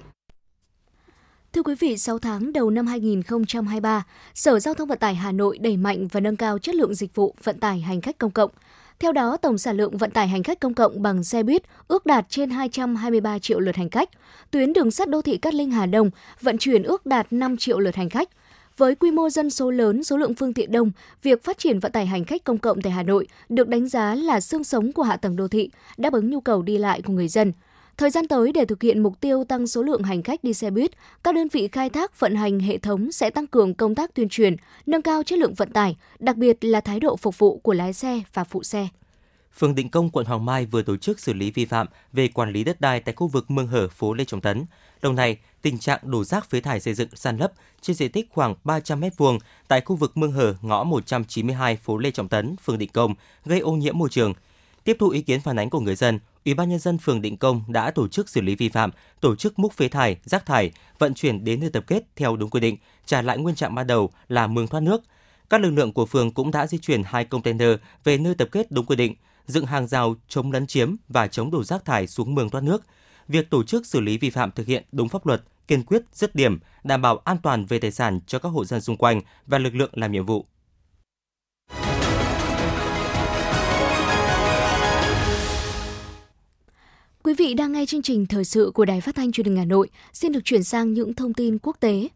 Thưa 1.53 1.63
quý 1.63 1.75
vị, 1.79 1.97
6 1.97 2.19
tháng 2.19 2.53
đầu 2.53 2.69
năm 2.69 2.87
2023, 2.87 4.03
Sở 4.33 4.59
Giao 4.59 4.73
thông 4.73 4.87
Vận 4.87 4.97
tải 4.97 5.15
Hà 5.15 5.31
Nội 5.31 5.57
đẩy 5.57 5.77
mạnh 5.77 6.07
và 6.11 6.19
nâng 6.19 6.35
cao 6.35 6.59
chất 6.59 6.75
lượng 6.75 6.95
dịch 6.95 7.15
vụ 7.15 7.35
vận 7.43 7.59
tải 7.59 7.79
hành 7.79 8.01
khách 8.01 8.17
công 8.17 8.31
cộng. 8.31 8.51
Theo 8.99 9.11
đó, 9.11 9.37
tổng 9.37 9.57
sản 9.57 9.77
lượng 9.77 9.97
vận 9.97 10.11
tải 10.11 10.27
hành 10.27 10.43
khách 10.43 10.59
công 10.59 10.73
cộng 10.73 11.01
bằng 11.01 11.23
xe 11.23 11.43
buýt 11.43 11.61
ước 11.87 12.05
đạt 12.05 12.25
trên 12.29 12.49
223 12.49 13.39
triệu 13.39 13.59
lượt 13.59 13.75
hành 13.75 13.89
khách. 13.89 14.09
Tuyến 14.51 14.73
đường 14.73 14.91
sắt 14.91 15.09
đô 15.09 15.21
thị 15.21 15.37
Cát 15.37 15.53
Linh 15.53 15.71
Hà 15.71 15.85
Đông 15.85 16.09
vận 16.41 16.57
chuyển 16.57 16.83
ước 16.83 17.05
đạt 17.05 17.33
5 17.33 17.57
triệu 17.57 17.79
lượt 17.79 17.95
hành 17.95 18.09
khách. 18.09 18.29
Với 18.77 18.95
quy 18.95 19.11
mô 19.11 19.29
dân 19.29 19.49
số 19.49 19.71
lớn, 19.71 20.03
số 20.03 20.17
lượng 20.17 20.35
phương 20.35 20.53
tiện 20.53 20.71
đông, 20.71 20.91
việc 21.23 21.43
phát 21.43 21.57
triển 21.57 21.79
vận 21.79 21.91
tải 21.91 22.05
hành 22.05 22.25
khách 22.25 22.43
công 22.43 22.57
cộng 22.57 22.81
tại 22.81 22.91
Hà 22.91 23.03
Nội 23.03 23.27
được 23.49 23.67
đánh 23.67 23.87
giá 23.87 24.15
là 24.15 24.39
xương 24.39 24.63
sống 24.63 24.91
của 24.91 25.03
hạ 25.03 25.17
tầng 25.17 25.35
đô 25.35 25.47
thị, 25.47 25.69
đáp 25.97 26.13
ứng 26.13 26.29
nhu 26.29 26.41
cầu 26.41 26.61
đi 26.61 26.77
lại 26.77 27.01
của 27.01 27.13
người 27.13 27.27
dân. 27.27 27.51
Thời 28.01 28.09
gian 28.09 28.27
tới 28.27 28.51
để 28.51 28.65
thực 28.65 28.83
hiện 28.83 29.03
mục 29.03 29.21
tiêu 29.21 29.43
tăng 29.43 29.67
số 29.67 29.83
lượng 29.83 30.03
hành 30.03 30.23
khách 30.23 30.43
đi 30.43 30.53
xe 30.53 30.69
buýt, 30.69 30.91
các 31.23 31.35
đơn 31.35 31.47
vị 31.51 31.67
khai 31.67 31.89
thác 31.89 32.19
vận 32.19 32.35
hành 32.35 32.59
hệ 32.59 32.77
thống 32.77 33.11
sẽ 33.11 33.29
tăng 33.29 33.47
cường 33.47 33.73
công 33.73 33.95
tác 33.95 34.13
tuyên 34.13 34.29
truyền, 34.29 34.55
nâng 34.85 35.01
cao 35.01 35.23
chất 35.23 35.39
lượng 35.39 35.53
vận 35.53 35.71
tải, 35.71 35.95
đặc 36.19 36.37
biệt 36.37 36.57
là 36.65 36.81
thái 36.81 36.99
độ 36.99 37.17
phục 37.17 37.39
vụ 37.39 37.57
của 37.57 37.73
lái 37.73 37.93
xe 37.93 38.21
và 38.33 38.43
phụ 38.43 38.63
xe. 38.63 38.87
Phường 39.57 39.75
Định 39.75 39.89
Công, 39.89 40.09
quận 40.09 40.25
Hoàng 40.25 40.45
Mai 40.45 40.65
vừa 40.65 40.81
tổ 40.81 40.97
chức 40.97 41.19
xử 41.19 41.33
lý 41.33 41.51
vi 41.51 41.65
phạm 41.65 41.87
về 42.13 42.27
quản 42.27 42.51
lý 42.51 42.63
đất 42.63 42.81
đai 42.81 42.99
tại 42.99 43.15
khu 43.15 43.27
vực 43.27 43.51
Mương 43.51 43.67
Hở, 43.67 43.87
phố 43.87 44.13
Lê 44.13 44.25
Trọng 44.25 44.41
Tấn. 44.41 44.65
Đồng 45.01 45.15
này, 45.15 45.37
tình 45.61 45.77
trạng 45.77 45.99
đổ 46.03 46.23
rác 46.23 46.49
phế 46.49 46.61
thải 46.61 46.79
xây 46.79 46.93
dựng 46.93 47.09
san 47.13 47.37
lấp 47.37 47.51
trên 47.81 47.95
diện 47.95 48.11
tích 48.11 48.27
khoảng 48.29 48.55
300 48.63 49.01
m2 49.01 49.39
tại 49.67 49.81
khu 49.81 49.95
vực 49.95 50.17
Mương 50.17 50.31
Hở, 50.31 50.55
ngõ 50.61 50.83
192 50.83 51.75
phố 51.75 51.97
Lê 51.97 52.11
Trọng 52.11 52.27
Tấn, 52.27 52.55
phường 52.63 52.77
Định 52.77 52.91
Công 52.93 53.15
gây 53.45 53.59
ô 53.59 53.71
nhiễm 53.71 53.97
môi 53.97 54.09
trường. 54.09 54.33
Tiếp 54.83 54.97
thu 54.99 55.09
ý 55.09 55.21
kiến 55.21 55.41
phản 55.41 55.59
ánh 55.59 55.69
của 55.69 55.79
người 55.79 55.95
dân, 55.95 56.19
Ủy 56.45 56.53
ban 56.53 56.69
nhân 56.69 56.79
dân 56.79 56.97
phường 56.97 57.21
Định 57.21 57.37
Công 57.37 57.63
đã 57.67 57.91
tổ 57.91 58.07
chức 58.07 58.29
xử 58.29 58.41
lý 58.41 58.55
vi 58.55 58.69
phạm, 58.69 58.91
tổ 59.19 59.35
chức 59.35 59.59
múc 59.59 59.73
phế 59.73 59.87
thải, 59.87 60.17
rác 60.23 60.45
thải, 60.45 60.71
vận 60.99 61.13
chuyển 61.13 61.43
đến 61.43 61.59
nơi 61.59 61.69
tập 61.69 61.83
kết 61.87 62.03
theo 62.15 62.35
đúng 62.35 62.49
quy 62.49 62.59
định, 62.59 62.77
trả 63.05 63.21
lại 63.21 63.37
nguyên 63.37 63.55
trạng 63.55 63.75
ban 63.75 63.87
đầu 63.87 64.09
là 64.27 64.47
mương 64.47 64.67
thoát 64.67 64.79
nước. 64.79 65.01
Các 65.49 65.61
lực 65.61 65.69
lượng 65.69 65.93
của 65.93 66.05
phường 66.05 66.31
cũng 66.31 66.51
đã 66.51 66.67
di 66.67 66.77
chuyển 66.77 67.03
hai 67.03 67.25
container 67.25 67.69
về 68.03 68.17
nơi 68.17 68.35
tập 68.35 68.49
kết 68.51 68.71
đúng 68.71 68.85
quy 68.85 68.95
định, 68.95 69.15
dựng 69.47 69.65
hàng 69.65 69.87
rào 69.87 70.15
chống 70.27 70.51
lấn 70.51 70.67
chiếm 70.67 70.95
và 71.09 71.27
chống 71.27 71.51
đổ 71.51 71.63
rác 71.63 71.85
thải 71.85 72.07
xuống 72.07 72.35
mương 72.35 72.49
thoát 72.49 72.63
nước. 72.63 72.83
Việc 73.27 73.49
tổ 73.49 73.63
chức 73.63 73.85
xử 73.85 73.99
lý 73.99 74.17
vi 74.17 74.29
phạm 74.29 74.51
thực 74.51 74.67
hiện 74.67 74.83
đúng 74.91 75.09
pháp 75.09 75.25
luật, 75.25 75.43
kiên 75.67 75.83
quyết, 75.83 76.01
dứt 76.13 76.35
điểm, 76.35 76.59
đảm 76.83 77.01
bảo 77.01 77.17
an 77.17 77.37
toàn 77.43 77.65
về 77.65 77.79
tài 77.79 77.91
sản 77.91 78.19
cho 78.27 78.39
các 78.39 78.49
hộ 78.49 78.65
dân 78.65 78.81
xung 78.81 78.97
quanh 78.97 79.21
và 79.47 79.57
lực 79.57 79.75
lượng 79.75 79.91
làm 79.93 80.11
nhiệm 80.11 80.25
vụ. 80.25 80.45
Vị 87.41 87.53
đang 87.53 87.71
nghe 87.71 87.85
chương 87.85 88.01
trình 88.01 88.25
thời 88.25 88.45
sự 88.45 88.71
của 88.73 88.85
Đài 88.85 89.01
Phát 89.01 89.15
thanh 89.15 89.31
Truyền 89.31 89.45
hình 89.45 89.57
Hà 89.57 89.65
Nội. 89.65 89.89
Xin 90.13 90.31
được 90.31 90.39
chuyển 90.43 90.63
sang 90.63 90.93
những 90.93 91.13
thông 91.13 91.33
tin 91.33 91.57
quốc 91.61 91.77
tế. 91.79 92.07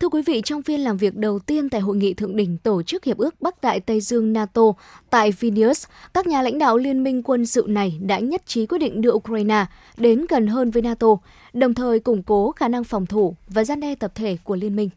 Thưa 0.00 0.08
quý 0.08 0.22
vị, 0.26 0.42
trong 0.44 0.62
phiên 0.62 0.80
làm 0.80 0.96
việc 0.96 1.16
đầu 1.16 1.38
tiên 1.38 1.70
tại 1.70 1.80
hội 1.80 1.96
nghị 1.96 2.14
thượng 2.14 2.36
đỉnh 2.36 2.58
Tổ 2.58 2.82
chức 2.82 3.04
Hiệp 3.04 3.18
ước 3.18 3.40
Bắc 3.40 3.62
Đại 3.62 3.80
Tây 3.80 4.00
Dương 4.00 4.32
NATO 4.32 4.62
tại 5.10 5.32
Vilnius, 5.32 5.84
các 6.14 6.26
nhà 6.26 6.42
lãnh 6.42 6.58
đạo 6.58 6.76
liên 6.76 7.04
minh 7.04 7.22
quân 7.22 7.46
sự 7.46 7.64
này 7.68 7.98
đã 8.00 8.18
nhất 8.18 8.42
trí 8.46 8.66
quyết 8.66 8.78
định 8.78 9.00
đưa 9.00 9.12
Ukraine 9.12 9.66
đến 9.96 10.26
gần 10.28 10.46
hơn 10.46 10.70
với 10.70 10.82
NATO, 10.82 11.08
đồng 11.52 11.74
thời 11.74 11.98
củng 11.98 12.22
cố 12.22 12.52
khả 12.52 12.68
năng 12.68 12.84
phòng 12.84 13.06
thủ 13.06 13.34
và 13.48 13.64
gian 13.64 13.80
đe 13.80 13.94
tập 13.94 14.12
thể 14.14 14.36
của 14.44 14.56
liên 14.56 14.76
minh. 14.76 14.90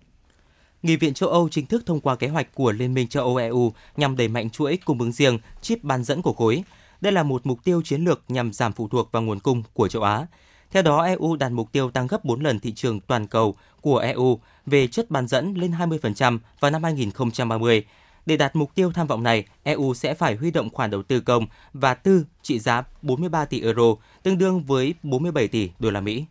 Nghị 0.83 0.95
viện 0.95 1.13
châu 1.13 1.29
Âu 1.29 1.49
chính 1.49 1.65
thức 1.65 1.83
thông 1.85 1.99
qua 1.99 2.15
kế 2.15 2.27
hoạch 2.27 2.55
của 2.55 2.71
Liên 2.71 2.93
minh 2.93 3.07
châu 3.07 3.23
Âu 3.23 3.35
EU 3.35 3.73
nhằm 3.97 4.17
đẩy 4.17 4.27
mạnh 4.27 4.49
chuỗi 4.49 4.77
cung 4.85 4.99
ứng 4.99 5.11
riêng 5.11 5.37
chip 5.61 5.83
bán 5.83 6.03
dẫn 6.03 6.21
của 6.21 6.33
khối. 6.33 6.63
Đây 7.03 7.13
là 7.13 7.23
một 7.23 7.45
mục 7.45 7.63
tiêu 7.63 7.81
chiến 7.81 8.03
lược 8.03 8.21
nhằm 8.27 8.53
giảm 8.53 8.73
phụ 8.73 8.87
thuộc 8.87 9.11
vào 9.11 9.21
nguồn 9.21 9.39
cung 9.39 9.63
của 9.73 9.87
châu 9.87 10.03
Á. 10.03 10.27
Theo 10.71 10.83
đó, 10.83 11.03
EU 11.03 11.35
đặt 11.35 11.51
mục 11.51 11.71
tiêu 11.71 11.91
tăng 11.91 12.07
gấp 12.07 12.25
4 12.25 12.41
lần 12.41 12.59
thị 12.59 12.73
trường 12.73 12.99
toàn 12.99 13.27
cầu 13.27 13.55
của 13.81 13.97
EU 13.97 14.39
về 14.65 14.87
chất 14.87 15.11
bán 15.11 15.27
dẫn 15.27 15.53
lên 15.53 15.71
20% 15.71 16.39
vào 16.59 16.71
năm 16.71 16.83
2030. 16.83 17.85
Để 18.25 18.37
đạt 18.37 18.55
mục 18.55 18.75
tiêu 18.75 18.91
tham 18.91 19.07
vọng 19.07 19.23
này, 19.23 19.45
EU 19.63 19.93
sẽ 19.93 20.13
phải 20.13 20.35
huy 20.35 20.51
động 20.51 20.69
khoản 20.69 20.91
đầu 20.91 21.03
tư 21.03 21.19
công 21.19 21.47
và 21.73 21.93
tư 21.93 22.25
trị 22.41 22.59
giá 22.59 22.83
43 23.01 23.45
tỷ 23.45 23.61
euro, 23.61 23.95
tương 24.23 24.37
đương 24.37 24.63
với 24.63 24.93
47 25.03 25.47
tỷ 25.47 25.69
đô 25.79 25.91
la 25.91 26.01
Mỹ. 26.01 26.25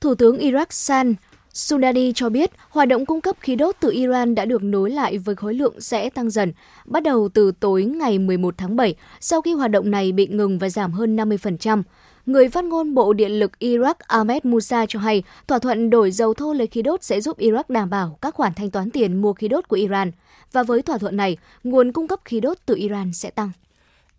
Thủ 0.00 0.14
tướng 0.14 0.38
Iraq 0.38 0.66
San 0.70 1.14
Sundari 1.52 2.12
cho 2.14 2.28
biết 2.28 2.50
hoạt 2.70 2.88
động 2.88 3.06
cung 3.06 3.20
cấp 3.20 3.36
khí 3.40 3.56
đốt 3.56 3.76
từ 3.80 3.90
Iran 3.90 4.34
đã 4.34 4.44
được 4.44 4.62
nối 4.62 4.90
lại 4.90 5.18
với 5.18 5.34
khối 5.34 5.54
lượng 5.54 5.80
sẽ 5.80 6.10
tăng 6.10 6.30
dần, 6.30 6.52
bắt 6.84 7.02
đầu 7.02 7.28
từ 7.34 7.52
tối 7.60 7.84
ngày 7.84 8.18
11 8.18 8.54
tháng 8.58 8.76
7, 8.76 8.94
sau 9.20 9.40
khi 9.42 9.52
hoạt 9.52 9.70
động 9.70 9.90
này 9.90 10.12
bị 10.12 10.26
ngừng 10.26 10.58
và 10.58 10.68
giảm 10.68 10.92
hơn 10.92 11.16
50%. 11.16 11.82
Người 12.26 12.48
phát 12.48 12.64
ngôn 12.64 12.94
Bộ 12.94 13.12
Điện 13.12 13.32
lực 13.32 13.52
Iraq 13.60 13.94
Ahmed 14.06 14.44
Musa 14.44 14.86
cho 14.88 14.98
hay 14.98 15.22
thỏa 15.48 15.58
thuận 15.58 15.90
đổi 15.90 16.10
dầu 16.10 16.34
thô 16.34 16.52
lấy 16.52 16.66
khí 16.66 16.82
đốt 16.82 17.02
sẽ 17.02 17.20
giúp 17.20 17.38
Iraq 17.38 17.64
đảm 17.68 17.90
bảo 17.90 18.18
các 18.22 18.34
khoản 18.34 18.54
thanh 18.54 18.70
toán 18.70 18.90
tiền 18.90 19.22
mua 19.22 19.32
khí 19.32 19.48
đốt 19.48 19.68
của 19.68 19.76
Iran. 19.76 20.10
Và 20.52 20.62
với 20.62 20.82
thỏa 20.82 20.98
thuận 20.98 21.16
này, 21.16 21.36
nguồn 21.64 21.92
cung 21.92 22.08
cấp 22.08 22.20
khí 22.24 22.40
đốt 22.40 22.58
từ 22.66 22.74
Iran 22.74 23.12
sẽ 23.12 23.30
tăng. 23.30 23.50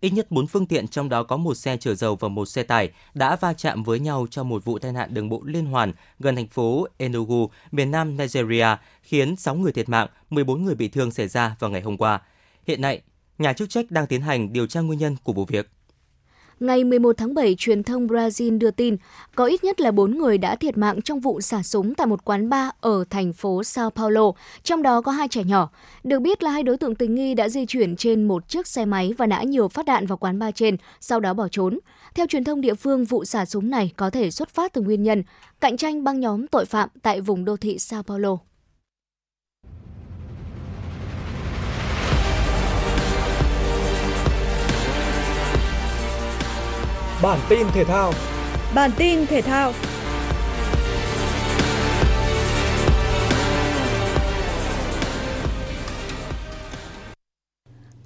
Ít 0.02 0.12
nhất 0.12 0.30
4 0.30 0.46
phương 0.46 0.66
tiện 0.66 0.88
trong 0.88 1.08
đó 1.08 1.22
có 1.22 1.36
một 1.36 1.54
xe 1.54 1.76
chở 1.76 1.94
dầu 1.94 2.16
và 2.16 2.28
một 2.28 2.46
xe 2.46 2.62
tải 2.62 2.90
đã 3.14 3.36
va 3.36 3.52
chạm 3.52 3.82
với 3.82 4.00
nhau 4.00 4.26
trong 4.30 4.48
một 4.48 4.64
vụ 4.64 4.78
tai 4.78 4.92
nạn 4.92 5.14
đường 5.14 5.28
bộ 5.28 5.42
liên 5.44 5.66
hoàn 5.66 5.92
gần 6.18 6.36
thành 6.36 6.46
phố 6.48 6.86
Enugu, 6.96 7.50
miền 7.72 7.90
nam 7.90 8.16
Nigeria, 8.16 8.66
khiến 9.02 9.36
6 9.36 9.54
người 9.54 9.72
thiệt 9.72 9.88
mạng, 9.88 10.08
14 10.30 10.64
người 10.64 10.74
bị 10.74 10.88
thương 10.88 11.10
xảy 11.10 11.28
ra 11.28 11.56
vào 11.58 11.70
ngày 11.70 11.80
hôm 11.80 11.96
qua. 11.96 12.20
Hiện 12.66 12.80
nay, 12.80 13.00
nhà 13.38 13.52
chức 13.52 13.70
trách 13.70 13.90
đang 13.90 14.06
tiến 14.06 14.20
hành 14.20 14.52
điều 14.52 14.66
tra 14.66 14.80
nguyên 14.80 14.98
nhân 14.98 15.16
của 15.22 15.32
vụ 15.32 15.44
việc. 15.44 15.70
Ngày 16.62 16.84
11 16.84 17.16
tháng 17.16 17.34
7, 17.34 17.54
truyền 17.58 17.82
thông 17.82 18.06
Brazil 18.06 18.58
đưa 18.58 18.70
tin 18.70 18.96
có 19.34 19.44
ít 19.44 19.64
nhất 19.64 19.80
là 19.80 19.90
4 19.90 20.18
người 20.18 20.38
đã 20.38 20.56
thiệt 20.56 20.78
mạng 20.78 21.02
trong 21.02 21.20
vụ 21.20 21.40
xả 21.40 21.62
súng 21.62 21.94
tại 21.94 22.06
một 22.06 22.24
quán 22.24 22.48
bar 22.48 22.70
ở 22.80 23.04
thành 23.10 23.32
phố 23.32 23.62
Sao 23.64 23.90
Paulo, 23.90 24.32
trong 24.62 24.82
đó 24.82 25.00
có 25.00 25.12
hai 25.12 25.28
trẻ 25.28 25.44
nhỏ. 25.44 25.70
Được 26.04 26.20
biết 26.20 26.42
là 26.42 26.50
hai 26.50 26.62
đối 26.62 26.76
tượng 26.76 26.94
tình 26.94 27.14
nghi 27.14 27.34
đã 27.34 27.48
di 27.48 27.66
chuyển 27.66 27.96
trên 27.96 28.28
một 28.28 28.48
chiếc 28.48 28.66
xe 28.66 28.84
máy 28.84 29.12
và 29.18 29.26
nã 29.26 29.42
nhiều 29.42 29.68
phát 29.68 29.86
đạn 29.86 30.06
vào 30.06 30.18
quán 30.18 30.38
bar 30.38 30.54
trên, 30.54 30.76
sau 31.00 31.20
đó 31.20 31.34
bỏ 31.34 31.48
trốn. 31.50 31.78
Theo 32.14 32.26
truyền 32.26 32.44
thông 32.44 32.60
địa 32.60 32.74
phương, 32.74 33.04
vụ 33.04 33.24
xả 33.24 33.44
súng 33.44 33.70
này 33.70 33.92
có 33.96 34.10
thể 34.10 34.30
xuất 34.30 34.48
phát 34.48 34.72
từ 34.72 34.80
nguyên 34.80 35.02
nhân 35.02 35.22
cạnh 35.60 35.76
tranh 35.76 36.04
băng 36.04 36.20
nhóm 36.20 36.46
tội 36.46 36.64
phạm 36.64 36.88
tại 37.02 37.20
vùng 37.20 37.44
đô 37.44 37.56
thị 37.56 37.78
Sao 37.78 38.02
Paulo. 38.02 38.38
Bản 47.22 47.38
tin 47.48 47.66
thể 47.74 47.84
thao. 47.84 48.12
Bản 48.74 48.90
tin 48.96 49.26
thể 49.26 49.42
thao. 49.42 49.72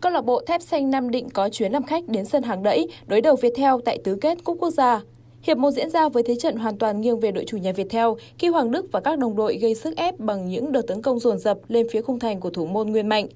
Câu 0.01 0.13
lạc 0.13 0.21
bộ 0.21 0.43
Thép 0.47 0.63
Xanh 0.63 0.91
Nam 0.91 1.11
Định 1.11 1.31
có 1.31 1.49
chuyến 1.49 1.73
làm 1.73 1.83
khách 1.83 2.09
đến 2.09 2.25
sân 2.25 2.43
hàng 2.43 2.63
đẫy 2.63 2.89
đối 3.07 3.21
đầu 3.21 3.37
Viettel 3.37 3.75
tại 3.85 3.99
tứ 4.05 4.19
kết 4.21 4.45
Cúp 4.45 4.57
Quốc 4.61 4.71
gia. 4.71 5.01
Hiệp 5.43 5.59
một 5.59 5.71
diễn 5.71 5.91
ra 5.91 6.09
với 6.09 6.23
thế 6.23 6.37
trận 6.37 6.57
hoàn 6.57 6.79
toàn 6.79 7.01
nghiêng 7.01 7.21
về 7.21 7.33
đội 7.33 7.45
chủ 7.47 7.57
nhà 7.57 7.73
Viettel 7.73 8.07
khi 8.39 8.49
Hoàng 8.49 8.71
Đức 8.71 8.87
và 8.93 9.01
các 9.01 9.19
đồng 9.19 9.37
đội 9.37 9.57
gây 9.57 9.75
sức 9.75 9.97
ép 9.97 10.19
bằng 10.19 10.49
những 10.49 10.73
đợt 10.73 10.83
tấn 10.87 11.03
công 11.03 11.19
dồn 11.19 11.39
dập 11.39 11.59
lên 11.69 11.87
phía 11.93 12.03
khung 12.03 12.19
thành 12.19 12.41
của 12.41 12.51
thủ 12.51 12.67
môn 12.67 12.91
Nguyên 12.91 13.09
Mạnh. 13.09 13.27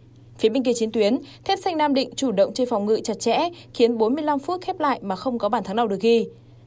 Phía 0.41 0.49
bên 0.49 0.63
kia 0.63 0.73
chiến 0.75 0.93
tuyến, 0.93 1.19
Thép 1.45 1.59
Xanh 1.59 1.77
Nam 1.77 1.95
Định 1.95 2.11
chủ 2.17 2.33
động 2.33 2.55
chơi 2.55 2.67
phòng 2.67 2.87
ngự 2.87 3.01
chặt 3.05 3.21
chẽ, 3.21 3.39
khiến 3.75 3.99
45 3.99 4.39
phút 4.39 4.61
khép 4.61 4.81
lại 4.81 5.01
mà 5.03 5.17
không 5.17 5.39
có 5.39 5.49
bàn 5.49 5.65
thắng 5.65 5.77
nào 5.77 5.89
được 5.89 6.01
ghi. 6.01 6.27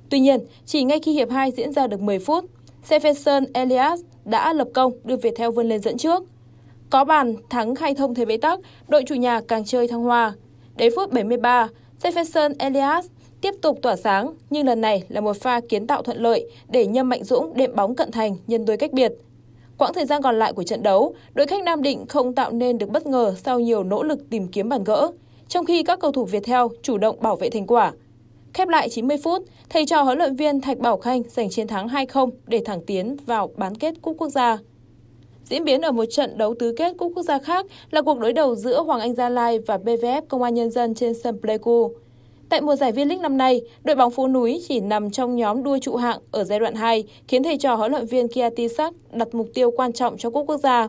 Tuy 0.09 0.19
nhiên, 0.19 0.39
chỉ 0.65 0.83
ngay 0.83 0.99
khi 0.99 1.13
hiệp 1.13 1.29
2 1.29 1.51
diễn 1.51 1.71
ra 1.71 1.88
được 1.88 1.99
10 1.99 2.19
phút, 2.19 2.45
Jefferson 2.89 3.45
Elias 3.53 4.01
đã 4.25 4.53
lập 4.53 4.67
công 4.73 4.91
đưa 5.03 5.15
Việt 5.15 5.33
Theo 5.36 5.51
vươn 5.51 5.69
lên 5.69 5.81
dẫn 5.81 5.97
trước. 5.97 6.23
Có 6.89 7.03
bàn 7.03 7.36
thắng 7.49 7.75
khai 7.75 7.95
thông 7.95 8.15
thế 8.15 8.25
bế 8.25 8.38
tắc, 8.38 8.59
đội 8.88 9.03
chủ 9.07 9.15
nhà 9.15 9.41
càng 9.41 9.65
chơi 9.65 9.88
thăng 9.88 10.03
hoa. 10.03 10.33
Đến 10.75 10.93
phút 10.95 11.12
73, 11.12 11.67
Jefferson 12.01 12.53
Elias 12.59 13.07
tiếp 13.41 13.53
tục 13.62 13.79
tỏa 13.81 13.95
sáng, 13.95 14.33
nhưng 14.49 14.65
lần 14.65 14.81
này 14.81 15.03
là 15.09 15.21
một 15.21 15.38
pha 15.38 15.59
kiến 15.69 15.88
tạo 15.88 16.01
thuận 16.01 16.17
lợi 16.17 16.51
để 16.69 16.88
Nhâm 16.88 17.09
Mạnh 17.09 17.23
Dũng 17.23 17.53
đệm 17.57 17.75
bóng 17.75 17.95
cận 17.95 18.12
thành 18.12 18.36
nhân 18.47 18.65
đôi 18.65 18.77
cách 18.77 18.93
biệt. 18.93 19.13
Quãng 19.77 19.93
thời 19.93 20.05
gian 20.05 20.21
còn 20.21 20.39
lại 20.39 20.53
của 20.53 20.63
trận 20.63 20.83
đấu, 20.83 21.15
đội 21.33 21.47
khách 21.47 21.63
Nam 21.63 21.81
Định 21.81 22.05
không 22.09 22.36
tạo 22.36 22.51
nên 22.51 22.77
được 22.77 22.89
bất 22.89 23.05
ngờ 23.05 23.36
sau 23.43 23.59
nhiều 23.59 23.83
nỗ 23.83 24.03
lực 24.03 24.29
tìm 24.29 24.47
kiếm 24.47 24.69
bàn 24.69 24.83
gỡ, 24.83 25.12
trong 25.47 25.65
khi 25.65 25.83
các 25.83 25.99
cầu 25.99 26.12
thủ 26.12 26.25
Viettel 26.25 26.62
chủ 26.81 26.97
động 26.97 27.15
bảo 27.21 27.36
vệ 27.36 27.49
thành 27.49 27.67
quả. 27.67 27.91
Khép 28.53 28.67
lại 28.67 28.89
90 28.89 29.17
phút, 29.23 29.43
thầy 29.69 29.86
trò 29.86 30.01
huấn 30.01 30.17
luyện 30.17 30.36
viên 30.36 30.62
Thạch 30.62 30.77
Bảo 30.77 30.97
Khanh 30.97 31.23
giành 31.29 31.49
chiến 31.49 31.67
thắng 31.67 31.88
2-0 31.88 32.29
để 32.47 32.62
thẳng 32.65 32.81
tiến 32.81 33.17
vào 33.25 33.49
bán 33.55 33.75
kết 33.75 33.93
Cúp 34.01 34.15
Quốc 34.17 34.29
gia. 34.29 34.57
Diễn 35.45 35.63
biến 35.63 35.81
ở 35.81 35.91
một 35.91 36.05
trận 36.05 36.38
đấu 36.38 36.55
tứ 36.59 36.73
kết 36.77 36.97
Cúp 36.97 37.12
Quốc 37.15 37.23
gia 37.23 37.39
khác 37.39 37.65
là 37.91 38.01
cuộc 38.01 38.19
đối 38.19 38.33
đầu 38.33 38.55
giữa 38.55 38.83
Hoàng 38.83 38.99
Anh 38.99 39.15
Gia 39.15 39.29
Lai 39.29 39.59
và 39.59 39.77
BVF 39.77 40.21
Công 40.29 40.43
an 40.43 40.53
Nhân 40.53 40.71
dân 40.71 40.95
trên 40.95 41.13
sân 41.13 41.41
Pleiku. 41.41 41.91
Tại 42.53 42.61
mùa 42.61 42.75
giải 42.75 42.91
V-League 42.91 43.21
năm 43.21 43.37
nay, 43.37 43.61
đội 43.83 43.95
bóng 43.95 44.11
phố 44.11 44.27
núi 44.27 44.61
chỉ 44.67 44.79
nằm 44.79 45.11
trong 45.11 45.35
nhóm 45.35 45.63
đua 45.63 45.77
trụ 45.81 45.95
hạng 45.95 46.19
ở 46.31 46.43
giai 46.43 46.59
đoạn 46.59 46.75
2, 46.75 47.03
khiến 47.27 47.43
thầy 47.43 47.57
trò 47.57 47.75
huấn 47.75 47.91
luyện 47.91 48.05
viên 48.05 48.27
Kia 48.27 48.49
Tisak 48.49 48.93
đặt 49.11 49.27
mục 49.35 49.47
tiêu 49.53 49.71
quan 49.71 49.93
trọng 49.93 50.17
cho 50.17 50.29
cúp 50.29 50.47
quốc 50.47 50.57
gia. 50.57 50.87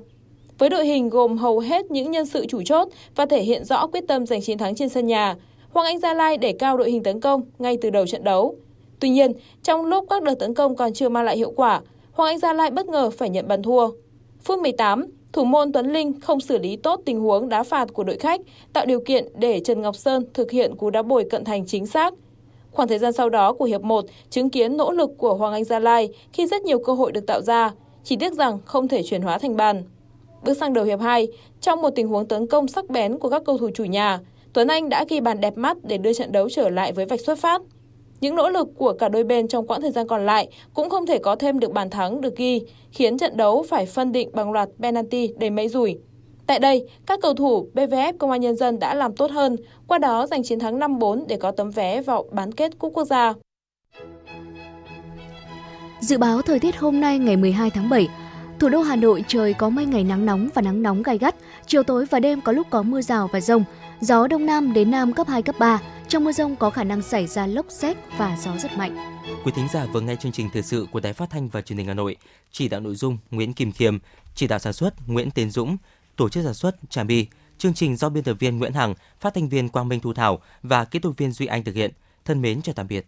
Với 0.58 0.68
đội 0.68 0.86
hình 0.86 1.08
gồm 1.08 1.38
hầu 1.38 1.58
hết 1.58 1.90
những 1.90 2.10
nhân 2.10 2.26
sự 2.26 2.46
chủ 2.46 2.62
chốt 2.64 2.88
và 3.16 3.26
thể 3.26 3.42
hiện 3.42 3.64
rõ 3.64 3.86
quyết 3.86 4.04
tâm 4.08 4.26
giành 4.26 4.42
chiến 4.42 4.58
thắng 4.58 4.74
trên 4.74 4.88
sân 4.88 5.06
nhà, 5.06 5.36
Hoàng 5.72 5.86
Anh 5.86 5.98
Gia 5.98 6.14
Lai 6.14 6.36
để 6.36 6.52
cao 6.58 6.76
đội 6.76 6.90
hình 6.90 7.02
tấn 7.02 7.20
công 7.20 7.42
ngay 7.58 7.78
từ 7.82 7.90
đầu 7.90 8.06
trận 8.06 8.24
đấu. 8.24 8.56
Tuy 9.00 9.08
nhiên, 9.08 9.32
trong 9.62 9.86
lúc 9.86 10.04
các 10.10 10.22
đợt 10.22 10.34
tấn 10.34 10.54
công 10.54 10.76
còn 10.76 10.92
chưa 10.92 11.08
mang 11.08 11.24
lại 11.24 11.36
hiệu 11.36 11.52
quả, 11.56 11.80
Hoàng 12.12 12.30
Anh 12.30 12.38
Gia 12.38 12.52
Lai 12.52 12.70
bất 12.70 12.86
ngờ 12.86 13.10
phải 13.10 13.30
nhận 13.30 13.48
bàn 13.48 13.62
thua. 13.62 13.90
Phút 14.42 14.58
18, 14.58 15.06
thủ 15.34 15.44
môn 15.44 15.72
Tuấn 15.72 15.92
Linh 15.92 16.20
không 16.20 16.40
xử 16.40 16.58
lý 16.58 16.76
tốt 16.76 17.00
tình 17.04 17.20
huống 17.20 17.48
đá 17.48 17.62
phạt 17.62 17.92
của 17.92 18.04
đội 18.04 18.16
khách, 18.16 18.40
tạo 18.72 18.86
điều 18.86 19.00
kiện 19.00 19.28
để 19.34 19.60
Trần 19.60 19.82
Ngọc 19.82 19.96
Sơn 19.96 20.24
thực 20.34 20.50
hiện 20.50 20.76
cú 20.76 20.90
đá 20.90 21.02
bồi 21.02 21.24
cận 21.30 21.44
thành 21.44 21.66
chính 21.66 21.86
xác. 21.86 22.14
Khoảng 22.70 22.88
thời 22.88 22.98
gian 22.98 23.12
sau 23.12 23.28
đó 23.28 23.52
của 23.52 23.64
hiệp 23.64 23.82
1 23.82 24.04
chứng 24.30 24.50
kiến 24.50 24.76
nỗ 24.76 24.92
lực 24.92 25.10
của 25.18 25.34
Hoàng 25.34 25.52
Anh 25.52 25.64
Gia 25.64 25.78
Lai 25.78 26.08
khi 26.32 26.46
rất 26.46 26.62
nhiều 26.62 26.78
cơ 26.78 26.92
hội 26.92 27.12
được 27.12 27.26
tạo 27.26 27.40
ra, 27.40 27.72
chỉ 28.04 28.16
tiếc 28.16 28.32
rằng 28.32 28.58
không 28.64 28.88
thể 28.88 29.02
chuyển 29.02 29.22
hóa 29.22 29.38
thành 29.38 29.56
bàn. 29.56 29.82
Bước 30.44 30.54
sang 30.54 30.72
đầu 30.72 30.84
hiệp 30.84 31.00
2, 31.00 31.28
trong 31.60 31.82
một 31.82 31.90
tình 31.90 32.08
huống 32.08 32.28
tấn 32.28 32.46
công 32.46 32.68
sắc 32.68 32.90
bén 32.90 33.18
của 33.18 33.28
các 33.28 33.42
cầu 33.44 33.58
thủ 33.58 33.70
chủ 33.74 33.84
nhà, 33.84 34.20
Tuấn 34.52 34.68
Anh 34.68 34.88
đã 34.88 35.04
ghi 35.08 35.20
bàn 35.20 35.40
đẹp 35.40 35.56
mắt 35.56 35.76
để 35.82 35.98
đưa 35.98 36.12
trận 36.12 36.32
đấu 36.32 36.48
trở 36.50 36.68
lại 36.68 36.92
với 36.92 37.06
vạch 37.06 37.20
xuất 37.20 37.38
phát. 37.38 37.62
Những 38.20 38.34
nỗ 38.34 38.48
lực 38.50 38.68
của 38.76 38.92
cả 38.92 39.08
đôi 39.08 39.24
bên 39.24 39.48
trong 39.48 39.66
quãng 39.66 39.80
thời 39.80 39.90
gian 39.90 40.06
còn 40.06 40.26
lại 40.26 40.48
cũng 40.74 40.90
không 40.90 41.06
thể 41.06 41.18
có 41.18 41.36
thêm 41.36 41.58
được 41.58 41.72
bàn 41.72 41.90
thắng 41.90 42.20
được 42.20 42.36
ghi, 42.36 42.62
khiến 42.90 43.18
trận 43.18 43.36
đấu 43.36 43.64
phải 43.68 43.86
phân 43.86 44.12
định 44.12 44.30
bằng 44.32 44.52
loạt 44.52 44.68
penalty 44.82 45.28
đầy 45.38 45.50
mấy 45.50 45.68
rủi. 45.68 45.98
Tại 46.46 46.58
đây, 46.58 46.86
các 47.06 47.18
cầu 47.22 47.34
thủ 47.34 47.68
BVF 47.74 48.12
Công 48.18 48.30
an 48.30 48.40
Nhân 48.40 48.56
dân 48.56 48.78
đã 48.78 48.94
làm 48.94 49.16
tốt 49.16 49.30
hơn, 49.30 49.56
qua 49.88 49.98
đó 49.98 50.26
giành 50.26 50.42
chiến 50.42 50.58
thắng 50.58 50.78
5-4 50.78 51.24
để 51.28 51.36
có 51.36 51.50
tấm 51.50 51.70
vé 51.70 52.02
vào 52.02 52.24
bán 52.30 52.52
kết 52.52 52.78
Cúp 52.78 52.92
Quốc 52.94 53.04
gia. 53.04 53.34
Dự 56.00 56.18
báo 56.18 56.42
thời 56.42 56.58
tiết 56.58 56.76
hôm 56.76 57.00
nay 57.00 57.18
ngày 57.18 57.36
12 57.36 57.70
tháng 57.70 57.88
7, 57.88 58.08
thủ 58.60 58.68
đô 58.68 58.80
Hà 58.80 58.96
Nội 58.96 59.24
trời 59.28 59.54
có 59.54 59.68
mây 59.68 59.86
ngày 59.86 60.04
nắng 60.04 60.26
nóng 60.26 60.48
và 60.54 60.62
nắng 60.62 60.82
nóng 60.82 61.02
gai 61.02 61.18
gắt, 61.18 61.34
chiều 61.66 61.82
tối 61.82 62.04
và 62.10 62.20
đêm 62.20 62.40
có 62.40 62.52
lúc 62.52 62.66
có 62.70 62.82
mưa 62.82 63.00
rào 63.00 63.28
và 63.32 63.40
rông, 63.40 63.64
gió 64.00 64.26
đông 64.26 64.46
nam 64.46 64.72
đến 64.72 64.90
nam 64.90 65.12
cấp 65.12 65.28
2, 65.28 65.42
cấp 65.42 65.54
3, 65.58 65.80
trong 66.08 66.24
mưa 66.24 66.32
rông 66.32 66.56
có 66.56 66.70
khả 66.70 66.84
năng 66.84 67.02
xảy 67.02 67.26
ra 67.26 67.46
lốc 67.46 67.66
xét 67.68 67.96
và 68.18 68.36
gió 68.42 68.56
rất 68.56 68.76
mạnh. 68.76 69.20
Quý 69.44 69.52
thính 69.56 69.68
giả 69.72 69.86
vừa 69.92 70.00
nghe 70.00 70.16
chương 70.16 70.32
trình 70.32 70.48
thời 70.52 70.62
sự 70.62 70.86
của 70.90 71.00
Đài 71.00 71.12
Phát 71.12 71.30
thanh 71.30 71.48
và 71.48 71.60
Truyền 71.60 71.78
hình 71.78 71.86
Hà 71.86 71.94
Nội, 71.94 72.16
chỉ 72.52 72.68
đạo 72.68 72.80
nội 72.80 72.94
dung 72.94 73.18
Nguyễn 73.30 73.52
Kim 73.52 73.72
Thiềm, 73.72 73.98
chỉ 74.34 74.46
đạo 74.46 74.58
sản 74.58 74.72
xuất 74.72 75.08
Nguyễn 75.08 75.30
Tiến 75.30 75.50
Dũng, 75.50 75.76
tổ 76.16 76.28
chức 76.28 76.44
sản 76.44 76.54
xuất 76.54 76.76
Trà 76.90 77.04
My. 77.04 77.26
Chương 77.58 77.74
trình 77.74 77.96
do 77.96 78.08
biên 78.08 78.24
tập 78.24 78.36
viên 78.38 78.58
Nguyễn 78.58 78.72
Hằng, 78.72 78.94
phát 79.20 79.34
thanh 79.34 79.48
viên 79.48 79.68
Quang 79.68 79.88
Minh 79.88 80.00
Thu 80.00 80.12
Thảo 80.12 80.38
và 80.62 80.84
kỹ 80.84 80.98
thuật 80.98 81.16
viên 81.16 81.32
Duy 81.32 81.46
Anh 81.46 81.64
thực 81.64 81.74
hiện. 81.74 81.90
Thân 82.24 82.42
mến 82.42 82.62
chào 82.62 82.74
tạm 82.74 82.88
biệt. 82.88 83.06